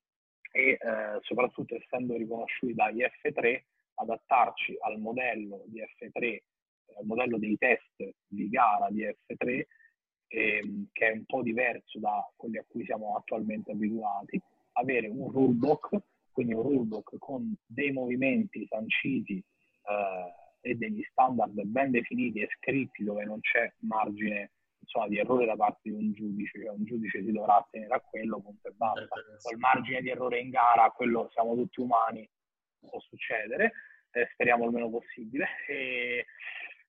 e 0.51 0.69
eh, 0.69 0.79
soprattutto 1.21 1.75
essendo 1.75 2.17
riconosciuti 2.17 2.73
dagli 2.73 3.01
F3 3.01 3.63
adattarci 3.95 4.77
al 4.81 4.99
modello 4.99 5.63
di 5.67 5.79
F3 5.79 6.39
al 6.97 7.05
modello 7.05 7.37
dei 7.37 7.57
test 7.57 8.15
di 8.27 8.49
gara 8.49 8.89
di 8.89 9.03
F3, 9.03 9.63
ehm, 10.27 10.87
che 10.91 11.07
è 11.07 11.11
un 11.11 11.25
po' 11.25 11.41
diverso 11.41 11.99
da 11.99 12.27
quelli 12.35 12.57
a 12.57 12.65
cui 12.67 12.85
siamo 12.85 13.15
attualmente 13.15 13.71
abituati, 13.71 14.41
avere 14.73 15.07
un 15.07 15.31
rulebook, 15.31 15.97
quindi 16.31 16.53
un 16.53 16.63
rulebook 16.63 17.17
con 17.19 17.53
dei 17.65 17.91
movimenti 17.91 18.65
sanciti 18.67 19.37
eh, 19.37 20.69
e 20.69 20.75
degli 20.75 21.03
standard 21.11 21.59
ben 21.63 21.91
definiti 21.91 22.39
e 22.39 22.47
scritti 22.57 23.03
dove 23.03 23.25
non 23.25 23.39
c'è 23.41 23.71
margine 23.79 24.51
insomma, 24.79 25.07
di 25.07 25.17
errore 25.17 25.45
da 25.45 25.55
parte 25.55 25.81
di 25.83 25.91
un 25.91 26.13
giudice, 26.13 26.59
cioè 26.59 26.69
un 26.69 26.85
giudice 26.85 27.23
si 27.23 27.31
dovrà 27.31 27.57
attenere 27.57 27.93
a 27.93 27.99
quello, 27.99 28.39
punto 28.39 28.67
e 28.67 28.71
basta. 28.75 29.07
Col 29.41 29.57
margine 29.57 30.01
di 30.01 30.09
errore 30.09 30.39
in 30.39 30.49
gara, 30.49 30.89
quello 30.91 31.29
siamo 31.31 31.55
tutti 31.55 31.81
umani, 31.81 32.27
può 32.79 32.99
succedere, 32.99 33.73
eh, 34.11 34.29
speriamo 34.33 34.65
il 34.65 34.71
meno 34.71 34.89
possibile. 34.89 35.47
E, 35.67 36.25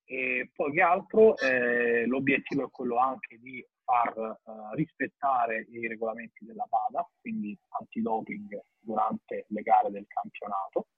e 0.05 0.51
poi 0.55 0.73
che 0.73 0.83
altro 0.83 1.37
eh, 1.39 2.07
l'obiettivo 2.07 2.67
è 2.67 2.71
quello 2.71 2.99
anche 2.99 3.39
di 3.39 3.65
far 3.85 4.17
uh, 4.17 4.75
rispettare 4.75 5.67
i 5.71 5.87
regolamenti 5.87 6.45
della 6.45 6.67
PADA, 6.69 7.07
quindi 7.21 7.57
antidoping 7.81 8.61
durante 8.81 9.47
le 9.49 9.63
gare 9.63 9.91
del 9.91 10.07
campionato. 10.07 10.89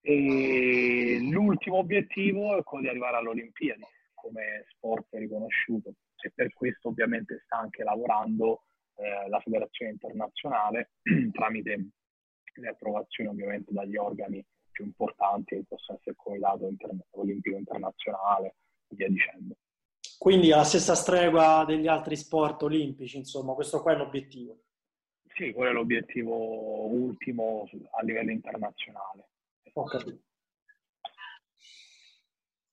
E 0.00 1.18
l'ultimo 1.20 1.78
obiettivo 1.78 2.56
è 2.56 2.62
quello 2.62 2.84
di 2.84 2.88
arrivare 2.90 3.16
alle 3.16 3.28
Olimpiadi 3.28 3.84
come 4.14 4.64
sport 4.68 5.08
riconosciuto 5.10 5.94
e 6.20 6.32
per 6.34 6.52
questo 6.52 6.88
ovviamente 6.88 7.42
sta 7.44 7.58
anche 7.58 7.82
lavorando 7.82 8.62
eh, 8.96 9.28
la 9.28 9.40
federazione 9.40 9.92
internazionale 9.92 10.92
tramite 11.32 11.88
le 12.54 12.68
approvazioni 12.68 13.28
ovviamente 13.28 13.72
dagli 13.72 13.96
organi 13.96 14.44
più 14.76 14.84
importanti 14.84 15.56
che 15.56 15.64
possono 15.66 15.96
essere 15.96 16.14
il 16.14 16.22
Comitato 16.22 16.66
Inter- 16.66 17.06
Olimpico 17.12 17.56
Internazionale 17.56 18.56
e 18.88 18.94
via 18.94 19.08
dicendo. 19.08 19.56
Quindi 20.18 20.52
alla 20.52 20.64
stessa 20.64 20.94
stregua 20.94 21.64
degli 21.66 21.86
altri 21.86 22.16
sport 22.16 22.62
olimpici, 22.62 23.16
insomma, 23.16 23.54
questo 23.54 23.80
qua 23.80 23.92
è 23.92 23.96
l'obiettivo. 23.96 24.58
Sì, 25.34 25.52
quello 25.52 25.70
è 25.70 25.72
l'obiettivo 25.72 26.86
ultimo 26.86 27.68
a 27.98 28.02
livello 28.02 28.30
internazionale. 28.30 29.28
Ho 29.72 29.84
capito. 29.84 30.20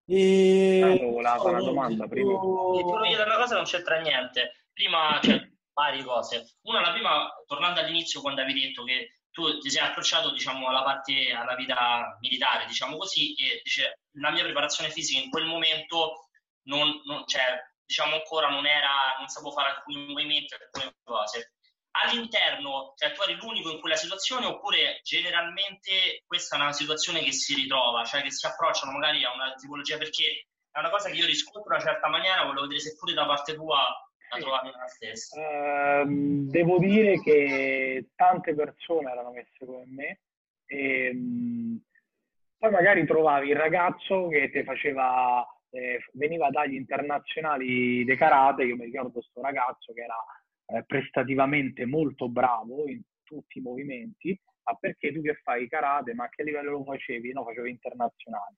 E... 0.05 0.81
Avevo 0.83 1.17
oh, 1.17 1.49
una 1.49 1.59
domanda 1.59 2.07
prima. 2.07 2.31
Ti 2.31 2.45
volevo 2.45 3.01
chiedere 3.01 3.29
una 3.29 3.39
cosa, 3.39 3.55
non 3.55 3.63
c'entra 3.63 3.99
niente. 4.01 4.67
Prima, 4.73 5.19
cioè, 5.21 5.49
varie 5.73 6.03
cose. 6.03 6.57
Una, 6.63 6.81
la 6.81 6.91
prima, 6.91 7.29
tornando 7.45 7.79
all'inizio, 7.81 8.21
quando 8.21 8.41
avevi 8.41 8.61
detto 8.61 8.83
che 8.83 9.19
tu 9.33 9.57
ti 9.57 9.69
sei 9.69 9.83
approcciato 9.83 10.31
diciamo, 10.31 10.67
alla 10.67 10.83
parte, 10.83 11.31
alla 11.31 11.55
vita 11.55 12.17
militare, 12.21 12.65
diciamo 12.67 12.97
così, 12.97 13.33
e 13.33 13.61
dice, 13.63 14.01
la 14.17 14.29
mia 14.29 14.43
preparazione 14.43 14.91
fisica 14.91 15.21
in 15.21 15.31
quel 15.31 15.45
momento 15.45 16.29
non, 16.67 17.01
non 17.05 17.25
cioè, 17.27 17.59
diciamo 17.83 18.15
ancora 18.15 18.49
non 18.49 18.65
era, 18.65 19.15
non 19.17 19.27
sapevo 19.27 19.51
fare 19.51 19.71
alcuni 19.71 20.05
movimenti, 20.07 20.53
alcune 20.53 20.93
cose. 21.03 21.53
All'interno, 21.95 22.93
cioè 22.95 23.11
tu 23.11 23.21
eri 23.21 23.35
l'unico 23.35 23.71
in 23.71 23.79
quella 23.79 23.95
situazione 23.95 24.45
oppure 24.45 24.99
generalmente 25.03 26.23
questa 26.25 26.55
è 26.55 26.59
una 26.59 26.71
situazione 26.71 27.21
che 27.21 27.31
si 27.31 27.55
ritrova, 27.55 28.03
cioè 28.05 28.21
che 28.21 28.31
si 28.31 28.45
approcciano 28.45 28.91
magari 28.91 29.23
a 29.23 29.33
una 29.33 29.53
tipologia, 29.55 29.97
perché 29.97 30.47
è 30.71 30.79
una 30.79 30.89
cosa 30.89 31.09
che 31.09 31.17
io 31.17 31.25
riscontro 31.25 31.73
in 31.73 31.81
una 31.81 31.91
certa 31.91 32.07
maniera, 32.07 32.43
volevo 32.43 32.61
vedere 32.61 32.81
se 32.81 32.95
pure 32.95 33.13
da 33.13 33.25
parte 33.25 33.55
tua 33.55 33.79
la 34.33 34.41
trovavi 34.41 34.69
nella 34.71 34.87
stessa? 34.87 36.01
Uh, 36.01 36.49
devo 36.49 36.79
dire 36.79 37.19
che 37.21 38.09
tante 38.15 38.53
persone 38.53 39.11
erano 39.11 39.31
messe 39.31 39.65
come 39.65 39.85
me 39.87 40.19
e 40.65 41.11
um, 41.13 41.81
poi 42.57 42.71
magari 42.71 43.05
trovavi 43.05 43.49
il 43.49 43.55
ragazzo 43.55 44.27
che 44.27 44.49
ti 44.49 44.63
faceva, 44.63 45.45
eh, 45.69 45.99
veniva 46.13 46.49
dagli 46.49 46.75
internazionali 46.75 48.05
di 48.05 48.15
karate, 48.15 48.63
io 48.63 48.75
mi 48.75 48.85
ricordo 48.85 49.11
questo 49.11 49.41
ragazzo 49.41 49.91
che 49.93 50.01
era 50.01 50.17
eh, 50.67 50.83
prestativamente 50.85 51.85
molto 51.85 52.29
bravo 52.29 52.87
in 52.87 53.01
tutti 53.23 53.59
i 53.59 53.61
movimenti, 53.61 54.39
ma 54.63 54.75
perché 54.75 55.11
tu 55.11 55.21
che 55.21 55.35
fai 55.43 55.67
karate, 55.67 56.13
ma 56.13 56.23
a 56.23 56.29
che 56.29 56.43
livello 56.43 56.71
lo 56.71 56.83
facevi? 56.83 57.33
No, 57.33 57.43
facevo 57.43 57.67
internazionali. 57.67 58.55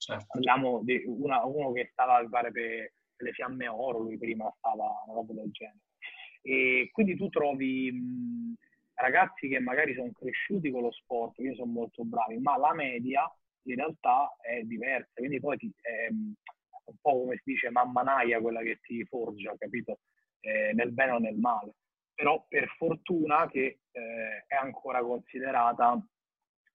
Certo. 0.00 0.26
Parliamo 0.30 0.80
di 0.82 1.02
una, 1.06 1.44
uno 1.44 1.72
che 1.72 1.90
stava, 1.92 2.22
mi 2.22 2.28
pare, 2.30 2.50
per 2.50 2.92
le 3.24 3.32
fiamme 3.32 3.68
oro, 3.68 4.00
lui 4.00 4.18
prima 4.18 4.52
stava 4.58 5.02
una 5.06 5.14
roba 5.14 5.32
del 5.34 5.50
genere. 5.50 5.80
E 6.42 6.88
quindi 6.92 7.16
tu 7.16 7.28
trovi 7.28 7.90
mh, 7.92 8.54
ragazzi 8.94 9.48
che 9.48 9.58
magari 9.60 9.94
sono 9.94 10.10
cresciuti 10.12 10.70
con 10.70 10.82
lo 10.82 10.92
sport, 10.92 11.34
quindi 11.34 11.56
sono 11.56 11.72
molto 11.72 12.04
bravi, 12.04 12.38
ma 12.38 12.56
la 12.56 12.74
media 12.74 13.30
in 13.64 13.76
realtà 13.76 14.34
è 14.40 14.62
diversa, 14.62 15.10
quindi 15.14 15.38
poi 15.38 15.56
ti, 15.58 15.70
è 15.80 16.08
un 16.10 16.96
po' 17.00 17.20
come 17.20 17.36
si 17.36 17.52
dice 17.52 17.70
mamma 17.70 18.02
naia 18.02 18.40
quella 18.40 18.62
che 18.62 18.78
ti 18.80 19.04
forgia, 19.04 19.54
capito? 19.56 20.00
Eh, 20.40 20.72
nel 20.72 20.92
bene 20.92 21.12
o 21.12 21.18
nel 21.18 21.36
male. 21.36 21.74
Però 22.14 22.44
per 22.48 22.68
fortuna 22.76 23.48
che 23.48 23.80
eh, 23.90 24.44
è 24.46 24.54
ancora 24.54 25.00
considerata 25.02 26.02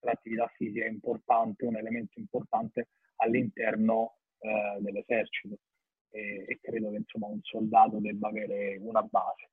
l'attività 0.01 0.47
fisica 0.55 0.85
importante, 0.85 1.65
un 1.65 1.75
elemento 1.75 2.19
importante 2.19 2.89
all'interno 3.17 4.17
eh, 4.39 4.77
dell'esercito 4.79 5.57
e, 6.15 6.45
e 6.47 6.59
credo 6.61 6.89
che 6.91 6.97
insomma 6.97 7.27
un 7.27 7.41
soldato 7.41 7.99
debba 7.99 8.29
avere 8.29 8.77
una 8.79 9.01
base. 9.01 9.49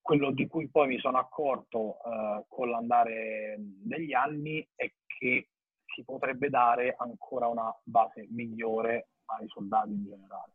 Quello 0.00 0.30
di 0.30 0.46
cui 0.46 0.68
poi 0.68 0.86
mi 0.86 0.98
sono 0.98 1.18
accorto 1.18 1.98
eh, 2.04 2.44
con 2.48 2.70
l'andare 2.70 3.56
degli 3.58 4.14
anni 4.14 4.66
è 4.74 4.90
che 5.06 5.50
si 5.84 6.04
potrebbe 6.04 6.48
dare 6.48 6.94
ancora 6.96 7.48
una 7.48 7.74
base 7.82 8.26
migliore 8.30 9.08
ai 9.26 9.48
soldati 9.48 9.90
in 9.90 10.04
generale. 10.04 10.52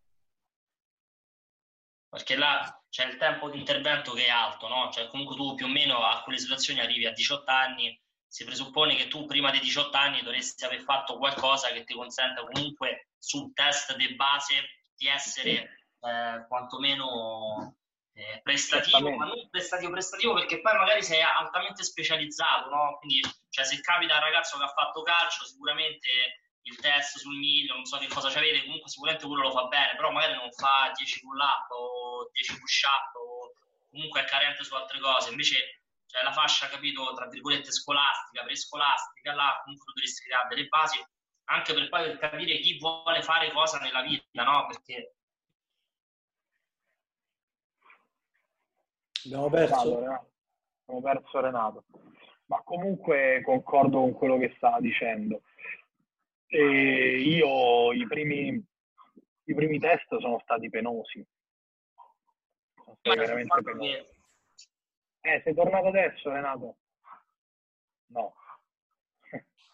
Perché 2.10 2.36
là 2.36 2.82
c'è 2.90 3.08
il 3.08 3.18
tempo 3.18 3.50
di 3.50 3.60
intervento 3.60 4.14
che 4.14 4.26
è 4.26 4.30
alto, 4.30 4.68
no? 4.68 4.90
Cioè 4.92 5.08
comunque 5.08 5.36
tu 5.36 5.56
più 5.56 5.66
o 5.66 5.70
meno 5.70 5.98
a 5.98 6.22
quelle 6.24 6.40
situazioni 6.40 6.80
arrivi 6.80 7.06
a 7.06 7.12
18 7.12 7.50
anni, 7.52 8.00
si 8.28 8.46
presuppone 8.46 8.96
che 8.96 9.08
tu 9.08 9.26
prima 9.26 9.52
dei 9.52 9.60
18 9.60 9.96
anni 9.98 10.22
dovresti 10.22 10.64
aver 10.64 10.82
fatto 10.82 11.18
qualcosa 11.18 11.70
che 11.70 11.84
ti 11.84 11.94
consenta 11.94 12.44
comunque 12.44 13.10
sul 13.18 13.52
test 13.54 13.96
di 13.96 14.16
base 14.16 14.54
di 15.04 15.10
essere 15.10 15.52
eh, 16.00 16.46
quantomeno 16.48 17.76
eh, 18.14 18.40
prestativo, 18.42 19.12
ma 19.12 19.26
non 19.26 19.50
prestativo 19.50 19.92
prestativo 19.92 20.34
perché 20.34 20.62
poi 20.62 20.78
magari 20.78 21.04
sei 21.04 21.22
altamente 21.22 21.84
specializzato, 21.84 22.70
no? 22.70 22.98
Quindi, 23.00 23.22
cioè, 23.50 23.66
se 23.66 23.82
capita 23.82 24.16
un 24.16 24.22
ragazzo 24.22 24.58
che 24.58 24.64
ha 24.64 24.72
fatto 24.72 25.02
calcio, 25.02 25.44
sicuramente 25.46 26.08
il 26.62 26.80
test 26.80 27.18
sul 27.18 27.36
miglio, 27.36 27.76
non 27.76 27.84
so 27.84 27.98
che 27.98 28.08
cosa 28.08 28.30
c'avete, 28.30 28.64
comunque 28.64 28.90
sicuramente 28.90 29.28
quello 29.28 29.44
lo 29.44 29.52
fa 29.52 29.66
bene, 29.66 29.96
però 29.96 30.12
magari 30.12 30.36
non 30.36 30.52
fa 30.54 30.90
10 30.96 31.20
pull 31.20 31.40
up 31.40 31.70
o 31.72 32.30
10 32.32 32.60
push 32.60 32.84
up 32.84 33.16
o 33.16 33.52
comunque 33.90 34.22
è 34.22 34.26
carente 34.26 34.64
su 34.64 34.74
altre 34.74 35.00
cose. 35.00 35.32
Invece 35.32 35.84
cioè, 36.08 36.24
la 36.24 36.32
fascia, 36.32 36.70
capito, 36.70 37.14
tra 37.14 37.28
virgolette 37.28 37.74
scolastica, 37.74 38.44
prescolastica, 38.44 39.34
là 39.34 39.60
comunque 39.64 39.86
tu 39.86 39.92
dovresti 39.92 40.24
creare 40.24 40.48
delle 40.48 40.68
basi 40.68 41.04
anche 41.46 41.74
per 41.74 41.90
poi 41.90 42.18
capire 42.18 42.60
chi 42.60 42.78
vuole 42.78 43.22
fare 43.22 43.52
cosa 43.52 43.80
nella 43.80 44.02
vita, 44.02 44.44
no? 44.44 44.68
Perché 44.68 45.16
Abbiamo 49.26 49.50
perso. 49.50 50.00
Renato, 50.00 50.32
abbiamo 50.86 51.02
perso 51.02 51.40
Renato. 51.40 51.86
Ma 52.46 52.62
comunque 52.64 53.42
concordo 53.44 54.00
con 54.00 54.14
quello 54.14 54.38
che 54.38 54.54
stava 54.58 54.80
dicendo. 54.80 55.44
E 56.48 57.22
io 57.22 57.94
i 57.94 58.06
primi, 58.06 58.64
i 59.46 59.54
primi 59.54 59.80
test 59.80 60.18
sono 60.20 60.40
stati 60.44 60.70
penosi. 60.70 61.26
Sono 62.76 62.98
stati 63.00 63.18
veramente 63.18 63.62
penosi. 63.62 64.12
Eh, 65.22 65.42
sei 65.44 65.54
tornato 65.54 65.88
adesso, 65.88 66.30
Renato? 66.30 66.78
No. 68.08 68.36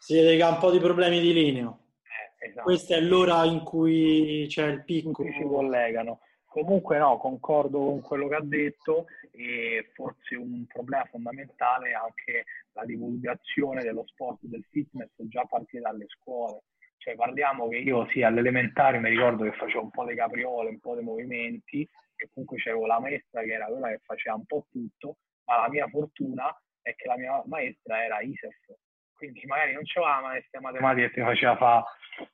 Che 0.06 0.42
ha 0.42 0.50
un 0.50 0.58
po' 0.60 0.72
di 0.72 0.80
problemi 0.80 1.20
di 1.20 1.34
linea. 1.34 1.68
Eh, 1.68 2.48
esatto. 2.48 2.64
Questa 2.64 2.96
è 2.96 3.02
l'ora 3.02 3.44
in 3.44 3.64
cui 3.64 4.46
c'è 4.48 4.66
il 4.68 4.84
picco. 4.84 5.08
In 5.08 5.14
cui 5.14 5.34
ci 5.34 5.44
collegano. 5.44 6.22
Comunque 6.46 6.98
no, 6.98 7.18
concordo 7.18 7.78
con 7.78 8.02
quello 8.02 8.28
che 8.28 8.36
ha 8.36 8.44
detto 8.44 9.06
e 9.32 9.92
forse 9.94 10.36
un 10.36 10.66
problema 10.66 11.06
fondamentale 11.06 11.90
è 11.90 11.94
anche 11.94 12.46
la 12.74 12.86
divulgazione 12.86 13.84
dello 13.84 14.04
sport, 14.08 14.40
del 14.42 14.66
fitness 14.72 15.12
già 15.16 15.42
a 15.42 15.46
partire 15.46 15.84
dalle 15.84 16.06
scuole. 16.08 16.64
Cioè 16.98 17.16
parliamo 17.16 17.68
che 17.68 17.78
io 17.78 18.08
sì, 18.10 18.24
all'elementare 18.24 19.00
mi 19.00 19.10
ricordo 19.10 19.44
che 19.44 19.54
facevo 19.54 19.84
un 19.84 19.90
po' 19.92 20.06
di 20.06 20.16
capriole, 20.16 20.70
un 20.70 20.80
po' 20.80 20.96
di 20.96 21.04
movimenti 21.04 21.88
e 22.16 22.30
comunque 22.34 22.58
c'avevo 22.58 22.86
la 22.88 23.00
maestra 23.00 23.42
che 23.42 23.54
era 23.54 23.68
quella 23.68 23.90
che 23.90 24.00
faceva 24.04 24.36
un 24.36 24.46
po' 24.46 24.66
tutto, 24.70 25.18
ma 25.46 25.62
la 25.62 25.70
mia 25.70 25.88
fortuna 25.88 26.54
è 26.82 26.96
che 26.96 27.08
la 27.08 27.18
mia 27.18 27.42
maestra 27.46 28.04
era 28.04 28.22
ISEF, 28.22 28.76
quindi 29.20 29.46
magari 29.46 29.74
non 29.74 29.84
c'era 29.84 30.16
la 30.16 30.22
maestra 30.22 30.62
matematica 30.62 31.08
che 31.08 31.14
ti 31.14 31.22
faceva 31.22 31.58
fare 31.58 31.84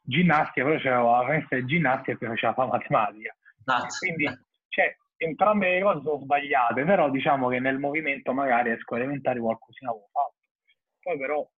ginnastica, 0.03 0.65
però 0.65 0.77
c'era 0.77 1.01
la 1.01 1.23
maestra 1.23 1.59
di 1.59 1.65
ginnastica 1.65 2.11
che 2.11 2.17
ti 2.17 2.25
faceva 2.25 2.53
fare 2.53 2.69
matematica 2.69 3.35
Grazie. 3.65 4.13
Quindi 4.13 4.39
cioè, 4.69 4.95
entrambe 5.17 5.69
le 5.69 5.81
cose 5.81 6.01
sono 6.03 6.19
sbagliate, 6.19 6.83
però 6.83 7.09
diciamo 7.09 7.49
che 7.49 7.59
nel 7.59 7.79
movimento 7.79 8.31
magari 8.33 8.71
a 8.71 8.77
scuola 8.77 9.03
elementare 9.03 9.39
qualcosina 9.39 9.89
avevo 9.89 10.07
fatto. 10.11 10.35
Poi 11.01 11.17
però 11.17 11.49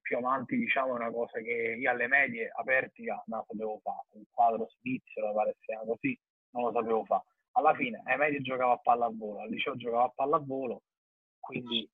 più 0.00 0.16
avanti 0.16 0.56
diciamo 0.56 0.94
una 0.94 1.10
cosa 1.10 1.38
che 1.40 1.76
io 1.78 1.90
alle 1.90 2.06
medie 2.06 2.50
a 2.50 2.62
Pertica 2.62 3.22
non 3.26 3.40
la 3.40 3.44
sapevo 3.46 3.78
fare, 3.82 4.06
un 4.12 4.24
quadro 4.30 4.66
svizzero 4.78 5.34
pare 5.34 5.56
sia 5.60 5.80
così, 5.84 6.18
non 6.52 6.64
lo 6.64 6.72
sapevo 6.72 7.04
fare. 7.04 7.24
Alla 7.52 7.74
fine 7.74 8.00
ai 8.04 8.16
medie 8.16 8.40
giocavo 8.40 8.72
a 8.72 8.78
pallavolo, 8.78 9.40
al 9.40 9.50
liceo 9.50 9.76
giocavo 9.76 10.04
a 10.04 10.12
pallavolo, 10.14 10.82
quindi 11.40 11.86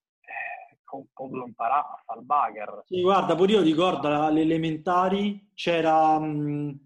ho 0.96 1.06
potuto 1.12 1.46
imparare 1.46 1.80
a 1.80 2.02
fare 2.04 2.20
il 2.20 2.26
bugger. 2.26 2.82
Sì, 2.86 3.00
guarda, 3.00 3.34
pure 3.34 3.52
io 3.52 3.60
ricordo 3.62 4.08
alle 4.08 4.42
elementari 4.42 5.50
c'era... 5.54 6.18
Mh 6.18 6.78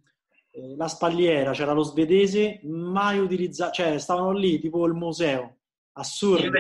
eh, 0.59 0.74
la 0.76 0.88
spalliera, 0.88 1.52
c'era 1.52 1.72
lo 1.72 1.82
svedese, 1.82 2.61
mai 2.64 3.18
utilizzato, 3.18 3.72
cioè 3.72 3.98
stavano 3.98 4.32
lì 4.32 4.59
tipo 4.59 4.84
il 4.86 4.94
museo, 4.94 5.59
assurdo. 5.92 6.50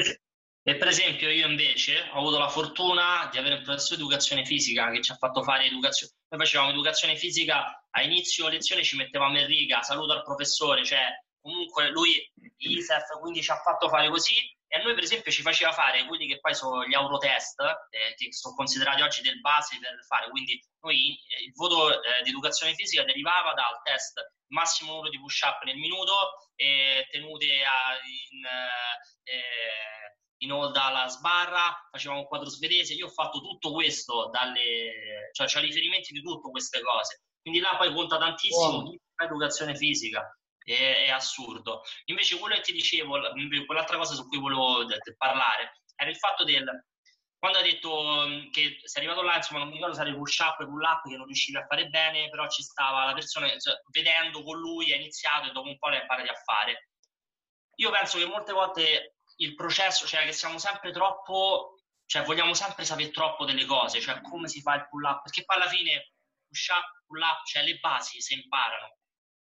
E 0.62 0.76
per 0.76 0.88
esempio 0.88 1.30
io 1.30 1.48
invece 1.48 2.10
ho 2.12 2.18
avuto 2.18 2.38
la 2.38 2.48
fortuna 2.48 3.28
di 3.32 3.38
avere 3.38 3.56
un 3.56 3.62
professore 3.62 3.96
di 3.96 4.02
educazione 4.02 4.44
fisica 4.44 4.90
che 4.90 5.00
ci 5.00 5.12
ha 5.12 5.16
fatto 5.16 5.42
fare 5.42 5.64
educazione, 5.64 6.12
noi 6.28 6.40
facevamo 6.40 6.70
educazione 6.70 7.16
fisica, 7.16 7.86
a 7.90 8.02
inizio 8.02 8.48
lezione 8.48 8.82
ci 8.82 8.96
mettevamo 8.96 9.38
in 9.38 9.46
riga, 9.46 9.82
saluto 9.82 10.12
al 10.12 10.22
professore, 10.22 10.84
cioè 10.84 11.00
comunque 11.40 11.90
lui, 11.90 12.10
ISEF, 12.58 13.18
quindi 13.20 13.40
ci 13.40 13.50
ha 13.50 13.56
fatto 13.56 13.88
fare 13.88 14.10
così 14.10 14.34
e 14.70 14.76
a 14.76 14.82
noi, 14.82 14.92
per 14.92 15.02
esempio, 15.02 15.32
ci 15.32 15.40
faceva 15.40 15.72
fare 15.72 16.04
quelli 16.04 16.26
che 16.26 16.40
poi 16.40 16.54
sono 16.54 16.86
gli 16.86 16.92
Eurotest, 16.92 17.58
eh, 17.88 18.14
che 18.14 18.32
sono 18.32 18.54
considerati 18.54 19.00
oggi 19.00 19.22
del 19.22 19.40
base 19.40 19.78
per 19.78 20.04
fare. 20.06 20.28
Quindi, 20.28 20.62
noi 20.80 21.18
eh, 21.36 21.44
il 21.44 21.52
voto 21.54 21.90
eh, 21.90 22.22
di 22.22 22.28
educazione 22.28 22.74
fisica 22.74 23.02
derivava 23.02 23.54
dal 23.54 23.80
test 23.82 24.20
massimo 24.48 24.92
numero 24.92 25.08
di 25.08 25.18
push-up 25.18 25.62
nel 25.62 25.76
minuto, 25.76 26.12
e 26.54 27.06
tenute 27.10 27.64
a, 27.64 27.96
in, 28.30 28.44
eh, 29.24 30.16
in 30.42 30.52
hold 30.52 30.76
alla 30.76 31.08
sbarra, 31.08 31.88
facevamo 31.90 32.20
un 32.20 32.26
quadro 32.26 32.50
svedese. 32.50 32.92
Io 32.92 33.06
ho 33.06 33.10
fatto 33.10 33.40
tutto 33.40 33.72
questo, 33.72 34.28
dalle, 34.30 35.30
cioè 35.32 35.46
c'ho 35.46 35.60
riferimenti 35.60 36.12
di 36.12 36.20
tutte 36.20 36.50
queste 36.50 36.82
cose. 36.82 37.22
Quindi 37.40 37.60
là 37.60 37.74
poi 37.78 37.94
conta 37.94 38.18
tantissimo 38.18 38.82
wow. 38.82 38.94
l'educazione 39.16 39.74
fisica 39.74 40.22
è, 40.74 41.04
è 41.04 41.10
assurdo. 41.10 41.82
Invece 42.06 42.38
quello 42.38 42.54
che 42.56 42.62
ti 42.62 42.72
dicevo, 42.72 43.18
quell'altra 43.66 43.96
cosa 43.96 44.14
su 44.14 44.26
cui 44.28 44.38
volevo 44.38 44.84
parlare, 45.16 45.82
era 45.96 46.10
il 46.10 46.16
fatto 46.16 46.44
del 46.44 46.86
quando 47.38 47.58
ha 47.58 47.62
detto 47.62 48.26
che 48.50 48.80
sei 48.82 49.04
arrivato 49.04 49.22
là, 49.22 49.36
insomma, 49.36 49.60
non 49.60 49.68
mi 49.68 49.74
ricordo 49.74 49.94
se 49.94 50.02
era 50.02 50.12
push 50.12 50.38
up 50.38 50.60
e 50.60 50.64
pull 50.64 50.82
up 50.82 51.08
che 51.08 51.16
non 51.16 51.26
riuscivi 51.26 51.56
a 51.56 51.66
fare 51.66 51.86
bene, 51.88 52.28
però 52.30 52.48
ci 52.48 52.62
stava 52.62 53.04
la 53.04 53.12
persona, 53.12 53.48
cioè, 53.58 53.80
vedendo 53.92 54.42
con 54.42 54.58
lui, 54.58 54.92
ha 54.92 54.96
iniziato 54.96 55.48
e 55.48 55.52
dopo 55.52 55.68
un 55.68 55.78
po' 55.78 55.88
le 55.88 56.00
imparati 56.00 56.28
a 56.28 56.34
fare. 56.34 56.88
Io 57.76 57.90
penso 57.90 58.18
che 58.18 58.26
molte 58.26 58.52
volte 58.52 59.14
il 59.36 59.54
processo, 59.54 60.04
cioè 60.04 60.24
che 60.24 60.32
siamo 60.32 60.58
sempre 60.58 60.90
troppo, 60.90 61.76
cioè 62.06 62.24
vogliamo 62.24 62.54
sempre 62.54 62.84
sapere 62.84 63.10
troppo 63.10 63.44
delle 63.44 63.66
cose, 63.66 64.00
cioè 64.00 64.20
come 64.20 64.48
si 64.48 64.60
fa 64.60 64.74
il 64.74 64.88
pull 64.88 65.04
up, 65.04 65.22
perché 65.22 65.44
poi 65.44 65.56
alla 65.58 65.68
fine 65.68 66.14
push 66.48 66.68
up, 66.70 67.04
pull 67.06 67.20
up, 67.20 67.44
cioè 67.44 67.62
le 67.62 67.78
basi 67.78 68.20
si 68.20 68.34
imparano. 68.34 68.96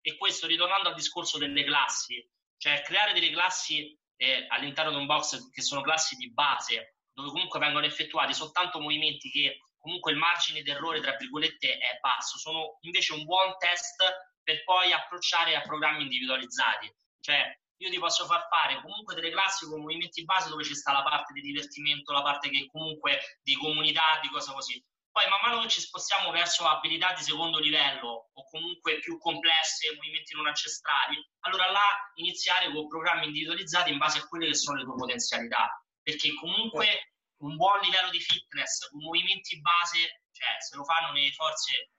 E 0.07 0.19
questo 0.19 0.47
ritornando 0.47 0.91
al 0.91 0.95
discorso 0.95 1.39
delle 1.39 1.65
classi, 1.65 2.23
cioè 2.59 2.83
creare 2.83 3.15
delle 3.15 3.31
classi 3.31 3.99
eh, 4.17 4.45
all'interno 4.51 4.91
di 4.91 4.99
un 4.99 5.07
box 5.07 5.49
che 5.51 5.63
sono 5.63 5.81
classi 5.81 6.15
di 6.17 6.31
base, 6.31 6.97
dove 7.15 7.31
comunque 7.31 7.59
vengono 7.59 7.87
effettuati 7.87 8.35
soltanto 8.35 8.81
movimenti 8.81 9.31
che 9.31 9.61
comunque 9.79 10.13
il 10.13 10.19
margine 10.19 10.63
d'errore, 10.63 11.01
tra 11.01 11.17
virgolette, 11.17 11.79
è 11.79 11.99
basso, 12.01 12.37
sono 12.37 12.79
invece 12.83 13.15
un 13.15 13.25
buon 13.25 13.57
test 13.57 13.97
per 14.43 14.63
poi 14.65 14.93
approcciare 14.93 15.57
a 15.57 15.63
programmi 15.63 16.03
individualizzati. 16.03 16.95
Cioè, 17.21 17.59
io 17.79 17.91
ti 17.91 17.99
posso 17.99 18.27
far 18.27 18.47
fare 18.49 18.81
comunque 18.83 19.15
delle 19.15 19.31
classi 19.31 19.67
con 19.67 19.81
movimenti 19.81 20.25
base 20.25 20.51
dove 20.51 20.65
c'è 20.65 20.75
sta 20.75 20.93
la 20.93 21.03
parte 21.03 21.33
di 21.33 21.41
divertimento, 21.41 22.13
la 22.13 22.23
parte 22.23 22.51
che 22.51 22.67
comunque 22.71 23.39
di 23.43 23.55
comunità, 23.55 24.19
di 24.21 24.29
cosa 24.29 24.53
così. 24.53 24.83
Poi 25.15 25.29
man 25.29 25.41
mano 25.43 25.63
che 25.63 25.69
ci 25.69 25.81
spostiamo 25.81 26.33
verso 26.33 26.67
abilità 26.67 27.13
di 27.13 27.23
secondo 27.23 27.61
livello 27.61 28.31
o 28.33 28.45
comunque 28.51 28.99
più 28.99 29.17
complesse, 29.19 29.95
movimenti 29.95 30.35
non 30.35 30.49
ancestrali, 30.49 31.25
allora 31.47 31.71
là 31.71 32.11
iniziare 32.15 32.69
con 32.73 32.89
programmi 32.89 33.27
individualizzati 33.27 33.93
in 33.93 33.99
base 33.99 34.19
a 34.19 34.27
quelle 34.27 34.49
che 34.49 34.57
sono 34.57 34.79
le 34.79 34.83
tue 34.83 34.97
potenzialità. 34.97 35.71
Perché 36.03 36.35
comunque 36.35 37.15
un 37.45 37.55
buon 37.55 37.79
livello 37.83 38.11
di 38.11 38.19
fitness, 38.19 38.89
con 38.89 39.03
movimenti 39.05 39.61
base, 39.61 40.25
cioè 40.33 40.49
se 40.59 40.75
lo 40.75 40.83
fanno 40.83 41.13
nelle 41.13 41.31
forze, 41.31 41.91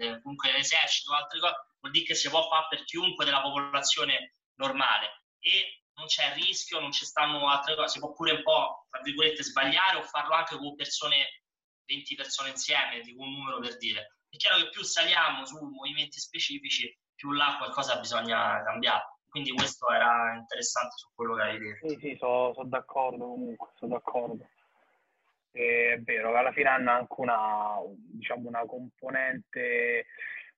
eh, 0.00 0.20
comunque 0.22 0.50
nell'esercito 0.50 1.12
o 1.12 1.14
altre 1.14 1.38
cose, 1.38 1.54
vuol 1.78 1.92
dire 1.92 2.04
che 2.04 2.14
si 2.16 2.28
può 2.28 2.48
fare 2.48 2.66
per 2.68 2.82
chiunque 2.82 3.24
della 3.24 3.42
popolazione 3.42 4.38
normale. 4.56 5.22
E 5.38 5.84
non 5.94 6.06
c'è 6.06 6.34
rischio, 6.34 6.80
non 6.80 6.90
ci 6.90 7.04
stanno 7.04 7.48
altre 7.48 7.76
cose, 7.76 7.92
si 7.92 8.00
può 8.00 8.12
pure 8.12 8.32
un 8.32 8.42
po', 8.42 8.88
tra 8.90 9.00
virgolette, 9.02 9.44
sbagliare 9.44 9.98
o 9.98 10.02
farlo 10.02 10.34
anche 10.34 10.56
con 10.56 10.74
persone 10.74 11.44
20 11.86 12.14
persone 12.14 12.50
insieme, 12.50 13.00
dico 13.00 13.22
un 13.22 13.32
numero 13.32 13.58
per 13.60 13.76
dire. 13.78 14.16
È 14.28 14.36
chiaro 14.36 14.58
che 14.58 14.68
più 14.70 14.82
saliamo 14.82 15.44
su 15.46 15.58
movimenti 15.64 16.18
specifici, 16.18 16.94
più 17.14 17.32
là 17.32 17.56
qualcosa 17.58 17.98
bisogna 17.98 18.62
cambiare. 18.62 19.14
Quindi 19.28 19.52
questo 19.52 19.90
era 19.90 20.34
interessante 20.34 20.96
su 20.96 21.08
quello 21.14 21.34
che 21.34 21.42
hai 21.42 21.58
detto. 21.58 21.88
Sì, 21.88 21.98
sì, 22.00 22.16
sono 22.18 22.54
so 22.54 22.64
d'accordo 22.64 23.26
comunque, 23.26 23.68
sono 23.76 23.94
d'accordo. 23.94 24.48
È 25.50 25.98
vero, 26.02 26.36
alla 26.36 26.52
fine 26.52 26.68
hanno 26.68 26.90
anche 26.90 27.14
una, 27.18 27.76
diciamo, 27.96 28.48
una 28.48 28.64
componente 28.66 30.06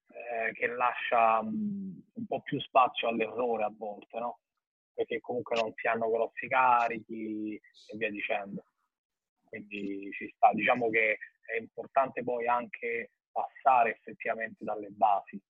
eh, 0.09 0.53
che 0.55 0.67
lascia 0.69 1.43
mh, 1.43 2.03
un 2.15 2.27
po' 2.27 2.41
più 2.43 2.61
spazio 2.61 3.09
all'errore 3.09 3.65
a 3.65 3.73
volte, 3.77 4.19
no? 4.19 4.41
Perché 4.95 5.21
comunque 5.21 5.57
non 5.61 5.73
si 5.75 5.87
hanno 5.87 6.11
grossi 6.11 6.49
carichi 6.49 7.55
e 7.55 7.97
via 7.97 8.11
dicendo. 8.11 8.65
Quindi 9.49 10.11
ci 10.13 10.31
sta. 10.35 10.53
Diciamo 10.53 10.89
che 10.91 11.19
è 11.45 11.57
importante 11.59 12.23
poi 12.23 12.47
anche 12.47 13.11
passare 13.31 13.91
effettivamente 13.91 14.65
dalle 14.65 14.89
basi. 14.91 15.41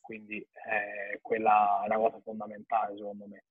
Quindi 0.00 0.36
eh, 0.38 1.18
quella 1.22 1.82
è 1.82 1.86
una 1.86 1.96
cosa 1.96 2.20
fondamentale 2.20 2.96
secondo 2.96 3.26
me. 3.26 3.44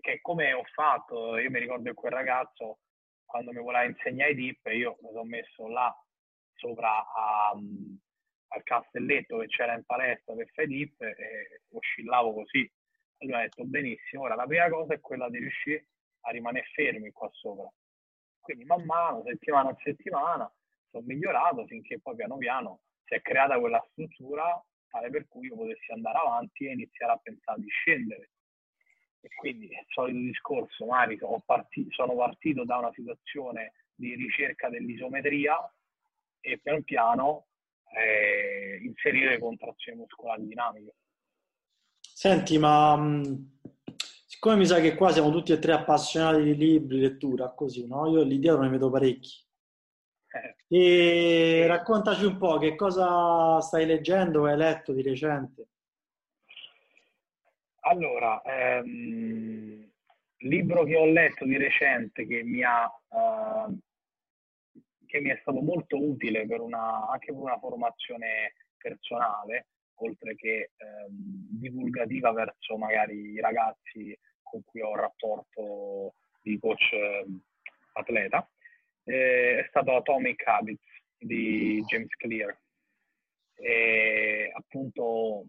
Che 0.00 0.20
come 0.20 0.52
ho 0.52 0.64
fatto, 0.74 1.38
io 1.38 1.50
mi 1.50 1.58
ricordo 1.58 1.84
che 1.84 1.94
quel 1.94 2.12
ragazzo 2.12 2.78
quando 3.24 3.52
mi 3.52 3.60
voleva 3.60 3.84
insegnare 3.84 4.30
i 4.30 4.34
dip, 4.34 4.66
io 4.66 4.96
mi 5.02 5.08
sono 5.10 5.24
messo 5.24 5.68
là 5.68 5.94
sopra 6.54 7.04
a, 7.12 7.50
al 7.50 8.62
castelletto 8.62 9.38
che 9.38 9.46
c'era 9.46 9.74
in 9.74 9.84
palestra 9.84 10.34
per 10.34 10.48
fare 10.52 10.68
dip 10.68 11.00
e 11.02 11.62
oscillavo 11.72 12.32
così. 12.32 12.70
Allora 13.18 13.38
ho 13.38 13.42
detto 13.42 13.64
benissimo, 13.64 14.22
ora 14.22 14.34
la 14.34 14.46
prima 14.46 14.68
cosa 14.68 14.94
è 14.94 15.00
quella 15.00 15.28
di 15.28 15.38
riuscire 15.38 15.88
a 16.20 16.30
rimanere 16.30 16.66
fermi 16.72 17.10
qua 17.10 17.28
sopra. 17.32 17.68
Quindi 18.46 18.64
man 18.64 18.84
mano, 18.84 19.24
settimana 19.26 19.70
a 19.70 19.76
settimana, 19.82 20.48
sono 20.88 21.02
migliorato 21.04 21.66
finché 21.66 21.98
poi 21.98 22.14
piano 22.14 22.36
piano 22.36 22.80
si 23.04 23.14
è 23.14 23.20
creata 23.20 23.58
quella 23.58 23.84
struttura 23.90 24.64
tale 24.88 25.10
per 25.10 25.26
cui 25.26 25.48
io 25.48 25.56
potessi 25.56 25.90
andare 25.90 26.18
avanti 26.18 26.66
e 26.66 26.72
iniziare 26.72 27.12
a 27.12 27.20
pensare 27.20 27.60
di 27.60 27.68
scendere. 27.68 28.30
E 29.20 29.28
quindi 29.34 29.64
il 29.66 29.84
solito 29.88 30.18
discorso, 30.18 30.86
magari 30.86 31.18
sono 31.18 31.42
partito, 31.44 31.90
sono 31.90 32.14
partito 32.14 32.64
da 32.64 32.76
una 32.76 32.92
situazione 32.92 33.72
di 33.96 34.14
ricerca 34.14 34.68
dell'isometria 34.68 35.58
e 36.40 36.58
pian 36.58 36.84
piano 36.84 37.46
eh, 37.96 38.78
inserire 38.84 39.40
contrazioni 39.40 39.98
muscolari 39.98 40.46
dinamiche. 40.46 40.94
Senti, 42.00 42.56
ma 42.58 42.94
siccome 44.46 44.56
mi 44.56 44.66
sa 44.66 44.80
che 44.80 44.94
qua 44.94 45.10
siamo 45.10 45.32
tutti 45.32 45.50
e 45.50 45.58
tre 45.58 45.72
appassionati 45.72 46.44
di 46.44 46.56
libri, 46.56 47.00
lettura, 47.00 47.50
così, 47.50 47.84
no? 47.84 48.08
Io 48.08 48.22
lì 48.22 48.38
dietro 48.38 48.60
ne 48.60 48.68
vedo 48.68 48.90
parecchi. 48.90 49.44
Eh. 50.68 51.62
E 51.62 51.66
raccontaci 51.66 52.24
un 52.24 52.38
po' 52.38 52.56
che 52.58 52.76
cosa 52.76 53.60
stai 53.60 53.86
leggendo 53.86 54.42
o 54.42 54.44
hai 54.44 54.56
letto 54.56 54.92
di 54.92 55.02
recente. 55.02 55.66
Allora, 57.80 58.40
ehm, 58.42 59.90
libro 60.38 60.84
che 60.84 60.96
ho 60.96 61.06
letto 61.06 61.44
di 61.44 61.56
recente 61.56 62.24
che 62.24 62.44
mi 62.44 62.62
ha 62.62 62.84
uh, 62.84 63.78
che 65.06 65.20
mi 65.20 65.30
è 65.30 65.38
stato 65.40 65.60
molto 65.60 66.00
utile 66.00 66.46
per 66.46 66.60
una, 66.60 67.08
anche 67.08 67.32
per 67.32 67.42
una 67.42 67.58
formazione 67.58 68.54
personale, 68.76 69.66
oltre 69.94 70.36
che 70.36 70.70
ehm, 70.76 71.08
divulgativa 71.08 72.30
verso 72.30 72.76
magari 72.76 73.32
i 73.32 73.40
ragazzi 73.40 74.16
con 74.48 74.62
cui 74.64 74.80
ho 74.80 74.90
un 74.90 74.96
rapporto 74.96 76.14
di 76.40 76.58
coach 76.58 76.92
eh, 76.92 77.26
atleta, 77.92 78.48
eh, 79.04 79.58
è 79.60 79.66
stato 79.68 79.96
Atomic 79.96 80.46
Habits 80.46 80.82
di 81.18 81.82
James 81.86 82.14
Clear. 82.16 82.56
E 83.58 84.52
appunto 84.54 85.46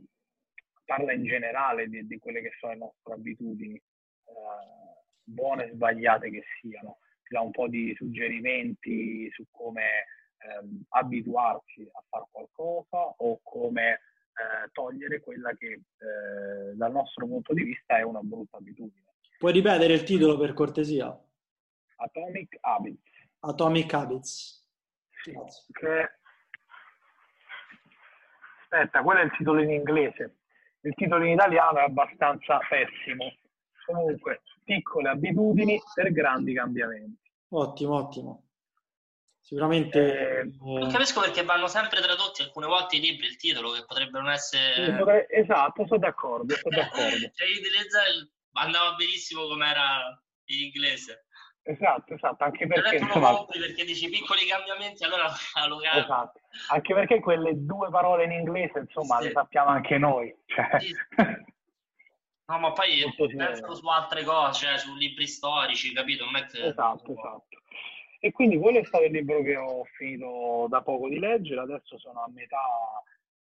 parla 0.86 1.14
in 1.14 1.26
generale 1.26 1.88
di, 1.88 2.08
di 2.08 2.18
quelle 2.18 2.41
che 2.41 2.52
sono 2.60 2.74
le 2.74 2.80
nostre 2.80 3.14
abitudini, 3.14 3.76
eh, 3.76 5.04
buone 5.24 5.66
e 5.66 5.72
sbagliate 5.74 6.30
che 6.30 6.43
siano 6.60 7.00
ti 7.28 7.34
dà 7.34 7.41
un 7.41 7.52
po' 7.52 7.68
di 7.68 7.93
suggerimenti 7.95 9.30
su 9.32 9.45
come 9.52 10.06
ehm, 10.38 10.84
abituarsi 10.89 11.88
a 11.91 12.04
fare 12.10 12.26
qualcosa 12.32 12.98
o 13.18 13.39
come 13.43 14.00
eh, 14.38 14.70
togliere 14.72 15.20
quella 15.20 15.52
che 15.56 15.68
eh, 15.68 16.76
dal 16.76 16.92
nostro 16.92 17.26
punto 17.26 17.54
di 17.54 17.64
vista 17.64 17.98
è 17.98 18.04
una 18.04 18.22
brutta 18.22 18.58
abitudine. 18.58 19.06
Puoi 19.38 19.52
ripetere 19.52 19.94
il 19.94 20.04
titolo 20.04 20.38
per 20.38 20.54
cortesia? 20.54 21.16
Atomic 21.98 22.58
Habits. 22.62 23.02
Atomic 23.40 23.94
Habits. 23.94 24.68
Sì, 25.24 25.34
che... 25.72 26.10
Aspetta, 28.62 29.02
quello 29.02 29.22
è 29.22 29.24
il 29.24 29.32
titolo 29.38 29.62
in 29.62 29.72
inglese. 29.72 30.38
Il 30.82 30.94
titolo 30.94 31.24
in 31.26 31.34
italiano 31.34 31.80
è 31.80 31.84
abbastanza 31.84 32.60
pessimo. 32.70 33.34
Comunque, 33.86 34.42
piccole 34.64 35.10
abitudini 35.10 35.80
per 35.94 36.12
grandi 36.12 36.54
cambiamenti. 36.54 37.32
Ottimo, 37.50 37.96
ottimo. 37.96 38.47
Sicuramente... 39.48 40.39
Eh, 40.39 40.52
non 40.60 40.91
capisco 40.91 41.22
perché 41.22 41.41
vanno 41.43 41.68
sempre 41.68 42.02
tradotti 42.02 42.41
alcune 42.41 42.68
volte 42.68 42.98
i 42.98 43.00
libri, 43.00 43.28
il 43.28 43.38
titolo, 43.38 43.72
che 43.72 43.86
potrebbero 43.86 44.22
non 44.26 44.34
essere... 44.34 45.00
Esatto, 45.30 45.86
sono 45.88 46.00
d'accordo, 46.00 46.54
sono 46.54 46.76
d'accordo. 46.76 47.32
cioè, 47.34 48.28
andava 48.52 48.95
benissimo 48.95 49.48
come 49.48 49.70
era 49.70 50.22
in 50.48 50.66
inglese. 50.66 51.28
Esatto, 51.62 52.14
esatto, 52.16 52.43
anche 52.43 52.68
perché... 52.68 52.98
Insomma... 52.98 53.36
compri 53.36 53.60
perché 53.60 53.86
dici 53.86 54.10
piccoli 54.10 54.45
cambiamenti, 54.48 55.06
allora 55.06 55.28
lo 55.66 55.78
cambio. 55.78 56.04
Esatto, 56.04 56.41
anche 56.72 56.93
perché 56.93 57.20
quelle 57.22 57.52
due 57.56 57.89
parole 57.89 58.26
in 58.26 58.32
inglese, 58.34 58.80
insomma, 58.80 59.20
sì. 59.20 59.28
le 59.28 59.32
sappiamo 59.32 59.70
anche 59.70 59.98
noi. 59.98 60.36
Cioè... 60.45 60.78
Sì. 60.82 60.93
No, 62.48 62.60
ma 62.60 62.74
poi 62.74 63.02
penso 63.16 63.76
su 63.76 63.88
altre 63.88 64.26
cose, 64.26 64.66
cioè 64.66 64.78
su 64.78 64.93
libri 64.93 65.26
storici, 65.26 65.93
capito? 65.93 66.26
Non 66.26 66.36
è 66.36 66.45
che... 66.48 66.66
Esatto, 66.66 67.14
esatto. 67.14 67.48
E 68.20 68.32
quindi 68.32 68.57
quello 68.57 68.80
è 68.80 68.86
stato 68.86 69.03
il 69.03 69.11
libro 69.11 69.41
che 69.41 69.55
ho 69.55 69.84
finito 69.95 70.68
da 70.70 70.82
poco 70.82 71.07
di 71.07 71.20
leggere, 71.20 71.61
adesso 71.61 71.97
sono 71.99 72.24
a 72.24 72.30
metà 72.30 72.57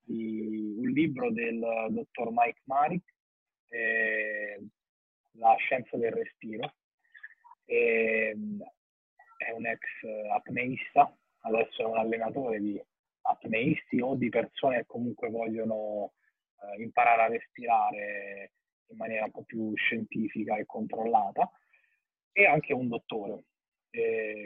di 0.02 0.76
un 0.78 0.90
libro 0.90 1.32
del 1.32 1.60
dottor 1.90 2.30
Mike 2.32 2.62
Marik, 2.66 3.04
eh, 3.70 4.62
La 5.38 5.56
scienza 5.56 5.98
del 5.98 6.12
respiro. 6.12 6.74
Eh, 7.66 8.36
è 9.38 9.52
un 9.52 9.66
ex 9.66 9.80
apneista, 10.32 11.14
adesso 11.42 11.82
è 11.82 11.86
un 11.86 11.98
allenatore 11.98 12.60
di 12.60 12.82
apneisti 13.22 14.00
o 14.00 14.16
di 14.16 14.30
persone 14.30 14.78
che 14.78 14.86
comunque 14.86 15.30
vogliono 15.30 16.14
eh, 16.62 16.82
imparare 16.82 17.22
a 17.24 17.28
respirare 17.28 18.52
in 18.88 18.98
maniera 18.98 19.26
un 19.26 19.32
po' 19.32 19.44
più 19.44 19.74
scientifica 19.76 20.58
e 20.58 20.66
controllata, 20.66 21.50
e 22.32 22.46
anche 22.46 22.74
un 22.74 22.88
dottore. 22.88 23.44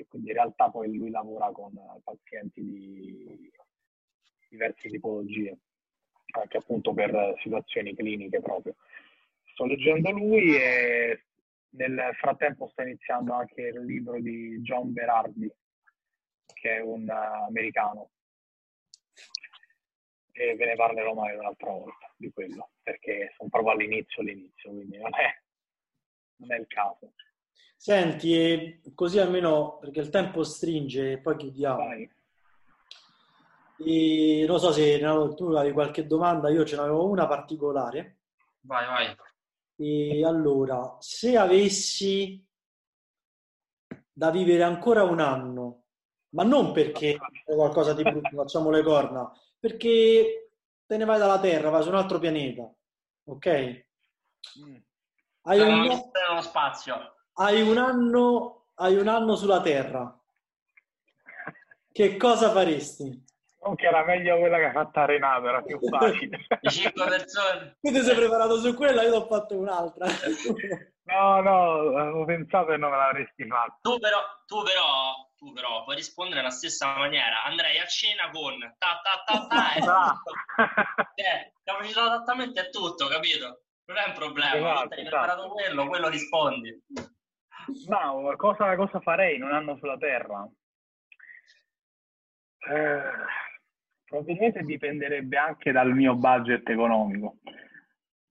Quindi 0.07 0.29
in 0.29 0.33
realtà 0.33 0.69
poi 0.69 0.95
lui 0.95 1.09
lavora 1.09 1.51
con 1.51 1.73
pazienti 2.03 2.61
di 2.63 3.51
diverse 4.49 4.89
tipologie, 4.89 5.57
anche 6.31 6.57
appunto 6.57 6.93
per 6.93 7.33
situazioni 7.41 7.95
cliniche 7.95 8.41
proprio. 8.41 8.75
Sto 9.51 9.65
leggendo 9.65 10.11
lui 10.11 10.55
e 10.55 11.23
nel 11.71 12.11
frattempo 12.19 12.67
sto 12.67 12.81
iniziando 12.81 13.33
anche 13.33 13.61
il 13.61 13.85
libro 13.85 14.19
di 14.19 14.59
John 14.61 14.93
Berardi, 14.93 15.51
che 16.45 16.77
è 16.77 16.79
un 16.81 17.07
uh, 17.07 17.45
americano, 17.47 18.11
e 20.31 20.55
ve 20.55 20.65
ne 20.65 20.75
parlerò 20.75 21.13
mai 21.13 21.35
un'altra 21.35 21.71
volta 21.71 22.13
di 22.15 22.31
quello, 22.31 22.71
perché 22.81 23.33
sono 23.35 23.49
proprio 23.49 23.73
all'inizio, 23.73 24.21
all'inizio, 24.21 24.71
quindi 24.71 24.97
non 24.97 25.11
è, 25.13 25.41
non 26.37 26.53
è 26.53 26.59
il 26.59 26.67
caso. 26.67 27.13
Senti, 27.81 28.81
così 28.93 29.19
almeno 29.19 29.77
perché 29.77 30.01
il 30.01 30.09
tempo 30.09 30.43
stringe 30.43 31.13
e 31.13 31.17
poi 31.19 31.37
chiudiamo. 31.37 31.77
Vai. 31.77 32.11
E 33.77 34.45
non 34.45 34.59
so 34.59 34.73
se 34.73 34.99
tu 35.37 35.45
hai 35.53 35.71
qualche 35.71 36.05
domanda, 36.05 36.49
io 36.49 36.65
ce 36.65 36.75
n'avevo 36.75 37.07
una 37.07 37.25
particolare. 37.25 38.17
Vai, 38.63 38.85
vai. 38.85 39.15
E 39.77 40.25
allora, 40.25 40.97
se 40.99 41.37
avessi 41.37 42.45
da 44.11 44.29
vivere 44.29 44.63
ancora 44.63 45.03
un 45.03 45.21
anno, 45.21 45.83
ma 46.31 46.43
non 46.43 46.73
perché 46.73 47.17
è 47.45 47.55
qualcosa 47.55 47.93
di 47.93 48.03
brutto, 48.03 48.35
facciamo 48.35 48.71
le 48.71 48.83
corna, 48.83 49.31
perché 49.57 50.51
te 50.85 50.97
ne 50.97 51.05
vai 51.05 51.17
dalla 51.17 51.39
Terra, 51.39 51.69
vai 51.69 51.83
su 51.83 51.87
un 51.87 51.95
altro 51.95 52.19
pianeta, 52.19 52.69
ok? 53.23 53.85
Mm. 54.65 54.75
Hai, 55.43 55.59
un, 55.61 55.85
no... 55.85 56.41
spazio. 56.41 57.13
Hai 57.39 57.61
un 57.61 57.77
anno, 57.77 58.65
hai 58.75 58.95
un 58.95 59.07
anno 59.07 59.35
sulla 59.35 59.61
Terra. 59.61 60.13
Che 61.91 62.17
cosa 62.17 62.51
faresti? 62.51 63.27
Non 63.61 63.75
che 63.75 63.87
era 63.87 64.05
meglio 64.05 64.37
quella 64.37 64.57
che 64.57 64.65
ha 64.65 64.71
fatto 64.71 65.05
Renato, 65.05 65.47
era 65.47 65.61
più 65.61 65.79
facile. 65.79 66.45
Cinque 66.69 67.05
persone. 67.07 67.77
Tu 67.81 67.91
ti 67.91 68.01
sei 68.01 68.15
preparato 68.15 68.57
su 68.59 68.73
quella, 68.73 69.03
io 69.03 69.15
ho 69.15 69.25
fatto 69.27 69.57
un'altra. 69.57 70.05
no, 71.03 71.41
no, 71.41 71.97
avevo 71.97 72.25
pensato 72.25 72.71
e 72.71 72.77
non 72.77 72.91
me 72.91 72.97
l'avresti 72.97 73.45
fatto. 73.47 73.77
Tu 73.81 73.99
però, 73.99 74.19
tu 74.45 74.63
però 74.63 75.27
tu 75.39 75.53
però 75.53 75.85
puoi 75.85 75.95
rispondere 75.95 76.41
nella 76.41 76.51
stessa 76.51 76.93
maniera. 76.97 77.43
Andrei 77.43 77.79
a 77.79 77.85
cena 77.85 78.29
con 78.29 78.59
ta 78.77 78.99
ta 79.01 79.23
ta 79.25 79.47
ta 79.47 79.73
e 79.73 79.81
cioè, 81.15 81.53
capacità 81.63 82.03
adattamento 82.03 82.59
è 82.59 82.69
tutto, 82.69 83.07
capito? 83.07 83.63
Non 83.85 83.97
è 83.97 84.07
un 84.07 84.13
problema. 84.13 84.55
Esatto, 84.55 84.93
hai 84.93 85.01
preparato 85.01 85.39
esatto. 85.39 85.53
quello, 85.53 85.87
quello 85.87 86.09
rispondi. 86.09 86.83
No, 87.89 88.35
cosa, 88.37 88.75
cosa 88.75 88.99
farei 88.99 89.35
in 89.35 89.43
un 89.43 89.51
anno 89.51 89.75
sulla 89.77 89.97
Terra? 89.97 90.47
Eh, 92.69 93.01
probabilmente 94.05 94.61
dipenderebbe 94.61 95.37
anche 95.37 95.71
dal 95.71 95.91
mio 95.95 96.13
budget 96.13 96.69
economico. 96.69 97.37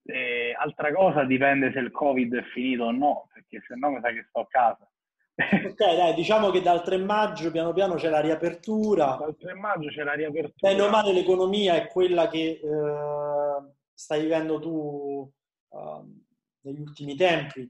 E 0.05 0.55
altra 0.57 0.93
cosa 0.93 1.25
dipende 1.25 1.73
se 1.73 1.81
il 1.81 1.91
Covid 1.91 2.37
è 2.37 2.43
finito 2.53 2.85
o 2.85 2.93
no, 2.93 3.29
perché 3.33 3.61
se 3.67 3.75
no 3.75 3.91
mi 3.91 4.01
sa 4.01 4.11
che 4.11 4.27
sto 4.29 4.41
a 4.41 4.47
casa. 4.47 4.89
ok, 5.35 5.75
dai, 5.75 6.15
diciamo 6.15 6.51
che 6.51 6.63
dal 6.63 6.85
3 6.85 6.97
maggio 6.99 7.51
piano 7.51 7.73
piano 7.73 7.95
c'è 7.95 8.11
la 8.11 8.21
riapertura. 8.21 9.17
Dal 9.19 9.37
3 9.37 9.55
maggio 9.55 9.89
c'è 9.89 10.05
la 10.05 10.15
riapertura. 10.15 10.71
Bene 10.71 10.83
o 10.83 10.89
male 10.89 11.13
l'economia 11.13 11.75
è 11.75 11.89
quella 11.89 12.29
che 12.29 12.61
eh, 12.63 13.73
stai 13.93 14.21
vivendo 14.21 14.61
tu 14.61 15.29
uh, 15.69 16.23
negli 16.61 16.81
ultimi 16.81 17.17
tempi. 17.17 17.69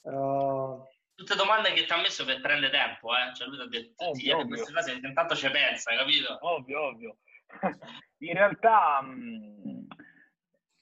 Uh, 0.00 0.82
Tutte 1.14 1.36
domande 1.36 1.72
che 1.72 1.84
ti 1.84 1.92
ha 1.92 2.00
messo 2.00 2.24
per 2.24 2.40
prendere 2.40 2.72
tempo, 2.72 3.14
eh? 3.14 3.32
Cioè 3.34 3.46
lui 3.46 3.56
ti 3.56 3.62
ha 3.62 3.66
detto, 3.66 4.04
ovvio, 4.04 4.38
ovvio. 4.38 4.48
queste 4.48 4.72
cose 4.72 4.92
intanto 4.92 5.34
ci 5.36 5.50
pensa, 5.50 5.94
capito? 5.94 6.38
Ovvio, 6.40 6.82
ovvio. 6.82 7.16
In 8.18 8.32
realtà, 8.32 9.00
mh, 9.00 9.68
mm, 9.68 9.84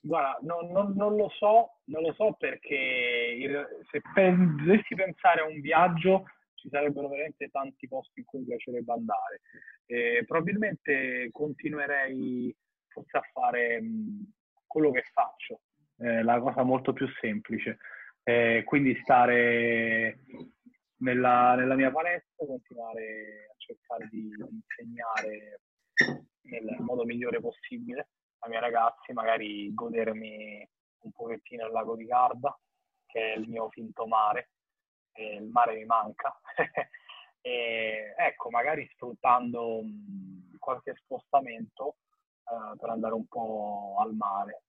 guarda, 0.00 0.38
non, 0.42 0.70
non, 0.70 0.94
non, 0.96 1.16
lo 1.16 1.28
so, 1.36 1.80
non 1.84 2.02
lo 2.02 2.12
so 2.14 2.32
perché 2.38 3.76
se 3.90 4.00
pen- 4.14 4.56
dovessi 4.56 4.94
pensare 4.94 5.42
a 5.42 5.46
un 5.46 5.60
viaggio 5.60 6.24
ci 6.54 6.68
sarebbero 6.70 7.08
veramente 7.08 7.48
tanti 7.50 7.88
posti 7.88 8.20
in 8.20 8.24
cui 8.24 8.38
mi 8.40 8.46
piacerebbe 8.46 8.92
andare. 8.92 9.40
E 9.86 10.24
probabilmente 10.26 11.28
continuerei 11.32 12.56
forse 12.88 13.16
a 13.16 13.22
fare 13.32 13.80
mh, 13.80 14.32
quello 14.66 14.92
che 14.92 15.02
faccio, 15.12 15.60
eh, 15.98 16.22
la 16.22 16.38
cosa 16.40 16.62
molto 16.62 16.92
più 16.92 17.06
semplice. 17.20 17.78
Eh, 18.24 18.62
quindi 18.64 18.96
stare 19.02 20.20
nella, 20.98 21.54
nella, 21.56 21.74
mia 21.74 21.90
palestra, 21.90 22.46
continuare 22.46 23.48
a 23.50 23.54
cercare 23.56 24.08
di 24.10 24.30
insegnare 24.38 25.60
nel 26.42 26.76
modo 26.80 27.04
migliore 27.04 27.40
possibile 27.40 28.10
ai 28.40 28.50
miei 28.50 28.60
ragazzi, 28.60 29.12
magari 29.12 29.72
godermi 29.74 30.68
un 31.02 31.12
pochettino 31.12 31.66
il 31.66 31.72
lago 31.72 31.96
di 31.96 32.04
Garda, 32.04 32.56
che 33.06 33.32
è 33.32 33.36
il 33.36 33.48
mio 33.48 33.68
finto 33.70 34.06
mare, 34.06 34.50
e 35.12 35.36
il 35.36 35.48
mare 35.48 35.74
mi 35.76 35.84
manca. 35.84 36.38
e 37.40 38.14
ecco, 38.16 38.50
magari 38.50 38.88
sfruttando 38.94 39.82
qualche 40.58 40.94
spostamento 41.02 41.96
eh, 42.44 42.76
per 42.78 42.90
andare 42.90 43.14
un 43.14 43.26
po' 43.26 43.96
al 43.98 44.14
mare, 44.14 44.62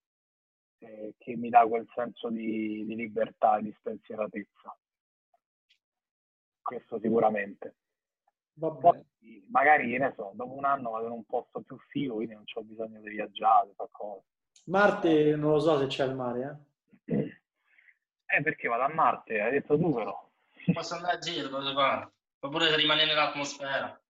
eh, 0.84 1.15
che 1.17 1.36
mi 1.36 1.49
dà 1.49 1.65
quel 1.67 1.88
senso 1.95 2.29
di, 2.29 2.86
di 2.86 2.95
libertà 2.95 3.57
e 3.57 3.63
di 3.63 3.75
spensieratezza. 3.79 4.77
Questo 6.61 6.99
sicuramente. 6.99 7.75
Poi, 8.57 9.03
magari, 9.49 9.97
ne 9.97 10.13
so, 10.15 10.31
dopo 10.36 10.53
un 10.53 10.65
anno 10.65 10.91
vado 10.91 11.07
in 11.07 11.13
un 11.13 11.23
posto 11.23 11.61
più 11.61 11.77
figo, 11.89 12.15
quindi 12.15 12.36
non 12.36 12.43
ho 12.53 12.61
bisogno 12.61 12.99
di 13.01 13.09
viaggiare, 13.09 13.73
qualcosa. 13.75 14.21
Marte 14.65 15.36
non 15.36 15.51
lo 15.51 15.59
so 15.59 15.79
se 15.79 15.88
c'è 15.88 16.05
il 16.05 16.15
mare, 16.15 16.65
eh? 17.05 17.41
Eh, 18.25 18.41
perché 18.41 18.67
vado 18.67 18.84
a 18.84 18.93
Marte? 18.93 19.41
Hai 19.41 19.51
detto 19.51 19.77
tu 19.77 19.93
però. 19.93 20.31
Posso 20.73 20.95
andare 20.95 21.17
a 21.17 21.19
giro, 21.19 21.49
dove 21.49 21.73
fa? 21.73 22.11
Oppure 22.39 22.75
rimanere 22.75 23.07
nell'atmosfera. 23.07 24.01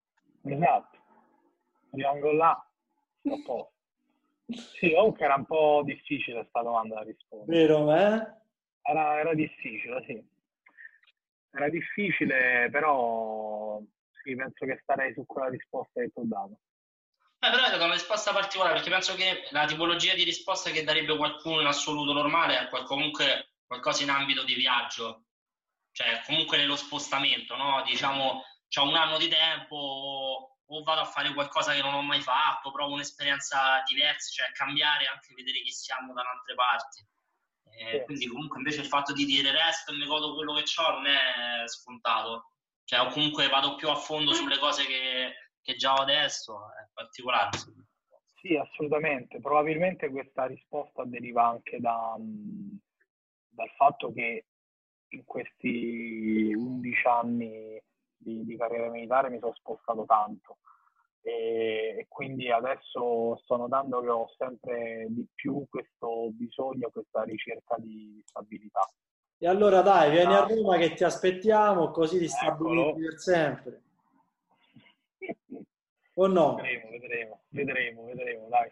Esatto. 0.44 0.98
Rimango 1.92 2.32
là, 2.34 2.50
a 2.52 3.42
posto. 3.46 3.73
Sì, 4.56 4.94
comunque 4.94 5.26
era 5.26 5.36
un 5.36 5.46
po' 5.46 5.82
difficile 5.84 6.40
questa 6.40 6.62
domanda 6.62 6.96
da 6.96 7.04
rispondere. 7.04 7.58
Vero, 7.58 7.96
eh? 7.96 8.42
Era, 8.82 9.20
era 9.20 9.34
difficile, 9.34 10.04
sì. 10.06 10.24
Era 11.52 11.70
difficile, 11.70 12.70
però 12.72 13.80
sì, 14.24 14.36
penso 14.36 14.66
che 14.66 14.80
starei 14.82 15.14
su 15.14 15.26
quella 15.26 15.50
risposta 15.50 16.02
che 16.02 16.12
ti 16.12 16.20
ho 16.20 16.24
dato. 16.26 16.60
Eh, 17.40 17.50
però 17.50 17.64
hai 17.64 17.72
dato 17.72 17.84
una 17.84 17.94
risposta 17.94 18.32
particolare 18.32 18.76
perché 18.76 18.90
penso 18.90 19.16
che 19.16 19.48
la 19.52 19.66
tipologia 19.66 20.14
di 20.14 20.24
risposta 20.24 20.70
che 20.72 20.84
darebbe 20.84 21.16
qualcuno 21.18 21.60
in 21.60 21.68
assoluto 21.68 22.14
normale 22.14 22.58
è 22.58 22.84
comunque 22.86 23.56
qualcosa 23.68 24.04
in 24.04 24.10
ambito 24.10 24.44
di 24.44 24.54
viaggio, 24.54 25.26
cioè 25.92 26.22
comunque 26.26 26.58
nello 26.58 26.78
spostamento, 26.78 27.56
no? 27.58 27.84
Diciamo, 27.86 28.44
ho 28.76 28.88
un 28.88 28.96
anno 28.96 29.18
di 29.18 29.28
tempo 29.28 30.53
o 30.66 30.84
vado 30.84 31.02
a 31.02 31.06
fare 31.06 31.34
qualcosa 31.34 31.74
che 31.74 31.82
non 31.82 31.94
ho 31.94 32.02
mai 32.02 32.22
fatto, 32.22 32.72
provo 32.72 32.94
un'esperienza 32.94 33.84
diversa, 33.88 34.32
cioè 34.32 34.52
cambiare 34.54 35.06
anche 35.06 35.34
vedere 35.34 35.62
chi 35.62 35.72
siamo 35.72 36.14
da 36.14 36.22
altre 36.22 36.56
parti. 36.56 37.06
Eh, 37.76 38.00
sì. 38.00 38.04
Quindi 38.06 38.28
comunque 38.28 38.58
invece 38.60 38.82
il 38.82 38.88
fatto 38.88 39.14
di 39.14 39.26
dire 39.26 39.52
resto 39.52 39.92
e 39.92 39.96
mi 39.96 40.06
godo 40.06 40.36
quello 40.36 40.54
che 40.54 40.64
ho 40.80 40.92
non 40.92 41.08
è 41.08 41.68
scontato 41.68 42.54
cioè, 42.86 43.00
o 43.00 43.10
comunque 43.10 43.48
vado 43.48 43.76
più 43.76 43.90
a 43.90 43.96
fondo 43.96 44.34
sulle 44.34 44.60
cose 44.60 44.86
che, 44.86 45.34
che 45.62 45.76
già 45.76 45.94
ho 45.94 46.02
adesso, 46.02 46.74
è 46.74 46.88
particolare. 46.94 47.58
Sì, 48.42 48.56
assolutamente. 48.56 49.40
Probabilmente 49.40 50.10
questa 50.10 50.46
risposta 50.46 51.06
deriva 51.06 51.48
anche 51.48 51.80
da, 51.80 52.16
dal 52.18 53.70
fatto 53.78 54.12
che 54.12 54.46
in 55.08 55.24
questi 55.24 56.54
11 56.54 57.08
anni 57.08 57.82
di, 58.24 58.44
di 58.44 58.58
carriera 58.58 58.90
militare 58.90 59.30
mi 59.30 59.40
sono 59.40 59.54
spostato 59.54 60.06
tanto 60.06 60.58
e, 61.26 61.96
e, 62.00 62.06
quindi 62.10 62.52
adesso 62.52 63.38
sto 63.44 63.56
notando 63.56 64.02
che 64.02 64.10
ho 64.10 64.28
sempre 64.38 65.08
di 65.10 65.26
più 65.34 65.66
questo 65.70 66.30
bisogno, 66.32 66.90
questa 66.92 67.24
ricerca 67.24 67.78
di 67.78 68.22
stabilità. 68.26 68.86
E 69.38 69.48
allora 69.48 69.82
dai, 69.82 70.12
vieni 70.12 70.34
a 70.34 70.46
Roma 70.46 70.78
che 70.78 70.94
ti 70.94 71.06
aspettiamo, 71.06 71.92
così 71.92 72.20
ti 72.20 72.28
stabilizzi 72.28 73.02
per 73.02 73.20
sempre. 73.20 73.82
O 76.16 76.28
no? 76.28 76.54
Vedremo, 76.54 76.90
vedremo, 76.92 77.42
vedremo, 77.50 78.04
vedremo, 78.04 78.48
dai. 78.48 78.72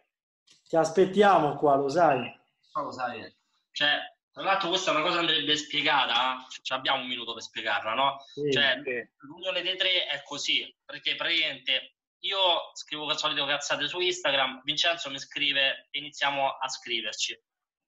Ti 0.68 0.76
aspettiamo 0.76 1.56
qua, 1.56 1.76
lo 1.76 1.89
sai. 1.89 2.39
Lo 2.76 2.91
sai. 2.91 3.36
Cioè, 3.72 3.97
tra 4.32 4.44
l'altro 4.44 4.70
questa 4.70 4.92
è 4.92 4.94
una 4.96 5.04
cosa 5.04 5.16
che 5.16 5.26
andrebbe 5.26 5.58
spiegata, 5.58 6.48
cioè, 6.62 6.78
abbiamo 6.78 7.02
un 7.02 7.08
minuto 7.08 7.34
per 7.34 7.42
spiegarla, 7.42 7.94
no? 7.94 8.24
Sì, 8.34 8.52
cioè, 8.52 8.82
sì. 8.84 9.26
l'unione 9.28 9.62
dei 9.62 9.76
tre 9.76 10.06
è 10.06 10.24
così, 10.24 10.74
perché 10.86 11.16
praticamente 11.16 11.96
io 12.20 12.72
scrivo 12.74 13.08
al 13.10 13.18
solito 13.18 13.46
cazzate 13.46 13.88
su 13.88 14.00
Instagram, 14.00 14.62
Vincenzo 14.64 15.10
mi 15.10 15.20
scrive 15.20 15.88
e 15.92 16.00
iniziamo 16.00 16.50
a 16.50 16.68
scriverci. 16.70 17.38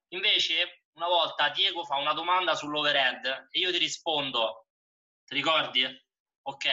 Invece 0.08 0.84
una 0.94 1.06
volta 1.06 1.48
Diego 1.48 1.84
fa 1.84 1.96
una 1.96 2.12
domanda 2.12 2.54
sull'overhead 2.54 3.48
e 3.50 3.58
io 3.58 3.70
ti 3.70 3.78
rispondo, 3.78 4.66
ti 5.24 5.34
ricordi? 5.34 5.84
Ok. 6.42 6.66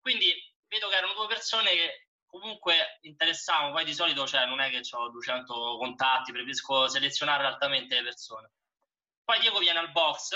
Quindi 0.00 0.32
vedo 0.66 0.88
che 0.88 0.96
erano 0.96 1.14
due 1.14 1.26
persone 1.26 1.70
che 1.70 2.08
comunque 2.26 2.98
interessavano, 3.02 3.72
poi 3.72 3.84
di 3.84 3.94
solito 3.94 4.26
cioè, 4.26 4.46
non 4.46 4.60
è 4.60 4.70
che 4.70 4.80
ho 4.90 5.08
200 5.10 5.76
contatti, 5.78 6.32
preferisco 6.32 6.88
selezionare 6.88 7.44
altamente 7.46 7.94
le 7.94 8.02
persone. 8.02 8.50
Poi 9.28 9.40
Diego 9.40 9.58
viene 9.58 9.78
al 9.78 9.92
box 9.92 10.32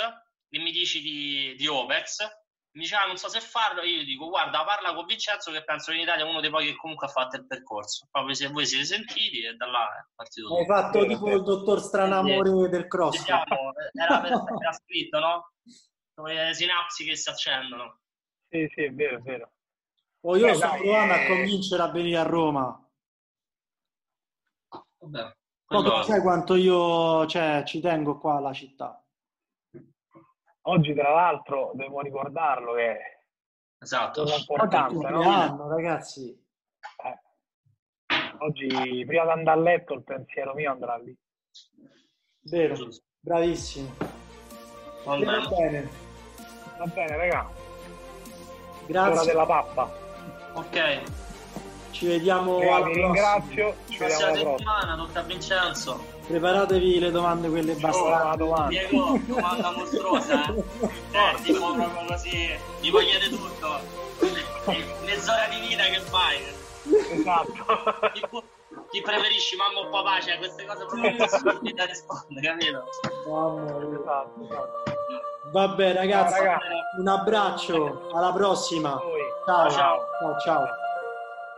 e 0.51 0.59
mi 0.59 0.71
dici 0.71 1.01
di, 1.01 1.55
di 1.57 1.67
Opex 1.67 2.29
mi 2.73 2.83
dice 2.83 2.95
ah, 2.95 3.07
non 3.07 3.17
so 3.17 3.29
se 3.29 3.41
farlo, 3.41 3.83
io 3.83 4.03
gli 4.03 4.05
dico 4.05 4.29
guarda 4.29 4.65
parla 4.65 4.93
con 4.93 5.07
Vincenzo 5.07 5.51
che 5.51 5.65
penso 5.65 5.91
che 5.91 5.97
in 5.97 6.03
Italia 6.03 6.27
è 6.27 6.29
uno 6.29 6.41
dei 6.41 6.51
pochi 6.51 6.67
che 6.67 6.77
comunque 6.77 7.07
ha 7.07 7.11
fatto 7.11 7.37
il 7.37 7.47
percorso, 7.47 8.07
proprio 8.11 8.35
se 8.35 8.49
voi 8.49 8.67
siete 8.67 8.85
sentiti 8.85 9.45
e 9.45 9.55
da 9.55 9.67
là 9.67 9.89
è 9.89 10.05
partito 10.15 10.55
Hai 10.55 10.67
tutto. 10.67 10.75
fatto 10.75 11.07
tipo 11.07 11.31
il 11.31 11.43
dottor 11.43 11.81
Stranamore 11.81 12.69
del 12.69 12.87
cross. 12.87 13.19
Diciamo, 13.19 13.73
era, 13.93 14.23
era 14.61 14.73
scritto, 14.73 15.19
no? 15.19 15.53
Come 16.15 16.35
le 16.35 16.55
sinapsi 16.55 17.05
che 17.05 17.17
si 17.17 17.31
accendono. 17.31 18.01
Sì, 18.51 18.71
sì, 18.75 18.83
è 18.83 18.91
vero, 18.91 19.17
è 19.17 19.21
vero. 19.21 19.53
Oh, 20.21 20.37
io 20.37 20.49
eh, 20.49 20.55
sto 20.55 20.69
provando 20.69 21.15
a 21.15 21.27
convincere 21.27 21.83
a 21.83 21.91
venire 21.91 22.19
a 22.19 22.25
Roma. 22.25 22.91
Vabbè. 24.99 25.37
Quello... 25.81 26.03
sai 26.03 26.21
quanto 26.21 26.55
io 26.55 27.27
cioè, 27.27 27.63
ci 27.65 27.81
tengo 27.81 28.19
qua 28.19 28.37
alla 28.37 28.53
città. 28.53 29.03
Oggi, 30.63 30.95
tra 30.95 31.13
l'altro, 31.13 31.73
devo 31.75 32.01
ricordarlo 32.01 32.75
che 32.75 32.97
esatto. 33.79 34.25
è 34.25 34.37
importante, 34.37 35.09
no? 35.09 35.23
Anno, 35.23 35.69
ragazzi. 35.69 36.31
Eh. 37.05 37.21
Oggi, 38.39 39.05
prima 39.05 39.25
di 39.25 39.31
andare 39.31 39.59
a 39.59 39.63
letto, 39.63 39.95
il 39.95 40.05
pensiero 40.05 40.55
mio 40.55 40.71
andrà 40.71 40.97
lì. 40.99 41.17
Vero, 42.43 42.77
bravissimo. 43.21 43.95
Va 45.05 45.17
bene. 45.17 45.91
Va 46.79 46.87
bene, 46.87 47.17
raga. 47.17 47.51
Grazie. 48.87 49.13
Ora 49.13 49.25
della 49.25 49.47
pappa. 49.47 49.93
Ok. 50.55 51.32
Ci 51.93 52.07
vediamo. 52.07 52.59
Raga, 52.59 52.87
vi 52.87 52.95
ringrazio. 52.95 53.75
Ci 53.89 53.99
vediamo 53.99 54.25
alla 54.25 54.37
settimana, 54.37 54.97
dottor 54.97 55.25
Vincenzo. 55.27 56.05
Preparatevi 56.27 56.99
le 56.99 57.11
domande 57.11 57.49
quelle. 57.49 57.77
Oh, 57.83 58.67
Diego, 58.69 59.21
domanda 59.27 59.71
mostruosa. 59.73 60.55
eh, 60.55 60.65
eh 61.13 61.43
tipo 61.43 61.73
proprio 61.73 62.05
così, 62.07 62.51
gli 62.81 62.91
vogliete 62.91 63.29
tutto. 63.29 63.81
Mezz'ora 65.05 65.47
di 65.51 65.69
vita 65.69 65.85
che 65.85 66.01
fai? 66.01 66.39
Esatto. 67.11 68.11
Chi, 68.15 68.23
chi 68.91 69.03
preferisci 69.03 69.57
mamma 69.57 69.81
o 69.81 69.91
papà? 69.91 70.21
Cioè 70.21 70.39
queste 70.39 70.65
cose 70.65 70.87
proprio 70.87 71.11
impossibili 71.11 71.75
da 71.75 71.85
rispondere, 71.85 72.47
capito? 72.47 72.85
Mamma, 73.29 73.65
esatto, 73.67 74.45
esatto. 74.45 74.83
Vabbè 75.53 75.93
ragazzi, 75.93 76.43
no, 76.43 76.59
un 77.01 77.09
abbraccio, 77.09 78.09
alla 78.15 78.33
prossima. 78.33 78.99
Ciao, 79.45 79.71
ciao. 79.71 79.99
ciao, 80.21 80.39
ciao. 80.39 80.65